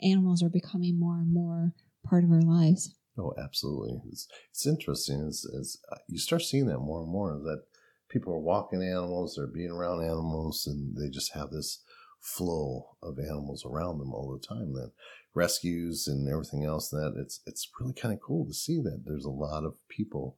animals 0.00 0.42
are 0.42 0.48
becoming 0.48 0.98
more 0.98 1.16
and 1.16 1.32
more 1.32 1.74
part 2.04 2.22
of 2.24 2.30
our 2.30 2.42
lives. 2.42 2.94
Oh, 3.16 3.32
absolutely. 3.38 4.00
It's 4.10 4.26
it's 4.50 4.66
interesting 4.66 5.26
as 5.28 5.46
as 5.58 5.78
uh, 5.90 5.96
you 6.08 6.18
start 6.18 6.42
seeing 6.42 6.66
that 6.66 6.78
more 6.78 7.02
and 7.02 7.10
more 7.10 7.38
that 7.44 7.64
people 8.08 8.32
are 8.32 8.38
walking 8.38 8.82
animals, 8.82 9.34
they're 9.36 9.46
being 9.46 9.70
around 9.70 10.02
animals, 10.02 10.66
and 10.66 10.96
they 10.96 11.08
just 11.08 11.32
have 11.34 11.50
this 11.50 11.80
flow 12.20 12.96
of 13.02 13.18
animals 13.18 13.64
around 13.64 13.98
them 13.98 14.12
all 14.12 14.32
the 14.32 14.44
time. 14.46 14.72
That 14.72 14.92
rescues 15.34 16.08
and 16.08 16.28
everything 16.28 16.64
else. 16.64 16.88
That 16.90 17.14
it's 17.16 17.40
it's 17.46 17.70
really 17.80 17.94
kind 17.94 18.12
of 18.14 18.20
cool 18.20 18.46
to 18.46 18.54
see 18.54 18.80
that 18.80 19.02
there's 19.06 19.26
a 19.26 19.30
lot 19.30 19.64
of 19.64 19.74
people 19.88 20.36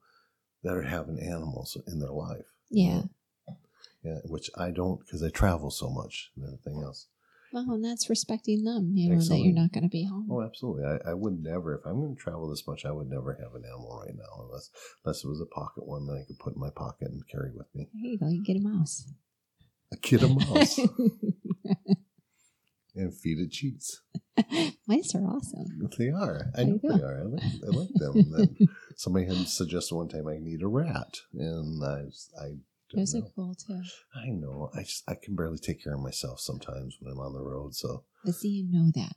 that 0.63 0.75
are 0.77 0.83
having 0.83 1.19
animals 1.21 1.77
in 1.87 2.01
their 2.01 2.11
life. 2.11 2.53
Yeah. 2.71 3.03
Yeah, 4.03 4.19
which 4.25 4.51
I 4.57 4.71
don't 4.71 5.01
because 5.01 5.23
I 5.23 5.31
travel 5.31 5.71
so 5.71 5.89
much 5.89 6.31
and 6.37 6.45
everything 6.45 6.83
else. 6.83 7.07
Well, 7.53 7.71
and 7.71 7.85
that's 7.85 8.11
respecting 8.11 8.65
them, 8.65 8.93
you 8.95 9.15
know, 9.15 9.21
that 9.21 9.39
you're 9.39 9.55
not 9.55 9.73
going 9.73 9.85
to 9.85 9.89
be 9.89 10.05
home. 10.05 10.29
Oh, 10.31 10.43
absolutely. 10.43 10.85
I, 10.85 11.11
I 11.11 11.15
would 11.15 11.41
never, 11.43 11.77
if 11.77 11.87
I'm 11.87 12.01
going 12.01 12.15
to 12.17 12.21
travel 12.21 12.51
this 12.51 12.67
much, 12.67 12.85
I 12.85 12.91
would 12.91 13.09
never 13.09 13.33
have 13.35 13.55
an 13.55 13.65
animal 13.65 14.03
right 14.05 14.15
now 14.15 14.45
unless 14.45 14.71
unless 15.05 15.25
it 15.25 15.29
was 15.29 15.41
a 15.41 15.47
pocket 15.47 15.87
one 15.87 16.07
that 16.07 16.21
I 16.23 16.25
could 16.27 16.39
put 16.39 16.55
in 16.55 16.61
my 16.61 16.71
pocket 16.71 17.09
and 17.09 17.27
carry 17.29 17.51
with 17.55 17.73
me. 17.75 17.89
There 17.95 18.11
you 18.13 18.19
go. 18.19 18.29
You 18.29 18.43
get 18.43 18.57
a 18.57 18.61
mouse. 18.61 19.07
A 19.93 19.97
kid 19.97 20.23
a 20.25 20.29
mouse 20.29 20.79
and 22.97 23.15
feed 23.15 23.39
it 23.39 23.53
cheese. 23.53 24.03
Mice 24.87 25.15
are 25.15 25.25
awesome. 25.25 25.89
They 25.97 26.11
are. 26.11 26.51
I 26.55 26.65
There 26.65 26.67
know 26.67 26.79
they 26.83 27.03
are. 27.03 27.21
I 27.21 27.23
like, 27.23 27.43
I 27.45 27.67
like 27.69 27.95
them. 27.95 28.57
Somebody 28.97 29.27
had 29.27 29.49
suggested 29.49 29.95
one 29.95 30.09
time 30.09 30.27
I 30.29 30.37
need 30.39 30.63
a 30.63 30.67
rat, 30.67 31.21
and 31.33 31.83
I 31.85 32.07
I 32.41 32.57
Those 32.95 33.15
are 33.15 33.23
cool 33.35 33.55
too. 33.55 33.83
I 34.15 34.29
know. 34.29 34.71
I 34.75 34.83
just 34.83 35.03
I 35.09 35.15
can 35.15 35.35
barely 35.35 35.59
take 35.59 35.83
care 35.83 35.95
of 35.95 36.01
myself 36.01 36.41
sometimes 36.41 36.97
when 37.01 37.13
I'm 37.13 37.19
on 37.21 37.33
the 37.35 37.41
road. 37.43 37.75
So 37.75 38.05
But 38.25 38.35
see, 38.37 38.49
you 38.49 38.65
know 38.73 38.91
that. 38.95 39.13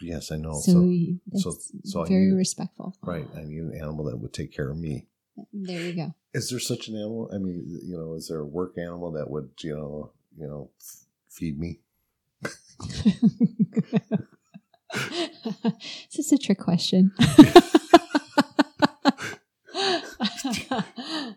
yes, 0.00 0.30
I 0.32 0.36
know. 0.36 0.54
so 0.54 0.72
So, 0.72 0.88
that's 1.30 1.42
so- 1.44 1.56
so 1.84 2.04
very 2.04 2.26
need- 2.28 2.36
respectful. 2.36 2.96
right, 3.02 3.26
I 3.36 3.44
need 3.44 3.58
an 3.60 3.74
animal 3.74 4.04
that 4.06 4.18
would 4.18 4.32
take 4.32 4.52
care 4.52 4.70
of 4.70 4.76
me. 4.78 5.06
There 5.52 5.80
you 5.80 5.94
go. 5.94 6.14
Is 6.34 6.50
there 6.50 6.58
such 6.60 6.88
an 6.88 6.96
animal? 6.96 7.30
I 7.32 7.38
mean, 7.38 7.64
you 7.82 7.96
know, 7.96 8.14
is 8.14 8.28
there 8.28 8.40
a 8.40 8.46
work 8.46 8.76
animal 8.76 9.12
that 9.12 9.30
would, 9.30 9.50
you 9.62 9.74
know, 9.76 10.12
you 10.36 10.46
know, 10.46 10.70
f- 10.80 11.06
feed 11.30 11.58
me? 11.58 11.80
this 14.92 16.18
is 16.18 16.32
a 16.32 16.38
trick 16.38 16.58
question. 16.58 17.12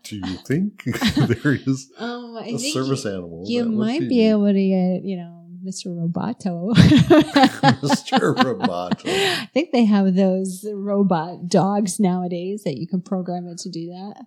Do 0.02 0.16
you 0.16 0.36
think 0.46 0.84
there 1.16 1.54
is 1.54 1.90
um, 1.98 2.36
a 2.36 2.58
service 2.58 3.04
you, 3.04 3.10
animal? 3.10 3.44
you 3.46 3.64
might 3.66 4.00
be 4.00 4.08
me? 4.08 4.30
able 4.30 4.46
to 4.46 4.52
get, 4.54 5.04
you 5.04 5.16
know, 5.16 5.32
Mr. 5.64 5.86
Roboto. 5.88 6.72
Mr. 7.82 8.34
Roboto. 8.36 9.06
I 9.06 9.46
think 9.52 9.72
they 9.72 9.84
have 9.84 10.14
those 10.14 10.64
robot 10.72 11.48
dogs 11.48 11.98
nowadays 11.98 12.62
that 12.64 12.76
you 12.76 12.86
can 12.86 13.00
program 13.00 13.48
it 13.48 13.58
to 13.58 13.70
do 13.70 13.86
that. 13.88 14.24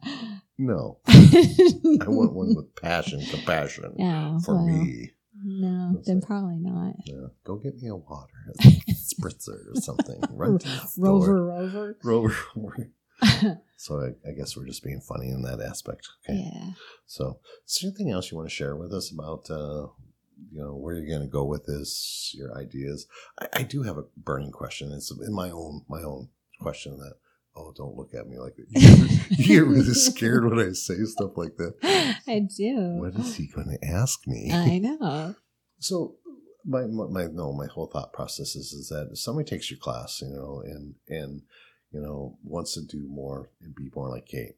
No, 0.58 1.00
I 1.08 2.08
want 2.10 2.34
one 2.34 2.56
with 2.56 2.76
passion, 2.76 3.22
compassion 3.30 3.94
No, 3.98 4.40
for 4.44 4.56
well, 4.56 4.66
me. 4.66 5.12
No, 5.42 5.94
That's 5.94 6.08
then 6.08 6.18
like- 6.20 6.28
probably 6.28 6.58
not. 6.60 6.96
Yeah. 7.06 7.28
Go 7.46 7.56
get 7.56 7.78
me 7.82 7.88
a 7.88 7.96
water, 7.96 8.34
a 8.60 8.64
spritzer 8.92 9.72
or 9.74 9.76
something. 9.80 10.20
Run 10.32 10.60
to 10.60 10.68
the 10.68 10.78
store. 10.88 11.06
Rover, 11.06 11.46
rover. 11.46 11.98
Rover. 12.04 12.36
so 13.76 14.00
I, 14.02 14.30
I 14.30 14.34
guess 14.34 14.56
we're 14.56 14.66
just 14.66 14.84
being 14.84 15.02
funny 15.02 15.30
in 15.30 15.42
that 15.44 15.62
aspect. 15.62 16.08
Okay. 16.24 16.52
Yeah. 16.54 16.72
So, 17.06 17.40
is 17.68 17.80
there 17.82 17.90
anything 17.90 18.12
else 18.12 18.32
you 18.32 18.38
want 18.38 18.50
to 18.50 18.56
share 18.56 18.76
with 18.76 18.94
us 18.94 19.12
about, 19.12 19.50
uh, 19.50 19.88
you 20.52 20.62
know, 20.62 20.76
where 20.76 20.96
you're 20.96 21.08
going 21.08 21.28
to 21.28 21.32
go 21.32 21.44
with 21.44 21.66
this, 21.66 22.34
your 22.38 22.58
ideas? 22.58 23.08
I, 23.40 23.48
I 23.54 23.64
do 23.64 23.84
have 23.84 23.98
a 23.98 24.06
burning 24.18 24.52
question. 24.52 24.92
It's 24.92 25.12
in 25.12 25.34
my 25.34 25.50
own 25.50 25.86
my 25.90 26.02
own 26.02 26.30
question 26.60 26.98
that. 26.98 27.14
Oh, 27.56 27.74
don't 27.76 27.98
look 27.98 28.14
at 28.14 28.28
me 28.28 28.38
like 28.38 28.56
that. 28.56 29.28
You 29.32 29.46
get 29.46 29.68
really 29.68 29.84
scared 29.94 30.46
when 30.46 30.60
I 30.60 30.72
say 30.72 31.04
stuff 31.04 31.36
like 31.36 31.58
that. 31.58 31.74
I 32.26 32.48
do. 32.56 33.00
What 33.00 33.16
is 33.16 33.36
he 33.36 33.48
going 33.48 33.76
to 33.76 33.86
ask 33.86 34.26
me? 34.28 34.52
I 34.54 34.78
know. 34.78 35.36
So 35.82 36.16
my, 36.66 36.86
my 36.86 37.08
my 37.08 37.26
no 37.32 37.54
my 37.54 37.68
whole 37.68 37.88
thought 37.88 38.14
process 38.14 38.56
is 38.56 38.74
is 38.74 38.90
that 38.90 39.10
if 39.12 39.20
somebody 39.20 39.50
takes 39.50 39.72
your 39.72 39.80
class, 39.80 40.22
you 40.22 40.30
know, 40.30 40.62
and 40.66 40.96
and 41.08 41.42
you 41.92 42.02
know 42.02 42.38
wants 42.44 42.74
to 42.74 42.82
do 42.82 43.08
more 43.08 43.52
and 43.62 43.76
be 43.76 43.90
more 43.96 44.10
like 44.10 44.26
Kate, 44.26 44.56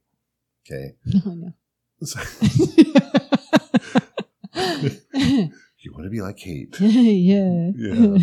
okay, 0.66 0.96
Oh, 1.26 1.34
no. 1.34 1.54
You 5.84 5.92
want 5.94 6.04
to 6.06 6.12
be 6.12 6.22
like 6.22 6.38
Kate. 6.38 6.78
yeah. 6.80 7.72
Yeah. 7.76 8.18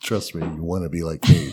Trust 0.00 0.36
me, 0.36 0.46
you 0.54 0.62
want 0.62 0.84
to 0.84 0.88
be 0.88 1.02
like 1.02 1.20
Kate. 1.20 1.52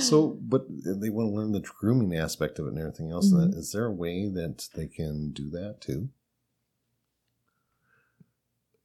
So, 0.00 0.38
but 0.40 0.64
they 0.68 1.10
want 1.10 1.28
to 1.28 1.34
learn 1.34 1.52
the 1.52 1.60
grooming 1.60 2.16
aspect 2.16 2.58
of 2.58 2.64
it 2.66 2.70
and 2.70 2.78
everything 2.78 3.10
else. 3.10 3.30
Mhm. 3.30 3.54
Is 3.54 3.72
there 3.72 3.84
a 3.84 3.92
way 3.92 4.26
that 4.28 4.68
they 4.74 4.86
can 4.86 5.32
do 5.32 5.50
that 5.50 5.82
too? 5.82 6.08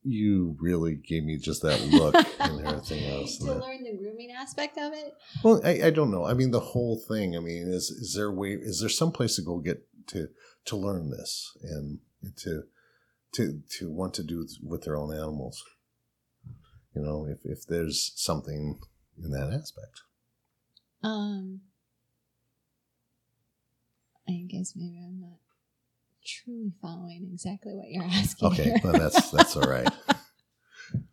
You 0.03 0.55
really 0.59 0.95
gave 0.95 1.23
me 1.23 1.37
just 1.37 1.61
that 1.61 1.81
look 1.91 2.15
and 2.39 2.65
everything 2.65 3.03
else. 3.05 3.37
to 3.37 3.45
learn 3.45 3.83
the 3.83 3.97
grooming 3.97 4.31
aspect 4.31 4.77
of 4.77 4.93
it. 4.93 5.13
Well, 5.43 5.61
I, 5.63 5.87
I 5.87 5.89
don't 5.89 6.11
know. 6.11 6.25
I 6.25 6.33
mean, 6.33 6.51
the 6.51 6.59
whole 6.59 6.97
thing. 7.07 7.35
I 7.35 7.39
mean, 7.39 7.67
is 7.67 7.89
is 7.91 8.13
there 8.15 8.27
a 8.27 8.33
way? 8.33 8.51
Is 8.53 8.79
there 8.79 8.89
some 8.89 9.11
place 9.11 9.35
to 9.35 9.41
go 9.41 9.59
get 9.59 9.85
to 10.07 10.29
to 10.65 10.75
learn 10.77 11.09
this 11.09 11.55
and 11.61 11.99
to 12.37 12.63
to 13.33 13.61
to 13.77 13.89
want 13.91 14.13
to 14.15 14.23
do 14.23 14.47
with 14.63 14.83
their 14.83 14.95
own 14.97 15.13
animals? 15.13 15.63
You 16.95 17.01
know, 17.01 17.27
if 17.29 17.39
if 17.43 17.67
there's 17.67 18.13
something 18.15 18.79
in 19.21 19.31
that 19.31 19.51
aspect. 19.53 20.01
Um, 21.03 21.61
I 24.27 24.45
guess 24.47 24.73
maybe 24.75 24.99
I'm 25.05 25.19
not 25.21 25.39
truly 26.29 26.71
following 26.81 27.29
exactly 27.31 27.73
what 27.73 27.89
you're 27.89 28.03
asking. 28.03 28.47
Okay, 28.49 28.75
well, 28.83 28.93
that's 28.93 29.31
that's 29.31 29.55
all 29.55 29.69
right. 29.69 29.87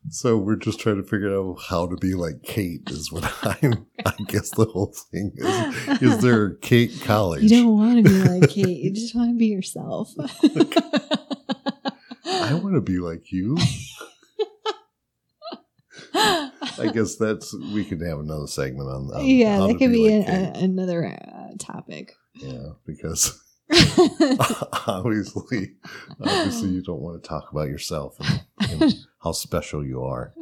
So 0.09 0.39
we're 0.39 0.57
just 0.57 0.81
trying 0.81 0.97
to 0.97 1.03
figure 1.03 1.37
out 1.37 1.59
how 1.69 1.87
to 1.87 1.97
be 1.97 2.15
like 2.15 2.43
Kate 2.43 2.89
is 2.89 3.11
what 3.11 3.31
I'm. 3.43 3.87
I 4.07 4.15
guess 4.29 4.51
the 4.51 4.65
whole 4.65 4.95
thing 5.13 5.33
is. 5.37 6.03
Is 6.03 6.19
there 6.23 6.55
Kate 6.55 6.93
College? 7.03 7.43
You 7.43 7.49
don't 7.49 7.77
want 7.77 7.97
to 7.97 8.03
be 8.03 8.29
like 8.29 8.51
Kate. 8.51 8.85
You 8.85 8.93
just 8.93 9.15
want 9.15 9.31
to 9.31 9.37
be 9.37 9.47
yourself. 9.47 10.13
I 12.25 12.55
want 12.55 12.75
to 12.77 12.81
be 12.81 12.99
like 12.99 13.33
you. 13.33 13.59
I 16.15 16.91
guess 16.93 17.17
that's 17.17 17.55
we 17.73 17.85
could 17.85 18.01
have 18.03 18.21
another 18.21 18.47
segment 18.47 18.89
on. 18.89 19.11
on 19.13 19.27
yeah, 19.27 19.59
that 19.59 19.77
could 19.79 19.93
be, 19.93 20.19
like 20.19 20.29
a, 20.29 20.53
another 20.59 21.07
uh, 21.07 21.55
topic. 21.59 22.13
yeah, 22.35 22.69
because 22.87 23.43
obviously, 24.87 25.75
obviously, 26.21 26.71
you 26.71 26.83
don't 26.83 27.01
want 27.01 27.23
to 27.23 27.29
talk 27.29 27.51
about 27.51 27.69
yourself 27.69 28.17
and, 28.21 28.83
and 28.83 28.95
how 29.23 29.33
special 29.33 29.85
you 29.85 30.03
are. 30.03 30.35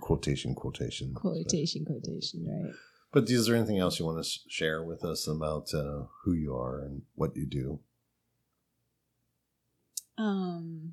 Quotation, 0.00 0.54
quotation, 0.54 1.14
quotation, 1.14 1.84
quotation, 1.84 2.46
right? 2.46 2.72
But 3.12 3.28
is 3.28 3.46
there 3.46 3.56
anything 3.56 3.78
else 3.78 3.98
you 3.98 4.06
want 4.06 4.24
to 4.24 4.30
share 4.48 4.84
with 4.84 5.04
us 5.04 5.26
about 5.26 5.74
uh, 5.74 6.04
who 6.24 6.32
you 6.32 6.54
are 6.54 6.80
and 6.80 7.02
what 7.14 7.36
you 7.36 7.46
do? 7.46 7.80
Um. 10.16 10.92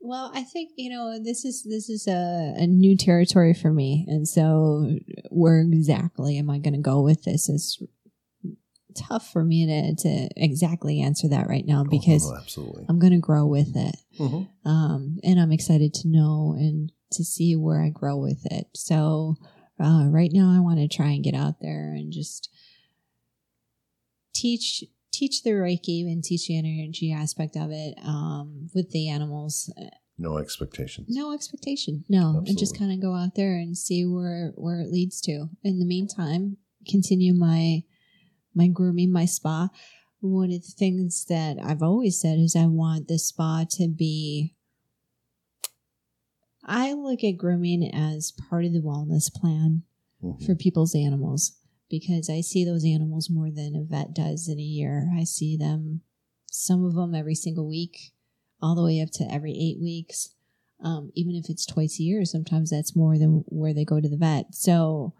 Well, 0.00 0.30
I 0.34 0.42
think 0.42 0.70
you 0.76 0.90
know 0.90 1.18
this 1.22 1.44
is 1.44 1.64
this 1.64 1.88
is 1.88 2.06
a, 2.06 2.54
a 2.56 2.66
new 2.66 2.96
territory 2.96 3.54
for 3.54 3.72
me, 3.72 4.04
and 4.08 4.28
so 4.28 4.98
where 5.30 5.60
exactly 5.60 6.38
am 6.38 6.50
I 6.50 6.58
going 6.58 6.74
to 6.74 6.80
go 6.80 7.00
with 7.00 7.24
this 7.24 7.48
is 7.48 7.82
tough 8.96 9.30
for 9.32 9.44
me 9.44 9.66
to 9.66 9.94
to 10.02 10.28
exactly 10.36 11.00
answer 11.00 11.28
that 11.28 11.48
right 11.48 11.64
now 11.66 11.82
Oh, 11.86 11.90
because 11.90 12.28
no, 12.30 12.36
absolutely. 12.36 12.86
I'm 12.88 12.98
going 12.98 13.12
to 13.12 13.18
grow 13.18 13.46
with 13.46 13.76
it, 13.76 13.96
Mhm. 14.18 14.48
um, 14.64 15.18
and 15.22 15.38
I'm 15.40 15.52
excited 15.52 15.94
to 15.94 16.08
know 16.08 16.54
and 16.58 16.90
to 17.12 17.22
see 17.24 17.54
where 17.56 17.80
I 17.82 17.90
grow 17.90 18.16
with 18.16 18.44
it. 18.50 18.66
So 18.74 19.36
uh, 19.78 20.06
right 20.08 20.30
now, 20.32 20.50
I 20.50 20.60
want 20.60 20.78
to 20.80 20.88
try 20.88 21.10
and 21.10 21.22
get 21.22 21.34
out 21.34 21.60
there 21.60 21.92
and 21.92 22.10
just 22.12 22.48
teach 24.34 24.84
teach 25.12 25.42
the 25.42 25.50
Reiki 25.50 26.02
and 26.10 26.22
teach 26.22 26.46
the 26.48 26.58
energy 26.58 27.10
aspect 27.12 27.56
of 27.56 27.70
it 27.70 27.96
um, 28.04 28.68
with 28.74 28.90
the 28.90 29.08
animals. 29.08 29.72
No 30.18 30.38
expectations. 30.38 31.08
no 31.10 31.34
expectation 31.34 32.02
no 32.08 32.42
and 32.46 32.56
just 32.56 32.74
kind 32.74 32.90
of 32.90 33.02
go 33.02 33.14
out 33.14 33.34
there 33.34 33.56
and 33.56 33.76
see 33.76 34.02
where 34.06 34.54
where 34.56 34.80
it 34.80 34.90
leads 34.90 35.20
to 35.20 35.50
in 35.62 35.78
the 35.78 35.84
meantime 35.84 36.56
continue 36.88 37.34
my 37.34 37.82
my 38.56 38.66
grooming 38.66 39.12
my 39.12 39.24
spa 39.24 39.68
one 40.20 40.50
of 40.50 40.62
the 40.62 40.72
things 40.76 41.24
that 41.26 41.56
i've 41.62 41.82
always 41.82 42.20
said 42.20 42.38
is 42.38 42.56
i 42.56 42.66
want 42.66 43.06
the 43.06 43.18
spa 43.18 43.64
to 43.70 43.86
be 43.86 44.54
i 46.64 46.92
look 46.92 47.22
at 47.22 47.32
grooming 47.36 47.88
as 47.94 48.32
part 48.32 48.64
of 48.64 48.72
the 48.72 48.80
wellness 48.80 49.32
plan 49.32 49.82
Mhm. 50.22 50.42
for 50.44 50.54
people's 50.54 50.94
animals 50.94 51.58
because 51.90 52.28
I 52.30 52.40
see 52.40 52.64
those 52.64 52.84
animals 52.84 53.28
more 53.30 53.50
than 53.50 53.76
a 53.76 53.82
vet 53.84 54.14
does 54.14 54.48
in 54.48 54.58
a 54.58 54.62
year. 54.62 55.12
I 55.14 55.24
see 55.24 55.56
them, 55.56 56.00
some 56.50 56.84
of 56.84 56.94
them 56.94 57.14
every 57.14 57.34
single 57.34 57.68
week, 57.68 58.12
all 58.60 58.74
the 58.74 58.82
way 58.82 59.00
up 59.00 59.10
to 59.12 59.30
every 59.32 59.52
eight 59.52 59.78
weeks. 59.80 60.30
Um, 60.80 61.12
even 61.14 61.34
if 61.36 61.48
it's 61.48 61.64
twice 61.66 62.00
a 62.00 62.02
year, 62.02 62.24
sometimes 62.24 62.70
that's 62.70 62.96
more 62.96 63.18
than 63.18 63.44
where 63.48 63.72
they 63.74 63.84
go 63.84 64.00
to 64.00 64.08
the 64.08 64.16
vet. 64.16 64.54
So 64.54 65.12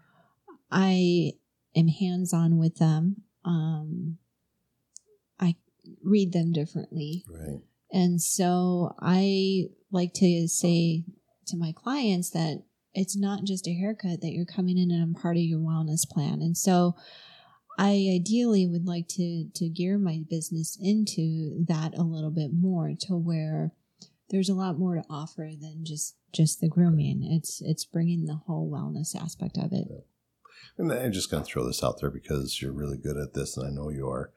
I 0.71 1.33
am 1.75 1.87
hands 1.87 2.33
on 2.33 2.57
with 2.57 2.77
them. 2.77 3.23
Um, 3.45 4.17
I 5.39 5.55
read 6.03 6.33
them 6.33 6.51
differently. 6.51 7.23
Right. 7.29 7.61
And 7.91 8.21
so 8.21 8.93
I 8.99 9.67
like 9.91 10.13
to 10.15 10.47
say 10.47 11.03
to 11.47 11.57
my 11.57 11.71
clients 11.71 12.29
that 12.31 12.63
it's 12.93 13.15
not 13.15 13.43
just 13.45 13.67
a 13.67 13.73
haircut 13.73 14.21
that 14.21 14.31
you're 14.31 14.45
coming 14.45 14.77
in 14.77 14.91
and 14.91 15.01
I'm 15.01 15.13
part 15.13 15.37
of 15.37 15.43
your 15.43 15.59
wellness 15.59 16.07
plan. 16.07 16.41
And 16.41 16.57
so 16.57 16.95
I 17.77 18.11
ideally 18.15 18.65
would 18.65 18.85
like 18.85 19.07
to 19.09 19.49
to 19.53 19.69
gear 19.69 19.97
my 19.99 20.23
business 20.27 20.77
into 20.81 21.63
that 21.67 21.95
a 21.95 22.01
little 22.01 22.31
bit 22.31 22.51
more 22.51 22.93
to 23.01 23.13
where 23.15 23.71
there's 24.29 24.49
a 24.49 24.55
lot 24.55 24.79
more 24.79 24.95
to 24.95 25.03
offer 25.09 25.51
than 25.59 25.85
just 25.85 26.15
just 26.33 26.59
the 26.59 26.67
grooming. 26.67 27.23
It's 27.23 27.61
it's 27.61 27.85
bringing 27.85 28.25
the 28.25 28.41
whole 28.47 28.69
wellness 28.69 29.15
aspect 29.15 29.57
of 29.57 29.71
it. 29.71 29.87
And 30.77 30.91
I'm 30.91 31.11
just 31.11 31.31
going 31.31 31.43
to 31.43 31.49
throw 31.49 31.65
this 31.65 31.83
out 31.83 31.99
there 31.99 32.09
because 32.09 32.61
you're 32.61 32.71
really 32.71 32.97
good 32.97 33.17
at 33.17 33.33
this, 33.33 33.57
and 33.57 33.67
I 33.67 33.69
know 33.69 33.89
you 33.89 34.07
are. 34.09 34.31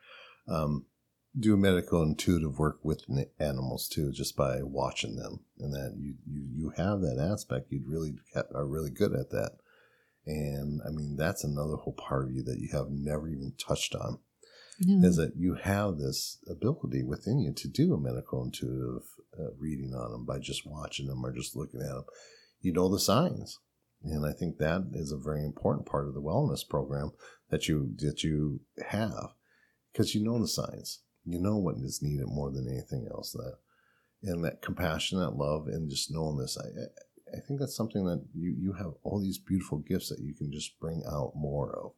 Um, 0.49 0.87
do 1.39 1.57
medical 1.57 2.03
intuitive 2.03 2.59
work 2.59 2.81
with 2.83 3.05
animals 3.39 3.89
too, 3.89 4.11
just 4.11 4.37
by 4.37 4.63
watching 4.63 5.17
them, 5.17 5.41
and 5.59 5.73
that 5.73 5.95
you 5.97 6.15
you, 6.27 6.43
you 6.53 6.73
have 6.77 7.01
that 7.01 7.19
aspect. 7.21 7.71
You'd 7.71 7.87
really 7.87 8.15
are 8.55 8.67
really 8.67 8.91
good 8.91 9.15
at 9.15 9.31
that, 9.31 9.53
and 10.27 10.81
I 10.85 10.91
mean 10.91 11.17
that's 11.17 11.45
another 11.45 11.77
whole 11.77 11.93
part 11.93 12.25
of 12.25 12.33
you 12.33 12.43
that 12.43 12.59
you 12.59 12.69
have 12.73 12.91
never 12.91 13.29
even 13.29 13.53
touched 13.59 13.95
on. 13.95 14.19
No. 14.81 15.07
Is 15.07 15.17
that 15.17 15.37
you 15.37 15.55
have 15.55 15.99
this 15.99 16.39
ability 16.49 17.03
within 17.05 17.39
you 17.39 17.53
to 17.53 17.69
do 17.69 17.95
a 17.95 18.01
medical 18.01 18.43
intuitive 18.43 19.03
uh, 19.39 19.51
reading 19.59 19.95
on 19.95 20.11
them 20.11 20.25
by 20.25 20.39
just 20.39 20.67
watching 20.67 21.07
them 21.07 21.25
or 21.25 21.33
just 21.33 21.55
looking 21.55 21.83
at 21.83 21.89
them. 21.89 22.05
You 22.63 22.73
know 22.73 22.89
the 22.89 22.99
signs, 22.99 23.59
and 24.03 24.25
I 24.25 24.33
think 24.33 24.59
that 24.59 24.91
is 24.95 25.13
a 25.13 25.19
very 25.19 25.45
important 25.45 25.87
part 25.87 26.09
of 26.09 26.15
the 26.15 26.23
wellness 26.23 26.67
program 26.67 27.13
that 27.51 27.69
you 27.69 27.93
that 27.99 28.23
you 28.25 28.61
have 28.89 29.31
because 29.93 30.15
you 30.15 30.25
know 30.25 30.39
the 30.39 30.49
signs. 30.49 31.03
You 31.25 31.39
know 31.39 31.59
what 31.59 31.77
is 31.77 32.01
needed 32.03 32.27
more 32.29 32.51
than 32.51 32.67
anything 32.69 33.07
else. 33.11 33.33
That 33.33 33.57
and 34.23 34.45
that 34.45 34.63
compassion, 34.63 35.19
that 35.19 35.37
love, 35.37 35.67
and 35.67 35.91
just 35.91 36.11
knowing 36.11 36.39
this. 36.39 36.57
I 36.59 36.67
I- 36.67 37.41
think 37.47 37.61
that's 37.61 37.77
something 37.77 38.05
that 38.07 38.25
you 38.35 38.51
you 38.59 38.73
have 38.73 38.95
all 39.03 39.21
these 39.21 39.39
beautiful 39.39 39.79
gifts 39.79 40.09
that 40.09 40.19
you 40.21 40.35
can 40.35 40.51
just 40.51 40.81
bring 40.81 41.03
out 41.07 41.33
more 41.37 41.71
of. 41.77 41.93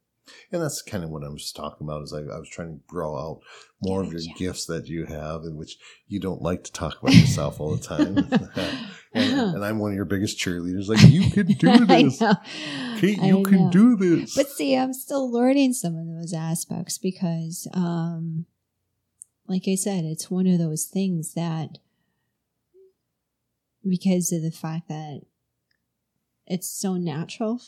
And 0.51 0.61
that's 0.61 0.81
kind 0.81 1.03
of 1.03 1.09
what 1.09 1.23
I'm 1.23 1.37
just 1.37 1.55
talking 1.55 1.85
about. 1.85 2.03
Is 2.03 2.13
I, 2.13 2.19
I 2.19 2.39
was 2.39 2.49
trying 2.49 2.77
to 2.77 2.83
draw 2.89 3.17
out 3.19 3.41
more 3.81 4.01
of 4.01 4.13
your 4.13 4.21
gifts 4.37 4.65
that 4.67 4.87
you 4.87 5.05
have, 5.05 5.43
in 5.43 5.57
which 5.57 5.77
you 6.07 6.19
don't 6.19 6.41
like 6.41 6.63
to 6.63 6.71
talk 6.71 7.01
about 7.01 7.13
yourself 7.15 7.59
all 7.59 7.75
the 7.75 7.83
time. 7.83 8.17
and, 9.13 9.55
and 9.55 9.65
I'm 9.65 9.79
one 9.79 9.91
of 9.91 9.95
your 9.95 10.05
biggest 10.05 10.39
cheerleaders. 10.39 10.87
Like 10.87 11.01
you 11.09 11.29
can 11.29 11.47
do 11.47 11.85
this. 11.85 12.19
Kate. 12.99 13.19
I 13.21 13.27
You 13.27 13.43
can 13.43 13.65
know. 13.65 13.71
do 13.71 13.95
this. 13.97 14.35
But 14.35 14.49
see, 14.49 14.75
I'm 14.77 14.93
still 14.93 15.31
learning 15.31 15.73
some 15.73 15.95
of 15.97 16.07
those 16.07 16.33
aspects 16.33 16.97
because, 16.97 17.67
um, 17.73 18.45
like 19.47 19.63
I 19.67 19.75
said, 19.75 20.05
it's 20.05 20.31
one 20.31 20.47
of 20.47 20.57
those 20.57 20.85
things 20.85 21.33
that, 21.33 21.79
because 23.87 24.31
of 24.31 24.41
the 24.41 24.51
fact 24.51 24.87
that 24.87 25.21
it's 26.47 26.69
so 26.69 26.95
natural, 26.95 27.61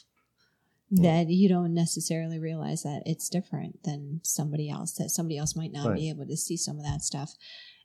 that 1.02 1.28
you 1.30 1.50
don't 1.50 1.74
necessarily 1.74 2.40
realize 2.40 2.84
that 2.84 3.04
it's 3.06 3.30
different 3.30 3.84
than 3.84 4.22
somebody 4.24 4.70
else, 4.70 4.94
that 4.94 5.10
somebody 5.10 5.38
else 5.38 5.56
might 5.56 5.72
not 5.72 5.88
Right. 5.88 5.96
be 5.98 6.10
able 6.10 6.26
to 6.28 6.38
see 6.38 6.58
some 6.58 6.78
of 6.78 6.84
that 6.86 7.02
stuff. 7.02 7.34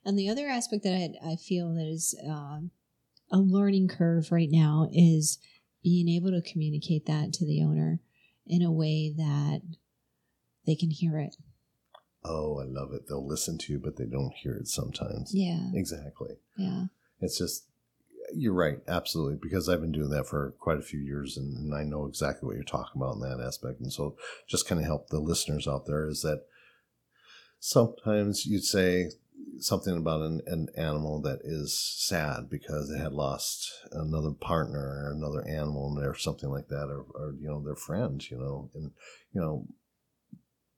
And 0.05 0.17
the 0.17 0.29
other 0.29 0.47
aspect 0.47 0.83
that 0.83 0.93
I, 1.23 1.31
I 1.31 1.35
feel 1.35 1.73
that 1.73 1.85
is 1.87 2.15
um, 2.27 2.71
a 3.31 3.37
learning 3.37 3.87
curve 3.87 4.31
right 4.31 4.49
now 4.49 4.89
is 4.91 5.37
being 5.83 6.07
able 6.09 6.31
to 6.31 6.41
communicate 6.41 7.05
that 7.07 7.33
to 7.33 7.45
the 7.45 7.61
owner 7.63 7.99
in 8.47 8.61
a 8.61 8.71
way 8.71 9.13
that 9.15 9.61
they 10.65 10.75
can 10.75 10.89
hear 10.91 11.17
it. 11.17 11.35
oh, 12.23 12.59
I 12.59 12.65
love 12.65 12.93
it. 12.93 13.03
They'll 13.07 13.27
listen 13.27 13.57
to 13.59 13.73
you, 13.73 13.79
but 13.79 13.97
they 13.97 14.05
don't 14.05 14.33
hear 14.33 14.53
it 14.55 14.67
sometimes. 14.67 15.31
Yeah. 15.33 15.69
Exactly. 15.73 16.35
Yeah. 16.55 16.85
It's 17.19 17.37
just 17.37 17.65
you're 18.33 18.53
right, 18.53 18.79
absolutely. 18.87 19.37
Because 19.41 19.67
I've 19.67 19.81
been 19.81 19.91
doing 19.91 20.09
that 20.09 20.27
for 20.27 20.53
quite 20.59 20.77
a 20.77 20.83
few 20.83 20.99
years, 20.99 21.37
and, 21.37 21.57
and 21.57 21.75
I 21.75 21.83
know 21.83 22.05
exactly 22.05 22.47
what 22.47 22.55
you're 22.55 22.63
talking 22.63 23.01
about 23.01 23.15
in 23.15 23.21
that 23.21 23.43
aspect. 23.45 23.79
And 23.79 23.91
so, 23.91 24.15
just 24.47 24.67
kind 24.67 24.79
of 24.79 24.85
help 24.85 25.09
the 25.09 25.19
listeners 25.19 25.67
out 25.67 25.85
there 25.85 26.07
is 26.07 26.21
that 26.21 26.45
sometimes 27.59 28.45
you'd 28.45 28.63
say 28.63 29.11
something 29.59 29.95
about 29.97 30.21
an, 30.21 30.41
an 30.47 30.67
animal 30.75 31.21
that 31.21 31.39
is 31.43 31.77
sad 31.77 32.49
because 32.49 32.89
they 32.89 32.97
had 32.97 33.13
lost 33.13 33.71
another 33.91 34.31
partner 34.31 34.79
or 34.79 35.11
another 35.11 35.47
animal 35.47 35.97
or 35.99 36.15
something 36.15 36.49
like 36.49 36.67
that, 36.67 36.87
or, 36.87 37.05
or 37.13 37.35
you 37.39 37.47
know 37.47 37.61
their 37.63 37.75
friend, 37.75 38.29
you 38.29 38.37
know, 38.37 38.69
and 38.73 38.91
you 39.33 39.41
know 39.41 39.65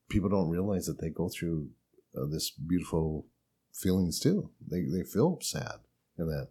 people 0.09 0.29
don't 0.29 0.49
realize 0.49 0.85
that 0.85 0.99
they 1.01 1.09
go 1.09 1.29
through 1.29 1.69
uh, 2.15 2.25
this 2.25 2.51
beautiful 2.51 3.25
feelings 3.73 4.19
too. 4.19 4.49
They 4.65 4.83
they 4.83 5.03
feel 5.03 5.39
sad 5.41 5.79
and 6.17 6.29
that, 6.29 6.49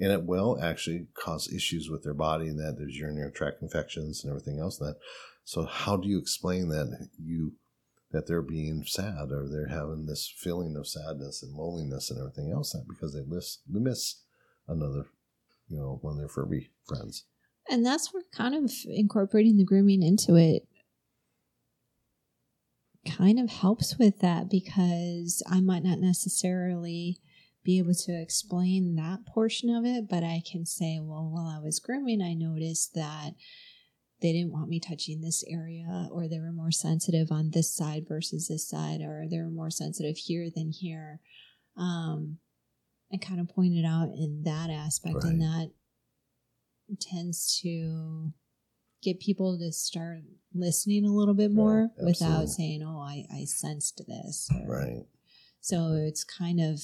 and 0.00 0.12
it 0.12 0.24
will 0.24 0.58
actually 0.62 1.06
cause 1.14 1.52
issues 1.52 1.88
with 1.90 2.02
their 2.02 2.14
body 2.14 2.48
and 2.48 2.58
that 2.58 2.76
there's 2.78 2.96
urinary 2.96 3.32
tract 3.32 3.62
infections 3.62 4.22
and 4.22 4.30
everything 4.30 4.58
else. 4.58 4.80
And 4.80 4.90
that 4.90 4.96
so 5.44 5.64
how 5.64 5.96
do 5.96 6.08
you 6.08 6.18
explain 6.18 6.68
that 6.68 7.08
you 7.18 7.54
that 8.10 8.26
they're 8.26 8.42
being 8.42 8.84
sad 8.86 9.30
or 9.30 9.48
they're 9.48 9.68
having 9.68 10.06
this 10.06 10.32
feeling 10.34 10.76
of 10.76 10.88
sadness 10.88 11.42
and 11.42 11.54
loneliness 11.54 12.10
and 12.10 12.18
everything 12.18 12.50
else 12.52 12.72
that 12.72 12.86
because 12.88 13.12
they 13.12 13.24
miss 13.26 13.58
they 13.68 13.80
miss 13.80 14.22
another 14.66 15.06
you 15.68 15.78
know 15.78 15.98
one 16.02 16.14
of 16.14 16.18
their 16.18 16.28
furby 16.28 16.70
friends. 16.86 17.24
And 17.70 17.84
that's 17.84 18.14
where 18.14 18.22
kind 18.32 18.54
of 18.54 18.72
incorporating 18.86 19.58
the 19.58 19.64
grooming 19.64 20.02
into 20.02 20.36
it 20.36 20.66
kind 23.08 23.38
of 23.38 23.50
helps 23.50 23.98
with 23.98 24.20
that 24.20 24.50
because 24.50 25.42
I 25.50 25.60
might 25.60 25.82
not 25.82 25.98
necessarily 25.98 27.18
be 27.68 27.76
able 27.76 27.92
to 27.92 28.18
explain 28.18 28.96
that 28.96 29.26
portion 29.26 29.68
of 29.68 29.84
it, 29.84 30.08
but 30.08 30.24
I 30.24 30.40
can 30.50 30.64
say, 30.64 31.00
well, 31.02 31.28
while 31.30 31.46
I 31.54 31.62
was 31.62 31.78
grooming, 31.80 32.22
I 32.22 32.32
noticed 32.32 32.94
that 32.94 33.32
they 34.22 34.32
didn't 34.32 34.52
want 34.54 34.70
me 34.70 34.80
touching 34.80 35.20
this 35.20 35.44
area, 35.46 36.08
or 36.10 36.26
they 36.26 36.38
were 36.40 36.50
more 36.50 36.70
sensitive 36.70 37.30
on 37.30 37.50
this 37.50 37.70
side 37.70 38.06
versus 38.08 38.48
this 38.48 38.66
side, 38.66 39.02
or 39.02 39.26
they 39.30 39.36
were 39.36 39.50
more 39.50 39.68
sensitive 39.68 40.16
here 40.16 40.48
than 40.48 40.70
here. 40.72 41.20
Um, 41.76 42.38
and 43.10 43.20
kind 43.20 43.38
of 43.38 43.50
pointed 43.50 43.84
out 43.84 44.08
in 44.16 44.44
that 44.44 44.70
aspect, 44.70 45.16
and 45.24 45.42
that 45.42 45.70
tends 47.02 47.60
to 47.60 48.32
get 49.02 49.20
people 49.20 49.58
to 49.58 49.70
start 49.72 50.20
listening 50.54 51.04
a 51.04 51.12
little 51.12 51.34
bit 51.34 51.52
more 51.52 51.90
Right, 51.98 52.06
without 52.06 52.48
saying, 52.48 52.82
"Oh, 52.82 52.98
I, 53.00 53.26
I 53.30 53.44
sensed 53.44 54.00
this." 54.08 54.48
or- 54.54 54.66
Right. 54.66 55.06
So 55.60 55.92
it's 55.92 56.24
kind 56.24 56.60
of 56.60 56.80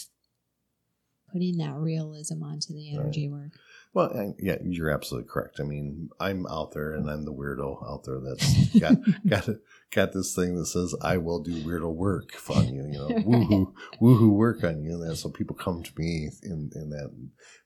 putting 1.35 1.59
that 1.59 1.75
realism 1.75 2.43
onto 2.45 2.73
the 2.73 2.95
energy 2.95 3.29
work. 3.29 3.51
Well, 3.93 4.35
yeah, 4.41 4.57
you're 4.65 4.91
absolutely 4.91 5.29
correct. 5.29 5.61
I 5.61 5.65
mean, 5.65 6.09
I'm 6.19 6.47
out 6.47 6.73
there 6.73 6.95
and 6.95 7.09
I'm 7.09 7.25
the 7.25 7.33
weirdo 7.33 7.89
out 7.89 8.05
there 8.05 8.21
that's 8.21 8.69
got 8.81 8.97
got 9.27 9.49
got 9.93 10.13
this 10.13 10.35
thing 10.35 10.57
that 10.57 10.67
says 10.67 10.95
I 11.01 11.17
will 11.19 11.41
do 11.43 11.63
weirdo 11.65 11.93
work 11.95 12.31
on 12.51 12.75
you, 12.75 12.85
you 12.87 12.99
know, 12.99 13.09
woohoo 13.27 13.73
woohoo 14.01 14.33
work 14.33 14.65
on 14.65 14.83
you. 14.83 14.95
And 14.95 15.11
that, 15.11 15.17
so 15.17 15.29
people 15.29 15.55
come 15.55 15.83
to 15.83 15.93
me 15.97 16.31
in, 16.43 16.71
in 16.75 16.91
that. 16.91 17.11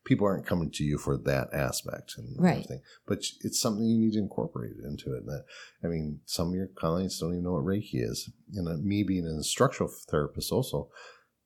People 0.04 0.26
aren't 0.26 0.46
coming 0.46 0.70
to 0.70 0.84
you 0.84 0.96
for 0.96 1.18
that 1.18 1.48
aspect 1.52 2.14
and 2.16 2.34
Right. 2.38 2.52
everything, 2.52 2.80
but 3.06 3.18
it's 3.42 3.60
something 3.60 3.84
you 3.84 3.98
need 3.98 4.12
to 4.14 4.18
incorporate 4.18 4.72
into 4.82 5.12
it. 5.14 5.18
And 5.18 5.28
that, 5.28 5.44
I 5.84 5.88
mean, 5.88 6.20
some 6.24 6.48
of 6.48 6.54
your 6.54 6.68
clients 6.68 7.18
don't 7.18 7.32
even 7.32 7.44
know 7.44 7.52
what 7.52 7.64
Reiki 7.64 8.02
is. 8.02 8.30
And 8.54 8.82
me 8.82 9.02
being 9.02 9.26
an 9.26 9.36
instructional 9.36 9.92
therapist, 10.08 10.50
also, 10.50 10.88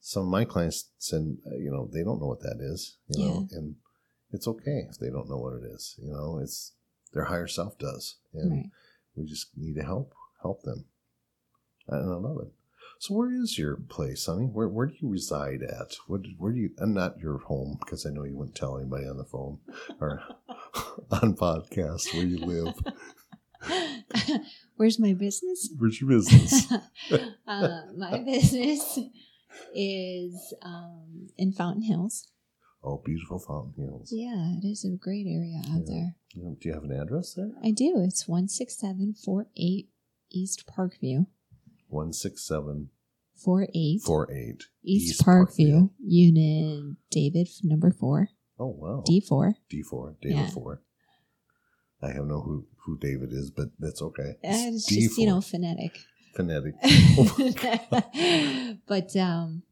some 0.05 0.24
of 0.24 0.28
my 0.28 0.44
clients 0.44 0.90
said, 0.98 1.36
uh, 1.46 1.57
you 1.57 1.70
know, 1.70 1.88
they 1.92 2.03
don't 2.03 2.20
know 2.20 2.26
what 2.26 2.40
that 2.40 2.59
is, 2.61 2.96
you 3.09 3.24
know, 3.24 3.48
and 3.53 3.76
it's 4.32 4.48
okay 4.48 4.84
if 4.90 4.98
they 4.98 5.11
don't 5.11 5.30
know 5.30 5.38
what 5.38 5.55
it 5.55 5.62
is. 5.64 5.94
You 6.03 6.11
know, 6.11 6.40
it's 6.42 6.72
their 7.12 7.24
higher 7.26 7.46
self 7.46 7.78
does, 7.78 8.16
and 8.34 8.50
Right. 8.50 8.70
we 9.14 9.24
just 9.26 9.57
need 9.57 9.76
to 9.76 9.84
help 9.84 10.12
help 10.42 10.62
them. 10.64 10.86
And 11.86 12.11
I 12.11 12.16
love 12.16 12.38
it. 12.42 12.53
So 12.98 13.14
where 13.14 13.32
is 13.32 13.59
your 13.59 13.76
place, 13.76 14.26
honey? 14.26 14.46
Where 14.46 14.68
where 14.68 14.86
do 14.86 14.94
you 14.98 15.09
reside 15.09 15.62
at? 15.62 15.94
What 16.09 16.22
where 16.36 16.53
do 16.53 16.59
you? 16.59 16.70
And 16.78 16.94
not 16.94 17.20
your 17.20 17.38
home 17.38 17.76
because 17.80 18.05
I 18.05 18.11
know 18.11 18.24
you 18.24 18.36
wouldn't 18.36 18.57
tell 18.57 18.78
anybody 18.78 19.07
on 19.07 19.18
the 19.18 19.24
phone 19.24 19.59
or 20.00 20.20
on 21.11 21.34
podcast 21.36 22.12
where 22.12 22.24
you 22.24 22.38
live. 22.38 22.74
Where's 24.76 24.98
my 24.98 25.12
business? 25.12 25.68
Where's 25.78 26.00
your 26.00 26.11
business? 26.11 26.72
uh, 27.46 27.82
my 27.96 28.18
business 28.18 28.98
is 29.74 30.55
um, 30.62 31.28
in 31.38 31.53
Fountain 31.53 31.82
Hills. 31.82 32.28
Oh, 32.84 33.00
beautiful 33.05 33.38
Fountain 33.38 33.74
Hills. 33.84 34.11
Yeah, 34.12 34.55
it 34.59 34.66
is 34.66 34.84
a 34.84 34.90
great 34.96 35.26
area 35.26 35.59
out 35.70 35.82
Yeah. 35.86 35.94
there. 35.94 36.16
Do 36.34 36.57
you 36.68 36.72
have 36.74 36.84
an 36.84 36.92
address 36.92 37.34
there? 37.34 37.53
I 37.62 37.70
do. 37.70 38.03
It's 38.05 38.26
16748 38.26 39.88
East 40.30 40.64
Parkview. 40.66 41.26
One 41.88 42.12
six 42.12 42.42
seven 42.46 42.88
48 43.36 44.00
four 44.03 44.30
eight 44.32 44.64
East, 44.82 45.22
Parkview, 45.24 45.90
Unit 46.03 46.96
David 47.11 47.48
number 47.62 47.90
4, 47.90 48.28
Oh 48.59 48.66
wow. 48.68 49.05
D4. 49.09 49.55
D 49.68 49.82
four. 49.82 50.16
David 50.22 50.36
Yeah. 50.38 50.46
four. 50.50 50.82
I 52.00 52.12
have 52.12 52.24
no 52.26 52.40
who 52.40 52.66
who 52.84 52.98
David 52.98 53.32
is, 53.32 53.50
but 53.50 53.68
that's 53.78 54.00
okay. 54.03 54.30
Uh, 54.44 54.72
It's 54.74 54.86
just, 54.86 55.18
you 55.18 55.26
know, 55.26 55.40
phonetic. 55.40 55.98
Phonetic. 56.35 56.74
but 58.87 59.14
um 59.16 59.62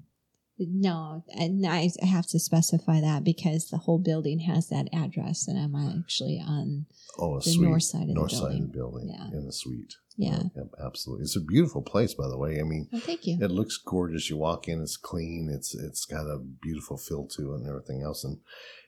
no 0.58 1.24
and 1.30 1.66
I, 1.66 1.88
I 2.02 2.06
have 2.06 2.26
to 2.28 2.38
specify 2.38 3.00
that 3.00 3.24
because 3.24 3.68
the 3.70 3.78
whole 3.78 3.98
building 3.98 4.40
has 4.40 4.68
that 4.68 4.88
address 4.92 5.48
and 5.48 5.58
i'm 5.58 5.74
actually 5.74 6.38
on 6.46 6.84
Oh, 7.18 7.36
the 7.36 7.42
suite. 7.42 7.60
north 7.62 7.82
side 7.82 8.02
of 8.10 8.14
north 8.14 8.30
the 8.30 8.36
side 8.36 8.42
building 8.42 8.62
of 8.64 8.72
the 8.72 8.78
building. 8.78 9.08
Yeah. 9.08 9.38
In 9.38 9.46
the 9.46 9.52
suite. 9.52 9.94
yeah 10.18 10.42
Yep, 10.54 10.66
absolutely. 10.84 11.22
It's 11.24 11.36
a 11.36 11.40
beautiful 11.40 11.82
place, 11.82 12.12
by 12.14 12.28
the 12.28 12.36
way. 12.38 12.60
I 12.60 12.62
mean, 12.62 12.88
well 12.92 13.00
thank 13.00 13.26
you 13.26 13.38
it 13.40 13.50
looks 13.50 13.78
gorgeous. 13.78 14.28
You 14.30 14.36
walk 14.36 14.68
in, 14.68 14.80
it's 14.82 14.96
clean. 14.98 15.50
It's 15.52 15.74
it's 15.74 16.04
got 16.04 16.26
a 16.26 16.38
beautiful 16.38 16.96
feel 16.98 17.26
to 17.36 17.52
it 17.52 17.56
and 17.60 17.66
everything 17.68 18.02
else. 18.02 18.22
And 18.24 18.38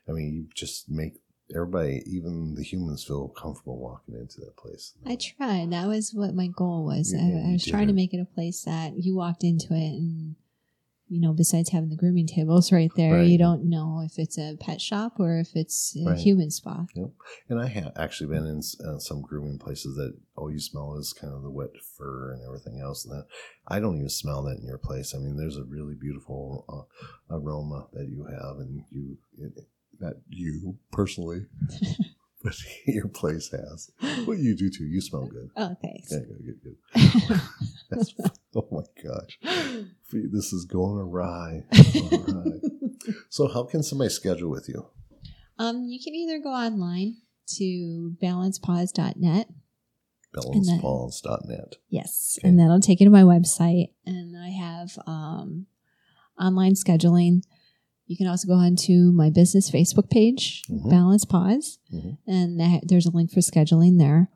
I 0.08 0.12
mean, 0.12 0.28
you 0.34 0.46
just 0.54 0.90
make 0.90 1.14
everybody, 1.54 2.02
even 2.06 2.54
the 2.54 2.62
humans, 2.62 3.04
feel 3.04 3.28
comfortable 3.28 3.78
walking 3.78 4.14
into 4.14 4.40
that 4.40 4.56
place. 4.56 4.94
i 5.06 5.16
tried 5.16 5.70
that 5.72 5.86
was 5.86 6.12
what 6.14 6.34
my 6.34 6.46
goal 6.48 6.84
was 6.84 7.12
Yeah, 7.12 7.20
I, 7.20 7.48
I 7.50 7.52
was 7.52 7.66
trying 7.66 7.88
to 7.88 7.94
make 7.94 8.14
it 8.14 8.20
a 8.20 8.24
place 8.34 8.62
that 8.64 8.92
you 8.96 9.16
walked 9.16 9.44
into 9.44 9.74
it 9.74 9.92
and 10.00 10.36
you 11.08 11.20
know 11.20 11.32
besides 11.32 11.70
having 11.70 11.90
the 11.90 11.96
grooming 11.96 12.26
tables 12.26 12.72
right 12.72 12.90
there 12.96 13.12
Right. 13.16 13.26
you 13.26 13.36
don't 13.38 13.68
know 13.68 14.02
if 14.04 14.18
it's 14.18 14.38
a 14.38 14.56
pet 14.58 14.80
shop 14.80 15.14
or 15.18 15.38
if 15.38 15.54
it's 15.54 15.96
a 15.96 16.04
Right. 16.10 16.18
human 16.18 16.50
spa 16.50 16.86
And 17.48 17.60
I 17.60 17.66
have 17.66 17.92
actually 17.96 18.28
been 18.34 18.46
in 18.46 18.60
uh, 18.86 18.98
some 18.98 19.20
grooming 19.22 19.58
places 19.58 19.96
that 19.96 20.14
all 20.36 20.50
you 20.50 20.58
smell 20.60 20.96
is 20.96 21.12
kind 21.12 21.32
of 21.34 21.42
the 21.42 21.50
wet 21.50 21.70
fur 21.96 22.32
and 22.32 22.42
everything 22.46 22.80
else. 22.80 23.04
And 23.04 23.12
that 23.14 23.26
I 23.66 23.80
don't 23.80 23.96
even 23.96 24.08
smell 24.08 24.42
that 24.44 24.58
in 24.58 24.66
your 24.66 24.78
place. 24.78 25.14
I 25.14 25.18
mean, 25.18 25.36
there's 25.36 25.56
a 25.56 25.64
really 25.64 25.94
beautiful 25.94 26.64
uh, 26.68 27.34
aroma 27.36 27.88
that 27.92 28.08
you 28.08 28.24
have, 28.24 28.56
and 28.58 28.84
you, 28.90 29.18
it, 29.38 29.52
not 30.02 30.14
you 30.28 30.76
personally, 30.90 31.46
but 32.42 32.54
your 32.86 33.08
place 33.08 33.50
has. 33.50 33.90
Well, 34.26 34.36
you 34.36 34.54
do 34.56 34.68
too. 34.68 34.84
You 34.84 35.00
smell 35.00 35.26
good. 35.26 35.50
oh 35.56 35.76
thanks 35.80 36.12
Yeah, 36.12 36.18
good, 36.18 36.60
good, 36.62 36.76
good. 37.28 37.40
That's, 37.90 38.14
oh 38.56 38.68
my 38.70 38.82
gosh, 39.02 39.38
this 40.12 40.52
is 40.52 40.64
going 40.64 40.98
awry. 40.98 41.64
So, 43.28 43.48
how 43.48 43.64
can 43.64 43.82
somebody 43.82 44.10
schedule 44.10 44.50
with 44.50 44.68
you? 44.68 44.86
Um, 45.58 45.84
you 45.84 46.00
can 46.02 46.14
either 46.14 46.38
go 46.38 46.50
online 46.50 47.16
to 47.56 48.16
balancepaws.net. 48.22 49.48
balancepaws.net. 50.34 51.76
Yes. 51.88 52.38
Okay. 52.38 52.48
And 52.48 52.58
that'll 52.58 52.80
take 52.80 53.00
you 53.00 53.06
to 53.06 53.10
my 53.10 53.22
website. 53.22 53.92
And 54.06 54.36
I 54.36 54.50
have 54.50 54.98
um, 55.06 55.66
online 56.40 56.74
scheduling. 56.74 57.42
You 58.12 58.18
can 58.18 58.26
also 58.26 58.46
go 58.46 58.52
on 58.52 58.76
to 58.76 59.10
my 59.12 59.30
business 59.30 59.70
Facebook 59.70 60.10
page, 60.10 60.62
Mhm. 60.68 60.90
Balance 60.90 61.24
Paws, 61.24 61.78
Mhm. 61.90 62.18
and 62.26 62.60
that, 62.60 62.82
there's 62.86 63.06
a 63.06 63.10
link 63.10 63.30
for 63.30 63.40
scheduling 63.40 63.96
there. 63.98 64.30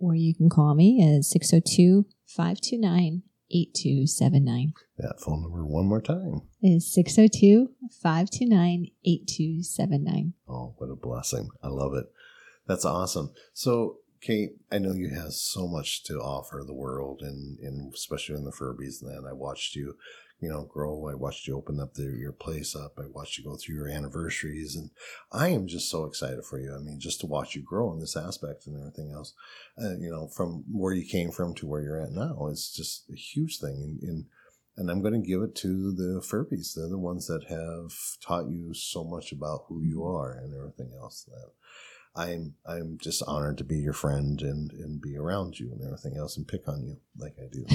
Or 0.00 0.16
you 0.16 0.34
can 0.34 0.48
call 0.50 0.74
me 0.74 1.00
at 1.00 1.24
602 1.24 2.04
529 2.26 3.22
8279. 3.48 4.72
That 4.98 5.20
phone 5.20 5.42
number 5.42 5.64
one 5.64 5.86
more 5.86 6.00
time. 6.00 6.40
Is 6.60 6.92
602 6.92 7.68
529 7.92 8.88
8279. 9.04 10.34
Oh, 10.48 10.74
what 10.78 10.90
a 10.90 10.96
blessing. 10.96 11.48
I 11.62 11.68
love 11.68 11.94
it. 11.94 12.06
That's 12.66 12.84
awesome. 12.84 13.30
So, 13.52 13.98
Kate, 14.20 14.56
I 14.72 14.78
know 14.78 14.94
you 14.94 15.10
have 15.10 15.32
so 15.32 15.68
much 15.68 16.02
to 16.04 16.14
offer 16.14 16.64
the 16.66 16.74
world 16.74 17.20
and, 17.22 17.60
and 17.60 17.94
especially 17.94 18.34
in 18.34 18.44
the 18.44 18.50
Furbies 18.50 19.00
and 19.00 19.10
that. 19.12 19.28
I 19.28 19.32
watched 19.32 19.76
you, 19.76 19.94
you 20.42 20.48
know, 20.48 20.64
grow. 20.64 21.08
I 21.08 21.14
watched 21.14 21.46
you 21.46 21.56
open 21.56 21.78
up 21.78 21.94
the, 21.94 22.02
your 22.02 22.32
place 22.32 22.74
up. 22.74 22.98
I 22.98 23.06
watched 23.06 23.38
you 23.38 23.44
go 23.44 23.56
through 23.56 23.76
your 23.76 23.88
anniversaries 23.88 24.74
and 24.74 24.90
I 25.30 25.50
am 25.50 25.68
just 25.68 25.88
so 25.88 26.04
excited 26.04 26.44
for 26.44 26.58
you. 26.58 26.74
I 26.74 26.78
mean, 26.78 26.98
just 26.98 27.20
to 27.20 27.26
watch 27.26 27.54
you 27.54 27.62
grow 27.62 27.92
in 27.92 28.00
this 28.00 28.16
aspect 28.16 28.66
and 28.66 28.76
everything 28.76 29.12
else, 29.12 29.34
uh, 29.80 29.96
you 29.98 30.10
know, 30.10 30.26
from 30.26 30.64
where 30.68 30.92
you 30.92 31.06
came 31.06 31.30
from 31.30 31.54
to 31.54 31.66
where 31.66 31.80
you're 31.80 32.00
at 32.00 32.10
now, 32.10 32.48
it's 32.50 32.74
just 32.74 33.08
a 33.08 33.16
huge 33.16 33.60
thing. 33.60 33.98
And, 34.02 34.02
and 34.02 34.24
and 34.74 34.90
I'm 34.90 35.02
going 35.02 35.20
to 35.20 35.26
give 35.26 35.42
it 35.42 35.54
to 35.56 35.92
the 35.92 36.24
Furbies. 36.26 36.74
They're 36.74 36.88
the 36.88 36.98
ones 36.98 37.26
that 37.26 37.44
have 37.44 37.92
taught 38.26 38.48
you 38.48 38.72
so 38.72 39.04
much 39.04 39.30
about 39.30 39.66
who 39.68 39.82
you 39.82 40.02
are 40.04 40.32
and 40.32 40.54
everything 40.54 40.92
else. 40.98 41.28
That 41.28 41.52
I'm 42.20 42.54
I'm 42.66 42.98
just 42.98 43.22
honored 43.26 43.58
to 43.58 43.64
be 43.64 43.78
your 43.78 43.92
friend 43.92 44.40
and 44.40 44.72
and 44.72 45.00
be 45.00 45.16
around 45.16 45.58
you 45.58 45.72
and 45.72 45.82
everything 45.84 46.16
else 46.16 46.36
and 46.36 46.48
pick 46.48 46.68
on 46.68 46.82
you 46.84 46.96
like 47.18 47.36
I 47.38 47.48
do. 47.52 47.66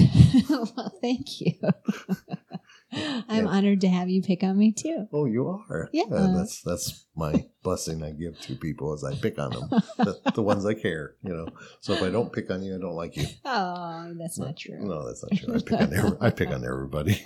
well, 0.50 0.98
thank 1.00 1.40
you. 1.40 1.52
I'm 2.92 3.44
Yeah. 3.44 3.50
honored 3.50 3.80
to 3.82 3.88
have 3.88 4.08
you 4.08 4.22
pick 4.22 4.42
on 4.42 4.56
me 4.58 4.72
too. 4.72 5.06
Oh, 5.12 5.24
you 5.26 5.46
are. 5.48 5.88
Yeah. 5.92 6.04
that's 6.08 6.62
that's 6.62 7.06
my 7.14 7.46
blessing 7.62 8.02
I 8.02 8.12
give 8.12 8.40
to 8.42 8.54
people 8.56 8.92
as 8.94 9.04
I 9.04 9.14
pick 9.14 9.38
on 9.38 9.50
them, 9.52 9.68
the, 9.98 10.20
the 10.34 10.42
ones 10.42 10.64
I 10.64 10.74
care. 10.74 11.16
You 11.22 11.34
know. 11.34 11.48
So 11.80 11.92
if 11.94 12.02
I 12.02 12.10
don't 12.10 12.32
pick 12.32 12.50
on 12.50 12.62
you, 12.62 12.74
I 12.74 12.78
don't 12.80 12.94
like 12.96 13.16
you. 13.16 13.26
Oh, 13.44 14.12
that's 14.18 14.38
not 14.38 14.56
true. 14.56 14.78
No, 14.80 15.06
that's 15.06 15.22
not 15.22 15.38
true. 15.38 15.54
I 15.54 15.58
pick 15.58 15.80
on 15.80 15.94
every, 15.94 16.18
I 16.20 16.30
pick 16.30 16.48
on 16.50 16.64
everybody. 16.64 17.22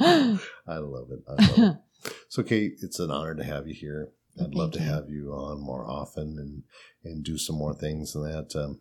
I 0.00 0.38
love 0.78 1.08
it. 1.10 1.20
I 1.28 1.32
love 1.32 1.58
it. 2.04 2.12
So, 2.28 2.42
Kate, 2.42 2.74
it's 2.82 2.98
an 2.98 3.10
honor 3.10 3.34
to 3.34 3.44
have 3.44 3.66
you 3.66 3.74
here. 3.74 4.10
I'd 4.38 4.44
Thank 4.46 4.54
love 4.56 4.72
to 4.72 4.80
you. 4.80 4.84
have 4.86 5.08
you 5.08 5.30
on 5.32 5.60
more 5.60 5.88
often 5.88 6.36
and 6.38 6.62
and 7.04 7.24
do 7.24 7.38
some 7.38 7.56
more 7.56 7.74
things 7.74 8.14
and 8.14 8.24
that. 8.24 8.56
Um, 8.58 8.80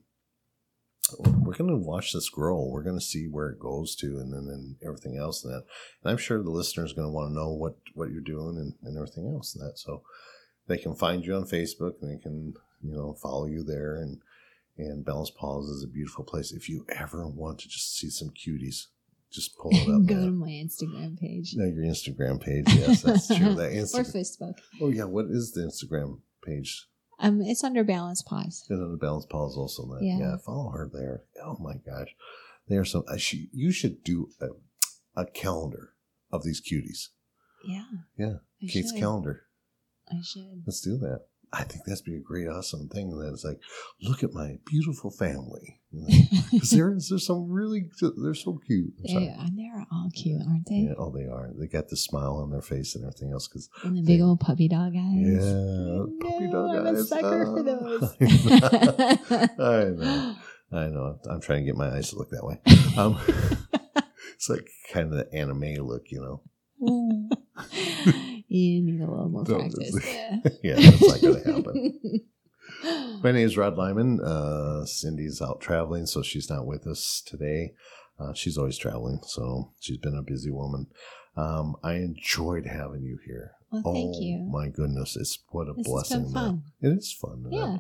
we're 1.20 1.56
going 1.56 1.70
to 1.70 1.78
watch 1.78 2.14
this 2.14 2.30
grow. 2.30 2.66
We're 2.66 2.84
going 2.84 3.00
to 3.00 3.06
see 3.06 3.28
where 3.28 3.50
it 3.50 3.60
goes 3.60 3.96
to, 3.98 4.18
and 4.20 4.34
then 4.34 4.48
and 4.54 4.76
everything 4.86 5.18
else 5.18 5.44
and 5.44 5.54
that. 5.54 5.64
And 6.04 6.12
I'm 6.12 6.18
sure 6.18 6.42
the 6.42 6.50
listeners 6.50 6.92
are 6.92 6.96
going 6.96 7.08
to 7.08 7.14
want 7.14 7.30
to 7.30 7.36
know 7.36 7.52
what 7.52 7.76
what 7.94 8.12
you're 8.12 8.22
doing 8.22 8.58
and, 8.58 8.74
and 8.84 8.98
everything 8.98 9.28
else 9.28 9.56
and 9.56 9.66
that. 9.66 9.78
So 9.78 10.04
they 10.68 10.78
can 10.78 10.96
find 10.96 11.26
you 11.26 11.36
on 11.36 11.44
Facebook 11.44 12.02
and 12.02 12.12
they 12.12 12.22
can 12.22 12.54
you 12.82 12.94
know 12.96 13.14
follow 13.22 13.46
you 13.46 13.64
there 13.64 13.96
and 13.96 14.22
and 14.78 15.06
Balance 15.06 15.30
Paws 15.30 15.70
is 15.70 15.84
a 15.84 15.88
beautiful 15.88 16.24
place. 16.24 16.52
If 16.52 16.68
you 16.68 16.86
ever 16.90 17.28
want 17.28 17.60
to 17.60 17.68
just 17.68 17.96
see 17.98 18.10
some 18.10 18.30
cuties, 18.30 18.88
just 19.32 19.58
pull 19.58 19.72
it 19.72 19.88
up. 19.94 20.06
Go 20.06 20.26
to 20.26 20.32
my 20.32 20.48
Instagram 20.48 21.20
page 21.20 21.54
No, 21.56 21.66
your 21.66 21.84
Instagram 21.84 22.42
page. 22.42 22.66
Yes, 22.68 23.02
that's 23.02 23.28
true. 23.28 23.54
That 23.56 23.72
or 23.94 24.04
Facebook. 24.04 24.56
Oh 24.82 24.90
yeah, 24.90 25.06
what 25.06 25.26
is 25.26 25.52
the 25.52 25.62
Instagram 25.62 26.20
page? 26.44 26.88
Um, 27.20 27.42
it's 27.42 27.64
under 27.64 27.84
Balance 27.84 28.22
Paws. 28.22 28.66
Is 28.70 28.80
it 28.80 28.92
the 28.92 28.98
Balance 29.00 29.26
Paws 29.30 29.56
also? 29.58 29.84
That 29.88 30.04
Yeah. 30.04 30.18
yeah. 30.20 30.38
follow 30.46 30.70
her 30.72 30.90
there. 30.92 31.24
Oh 31.44 31.58
my 31.60 31.76
gosh, 31.86 32.16
there's 32.68 32.92
some. 32.92 33.04
Uh, 33.08 33.18
she, 33.18 33.50
you 33.54 33.72
should 33.72 34.04
do 34.04 34.30
a, 34.42 34.48
a 35.22 35.26
calendar 35.26 35.94
of 36.32 36.44
these 36.44 36.62
cuties. 36.62 37.10
Yeah. 37.66 37.86
Yeah, 38.18 38.34
I 38.62 38.66
Kate's 38.68 38.92
should. 38.92 39.00
calendar. 39.00 39.44
I 40.10 40.22
should. 40.24 40.64
Let's 40.66 40.82
do 40.82 40.98
that. 40.98 41.22
I 41.56 41.64
think 41.64 41.86
that'd 41.86 42.04
be 42.04 42.16
a 42.16 42.20
great, 42.20 42.48
awesome 42.48 42.90
thing. 42.90 43.12
That 43.12 43.30
it's 43.32 43.44
like, 43.46 43.60
look 44.02 44.24
at 44.24 44.34
my 44.34 44.58
beautiful 44.66 45.12
family. 45.12 45.80
Because 46.52 46.72
there 46.72 46.92
is, 46.96 47.10
there's 47.10 47.28
some 47.28 47.48
really, 47.52 47.86
they're 48.02 48.34
so 48.34 48.60
cute. 48.66 48.92
I'm. 49.08 49.14
They 49.22 49.30
are, 49.30 49.48
they're 49.56 49.86
all 49.92 50.10
cute, 50.16 50.42
aren't 50.48 50.66
they? 50.68 50.88
Yeah, 50.88 50.94
oh, 50.98 51.12
they 51.16 51.26
are. 51.26 51.52
They 51.56 51.68
got 51.68 51.90
the 51.90 51.96
smile 51.96 52.38
on 52.38 52.50
their 52.50 52.64
face 52.64 52.96
and 52.96 53.04
everything 53.06 53.32
else. 53.32 53.48
Because 53.48 53.70
And 53.84 53.96
the 53.96 54.02
big 54.02 54.18
They- 54.18 54.24
old 54.24 54.40
puppy 54.40 54.68
dog 54.68 54.94
eyes. 54.98 55.16
Yeah, 55.24 56.06
puppy 56.28 56.48
dog 56.52 56.76
I'm 56.76 56.88
a 56.88 57.00
eyes. 57.00 57.08
sucker 57.10 57.46
for 57.46 57.60
Ah. 57.60 57.64
those. 57.64 58.16
I 59.60 59.84
know. 59.96 60.36
I 60.72 60.88
know. 60.88 61.20
I'm 61.30 61.40
trying 61.42 61.60
to 61.60 61.66
get 61.66 61.76
my 61.78 61.90
eyes 61.96 62.10
to 62.10 62.16
look 62.18 62.32
that 62.32 62.44
way. 62.44 62.60
Um, 62.98 63.20
it's 64.34 64.50
like 64.50 64.68
kind 64.92 65.14
of 65.14 65.18
the 65.20 65.32
anime 65.38 65.86
look, 65.86 66.06
you 66.10 66.20
know. 66.20 66.42
You 68.58 68.82
need 68.84 69.02
a 69.02 69.10
little 69.10 69.30
more 69.30 69.44
Don't- 69.44 69.72
practice. 69.72 70.06
Yeah. 70.06 70.40
yeah, 70.64 70.76
that's 70.76 71.02
not 71.02 71.22
going 71.22 71.44
to 71.44 71.54
happen. 71.54 72.22
My 73.24 73.32
name 73.32 73.46
is 73.46 73.58
Rod 73.58 73.78
Lyman. 73.78 74.20
Uh, 74.22 74.86
Cindy's 74.86 75.42
out 75.42 75.62
traveling, 75.62 76.06
so 76.06 76.22
she's 76.22 76.50
not 76.50 76.66
with 76.66 76.86
us 76.86 77.22
today. 77.26 77.74
Uh, 78.20 78.34
she's 78.34 78.58
always 78.58 78.78
traveling, 78.78 79.20
so 79.24 79.72
she's 79.80 79.98
been 79.98 80.18
a 80.18 80.22
busy 80.22 80.52
woman. 80.52 80.88
Um, 81.36 81.76
I 81.84 81.94
enjoyed 81.96 82.66
having 82.66 83.04
you 83.04 83.18
here. 83.26 83.52
Well, 83.72 83.94
thank 83.94 84.16
oh, 84.16 84.22
you. 84.22 84.48
My 84.52 84.68
goodness, 84.68 85.16
it's 85.16 85.40
what 85.50 85.68
a 85.68 85.74
This 85.74 85.88
blessing. 85.88 86.62
It 86.82 86.90
is 86.90 87.12
fun. 87.12 87.46
Yeah. 87.50 87.78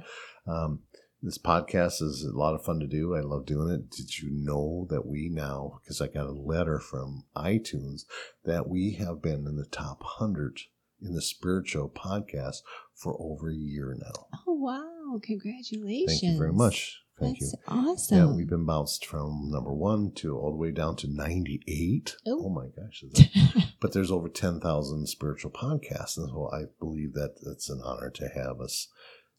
Um, 0.47 0.79
this 1.23 1.37
podcast 1.37 2.01
is 2.01 2.23
a 2.23 2.37
lot 2.37 2.53
of 2.53 2.65
fun 2.65 2.81
to 2.81 2.87
do. 2.87 3.15
I 3.15 3.21
love 3.21 3.45
doing 3.45 3.69
it. 3.73 3.89
Did 3.89 4.19
you 4.19 4.29
know 4.29 4.85
that 4.89 5.05
we 5.05 5.29
now, 5.29 5.79
because 5.81 6.01
I 6.01 6.07
got 6.07 6.27
a 6.27 6.31
letter 6.33 6.79
from 6.79 7.23
iTunes, 7.35 8.01
that 8.43 8.67
we 8.67 8.95
have 8.99 9.21
been 9.21 9.47
in 9.47 9.55
the 9.55 9.65
top 9.65 10.01
100 10.01 10.59
in 11.01 11.13
the 11.15 11.21
Spiritual 11.21 11.89
podcast 11.89 12.57
for 12.93 13.15
over 13.19 13.49
a 13.49 13.55
year 13.55 13.95
now? 13.97 14.27
Oh, 14.45 14.53
wow. 14.53 15.19
Congratulations. 15.23 16.19
Thank 16.21 16.33
you 16.33 16.37
very 16.37 16.51
much. 16.53 16.99
Thank 17.19 17.39
That's 17.39 17.53
you. 17.53 17.59
awesome. 17.67 18.17
Yeah, 18.17 18.25
we've 18.35 18.49
been 18.49 18.65
bounced 18.65 19.05
from 19.05 19.49
number 19.49 19.71
one 19.71 20.11
to 20.15 20.35
all 20.37 20.51
the 20.51 20.57
way 20.57 20.71
down 20.71 20.95
to 20.97 21.07
98. 21.07 22.15
Ooh. 22.27 22.43
Oh 22.45 22.49
my 22.49 22.65
gosh. 22.75 23.03
that- 23.13 23.65
but 23.79 23.93
there's 23.93 24.11
over 24.11 24.27
10,000 24.27 25.07
spiritual 25.07 25.51
podcasts. 25.51 26.17
And 26.17 26.27
so 26.29 26.49
I 26.51 26.63
believe 26.79 27.13
that 27.13 27.35
it's 27.45 27.69
an 27.69 27.81
honor 27.85 28.09
to 28.09 28.27
have 28.29 28.59
us 28.59 28.89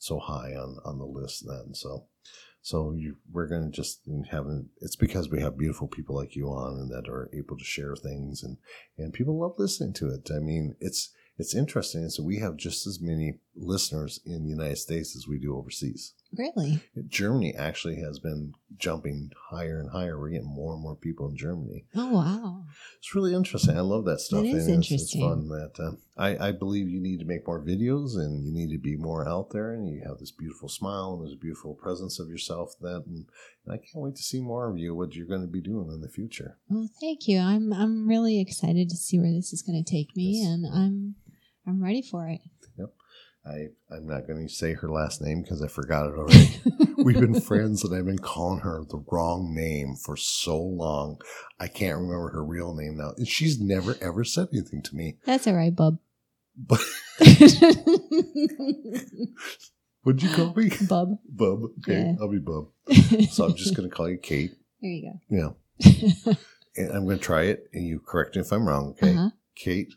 so 0.05 0.18
high 0.18 0.55
on, 0.55 0.78
on 0.84 0.98
the 0.98 1.05
list 1.05 1.44
then. 1.46 1.74
So, 1.74 2.05
so 2.61 2.92
you, 2.92 3.16
we're 3.30 3.48
going 3.48 3.70
to 3.70 3.74
just 3.74 4.00
have, 4.30 4.46
it's 4.80 4.96
because 4.96 5.28
we 5.28 5.40
have 5.40 5.59
beautiful 5.59 5.88
people 5.88 6.14
like 6.14 6.36
you 6.36 6.48
on 6.48 6.78
and 6.78 6.90
that 6.90 7.09
are 7.09 7.30
able 7.32 7.57
to 7.57 7.64
share 7.64 7.96
things 7.96 8.42
and, 8.42 8.59
and 8.98 9.12
people 9.12 9.40
love 9.40 9.55
listening 9.59 9.94
to 9.94 10.09
it. 10.11 10.30
I 10.30 10.40
mean, 10.40 10.76
it's, 10.80 11.11
it's 11.38 11.55
interesting. 11.55 12.09
So 12.11 12.22
we 12.22 12.38
have 12.38 12.57
just 12.57 12.86
as 12.86 13.00
many 13.00 13.40
listeners 13.57 14.20
in 14.24 14.44
the 14.44 14.50
United 14.50 14.78
States 14.78 15.16
as 15.16 15.26
we 15.26 15.38
do 15.38 15.57
overseas. 15.57 16.12
Really? 16.39 16.82
Germany 17.09 17.55
actually 17.55 17.97
has 17.97 18.18
been 18.18 18.53
jumping 18.76 19.30
higher 19.51 19.78
and 19.78 19.91
higher. 19.91 20.18
We're 20.18 20.30
getting 20.30 20.49
more 20.55 20.72
and 20.74 20.82
more 20.82 20.97
people 20.97 21.28
in 21.28 21.37
Germany. 21.37 21.85
Oh, 21.95 22.12
wow. 22.12 22.64
It's 22.99 23.14
really 23.14 23.35
interesting. 23.35 23.76
I 23.76 23.80
love 23.82 24.05
that 24.07 24.20
stuff. 24.20 24.43
That 24.43 24.49
is 24.49 24.66
and 24.66 24.82
it's- 24.82 24.91
interesting. 24.91 25.22
It's, 25.22 25.30
fun. 25.30 25.49
That 25.49 25.72
uh, 25.82 25.93
I, 26.16 26.49
I 26.49 26.53
believe 26.53 26.89
you 26.89 27.01
need 27.01 27.18
to 27.20 27.24
make 27.24 27.47
more 27.47 27.61
videos 27.62 28.16
and 28.16 28.45
you 28.47 28.53
need 28.53 28.72
to 28.72 28.78
be 28.78 28.97
more 28.97 29.28
out 29.28 29.51
there. 29.51 29.72
And 29.72 29.89
you 29.89 30.03
have 30.07 30.18
this 30.18 30.30
beautiful 30.32 30.68
smile 30.68 31.14
and 31.14 31.22
there's 31.22 31.35
a 31.35 31.41
beautiful 31.41 31.74
presence 31.74 32.18
of 32.18 32.28
yourself. 32.28 32.74
That 32.80 33.05
and, 33.07 33.26
and 33.66 33.72
I 33.72 33.76
can't 33.76 34.03
wait 34.05 34.16
to 34.16 34.22
see 34.22 34.41
more 34.41 34.68
of 34.70 34.78
you. 34.78 34.95
What 34.95 35.14
you're 35.14 35.26
going 35.26 35.43
to 35.43 35.47
be 35.47 35.61
doing 35.61 35.91
in 35.93 36.01
the 36.01 36.09
future. 36.09 36.59
Well, 36.68 36.89
thank 37.01 37.26
you. 37.28 37.39
I'm 37.41 37.72
I'm 37.72 38.09
really 38.09 38.41
excited 38.41 38.89
to 38.91 38.97
see 38.97 39.18
where 39.18 39.32
this 39.32 39.53
is 39.53 39.62
going 39.62 39.82
to 39.82 39.91
take 39.91 40.16
me, 40.16 40.41
Yes. 40.43 40.49
and 40.49 40.66
I'm 40.66 41.14
I'm 41.66 41.82
ready 41.82 42.03
for 42.03 42.28
it. 42.28 42.41
I 43.47 43.68
I'm 43.95 44.07
not 44.07 44.26
going 44.26 44.47
to 44.47 44.53
say 44.53 44.72
her 44.72 44.88
last 44.88 45.20
name 45.20 45.42
because 45.42 45.62
I 45.62 45.68
forgot 45.68 46.07
it 46.07 46.14
already. 46.16 46.57
We've 47.05 47.20
been 47.20 47.40
friends 47.40 47.84
and 47.84 47.95
I've 47.95 48.07
been 48.07 48.18
calling 48.18 48.61
her 48.61 48.82
the 48.88 49.05
wrong 49.11 49.55
name 49.55 49.97
for 49.97 50.16
so 50.16 50.59
long. 50.59 51.20
I 51.61 51.68
can't 51.68 51.97
remember 51.99 52.30
her 52.30 52.42
real 52.45 52.74
name 52.74 52.97
now. 52.97 53.12
And 53.16 53.28
she's 53.28 53.61
never 53.61 53.97
ever 54.01 54.24
said 54.24 54.49
anything 54.53 54.82
to 54.82 54.97
me. 54.97 55.18
That's 55.26 55.47
all 55.47 55.55
right, 55.55 55.74
bub. 55.74 55.99
But 56.57 56.80
what'd 60.03 60.22
you 60.22 60.30
call 60.30 60.55
me? 60.55 60.70
bub. 60.88 61.18
Bub. 61.28 61.62
Okay, 61.80 62.01
Yeah. 62.01 62.14
I'll 62.20 62.30
be 62.30 62.38
Bub. 62.38 62.68
So 63.30 63.45
I'm 63.47 63.55
just 63.57 63.74
going 63.76 63.88
to 63.88 63.95
call 63.95 64.09
you 64.09 64.18
Kate. 64.18 64.53
there 64.80 64.90
you 64.90 65.12
go. 65.30 65.57
Yeah. 65.80 66.34
And 66.76 66.90
I'm 66.90 67.05
going 67.05 67.18
to 67.18 67.22
try 67.24 67.42
it 67.42 67.68
and 67.72 67.86
you 67.86 68.01
correct 68.01 68.34
me 68.34 68.40
if 68.42 68.51
I'm 68.53 68.66
wrong. 68.66 68.97
Okay. 69.01 69.12
Uh-huh. 69.14 69.30
Kate 69.55 69.95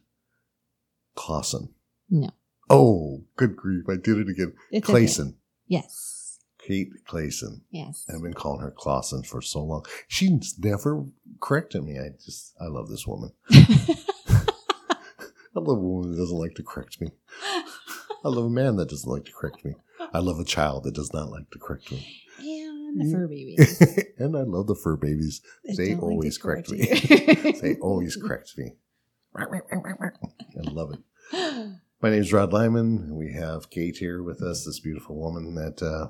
Clausen. 1.15 1.69
No. 2.07 2.29
Oh, 2.69 3.23
good 3.35 3.55
grief. 3.55 3.85
I 3.89 3.95
did 3.95 4.17
it 4.17 4.29
again. 4.29 4.53
It's 4.71 4.89
okay. 4.89 5.05
Clayson. 5.05 5.35
Yes. 5.67 6.39
Kate 6.59 6.89
Clayson. 7.07 7.61
Yes. 7.71 8.05
I've 8.13 8.21
been 8.21 8.33
calling 8.33 8.59
her 8.59 8.71
Clausen 8.71 9.23
for 9.23 9.41
so 9.41 9.63
long. 9.63 9.85
She's 10.07 10.55
never 10.59 11.05
corrected 11.39 11.83
me. 11.83 11.97
I 11.97 12.09
just, 12.23 12.53
I 12.59 12.65
love 12.65 12.89
this 12.89 13.07
woman. 13.07 13.31
I 15.57 15.59
love 15.59 15.77
a 15.77 15.81
woman 15.81 16.11
that 16.11 16.17
doesn't 16.17 16.37
like 16.37 16.55
to 16.55 16.63
correct 16.63 16.99
me. 16.99 17.11
I 17.41 18.29
love 18.29 18.45
a 18.45 18.49
man 18.49 18.75
that 18.75 18.89
doesn't 18.89 19.09
like 19.09 19.25
to 19.25 19.31
correct 19.31 19.63
me. 19.63 19.75
I 20.13 20.19
love 20.19 20.39
a 20.39 20.45
child 20.45 20.83
that 20.83 20.93
does 20.93 21.13
not 21.13 21.29
like 21.29 21.49
to 21.51 21.59
correct 21.59 21.91
me. 21.91 22.05
and 22.39 22.99
the 22.99 23.05
mm. 23.05 23.11
fur 23.11 23.27
babies. 23.27 23.81
and 24.17 24.35
I 24.35 24.41
love 24.41 24.67
the 24.67 24.75
fur 24.75 24.97
babies. 24.97 25.41
They 25.63 25.95
don't 25.95 25.99
like 25.99 25.99
to 25.99 26.05
always 26.05 26.37
correct 26.37 26.71
me. 26.71 26.87
They 27.61 27.75
always 27.75 28.15
correct 28.15 28.57
me. 28.57 28.73
I 29.35 30.69
love 30.69 30.93
it. 30.93 30.99
My 31.99 32.11
name 32.11 32.21
is 32.21 32.31
Rod 32.31 32.53
Lyman. 32.53 33.05
and 33.07 33.15
We 33.15 33.33
have 33.33 33.71
Kate 33.71 33.97
here 33.97 34.21
with 34.21 34.41
us, 34.41 34.65
this 34.65 34.79
beautiful 34.79 35.15
woman 35.15 35.55
that 35.55 35.81
uh, 35.81 36.09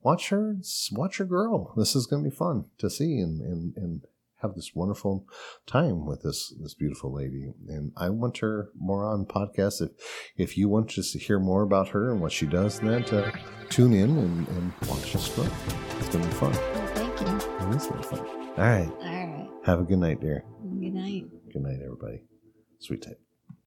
watch 0.00 0.28
her 0.28 0.56
watch 0.92 1.18
her 1.18 1.24
grow. 1.24 1.72
This 1.76 1.96
is 1.96 2.06
going 2.06 2.22
to 2.22 2.30
be 2.30 2.34
fun 2.36 2.66
to 2.78 2.88
see 2.88 3.18
and, 3.18 3.40
and, 3.40 3.76
and 3.76 4.02
have 4.42 4.54
this 4.54 4.76
wonderful 4.76 5.26
time 5.66 6.06
with 6.06 6.22
this 6.22 6.54
this 6.60 6.74
beautiful 6.74 7.12
lady. 7.12 7.52
And 7.68 7.90
I 7.96 8.10
want 8.10 8.38
her 8.38 8.70
more 8.78 9.04
on 9.04 9.26
podcasts. 9.26 9.82
If 9.82 9.90
if 10.36 10.56
you 10.56 10.68
want 10.68 10.88
just 10.90 11.12
to 11.14 11.18
hear 11.18 11.40
more 11.40 11.62
about 11.62 11.88
her 11.88 12.12
and 12.12 12.20
what 12.20 12.30
she 12.30 12.46
does, 12.46 12.78
then 12.78 13.02
uh, 13.06 13.32
tune 13.70 13.94
in 13.94 14.16
and, 14.18 14.46
and 14.48 14.72
watch 14.86 15.16
us 15.16 15.34
grow. 15.34 15.48
It's 15.98 16.10
going 16.10 16.22
to 16.22 16.30
be 16.30 16.34
fun. 16.36 16.52
Well, 16.52 16.86
thank 16.94 17.20
you. 17.20 17.26
It 17.26 17.74
is 17.74 17.86
going 17.86 18.02
to 18.02 18.08
be 18.08 18.16
fun. 18.16 18.20
All 18.20 18.54
right. 18.56 18.88
All 18.88 18.98
right. 19.00 19.48
Have 19.64 19.80
a 19.80 19.84
good 19.84 19.98
night, 19.98 20.20
dear. 20.20 20.44
Good 20.62 20.94
night. 20.94 21.24
Good 21.52 21.62
night, 21.62 21.80
everybody. 21.84 22.22
Sweet 22.78 23.02
type. 23.02 23.20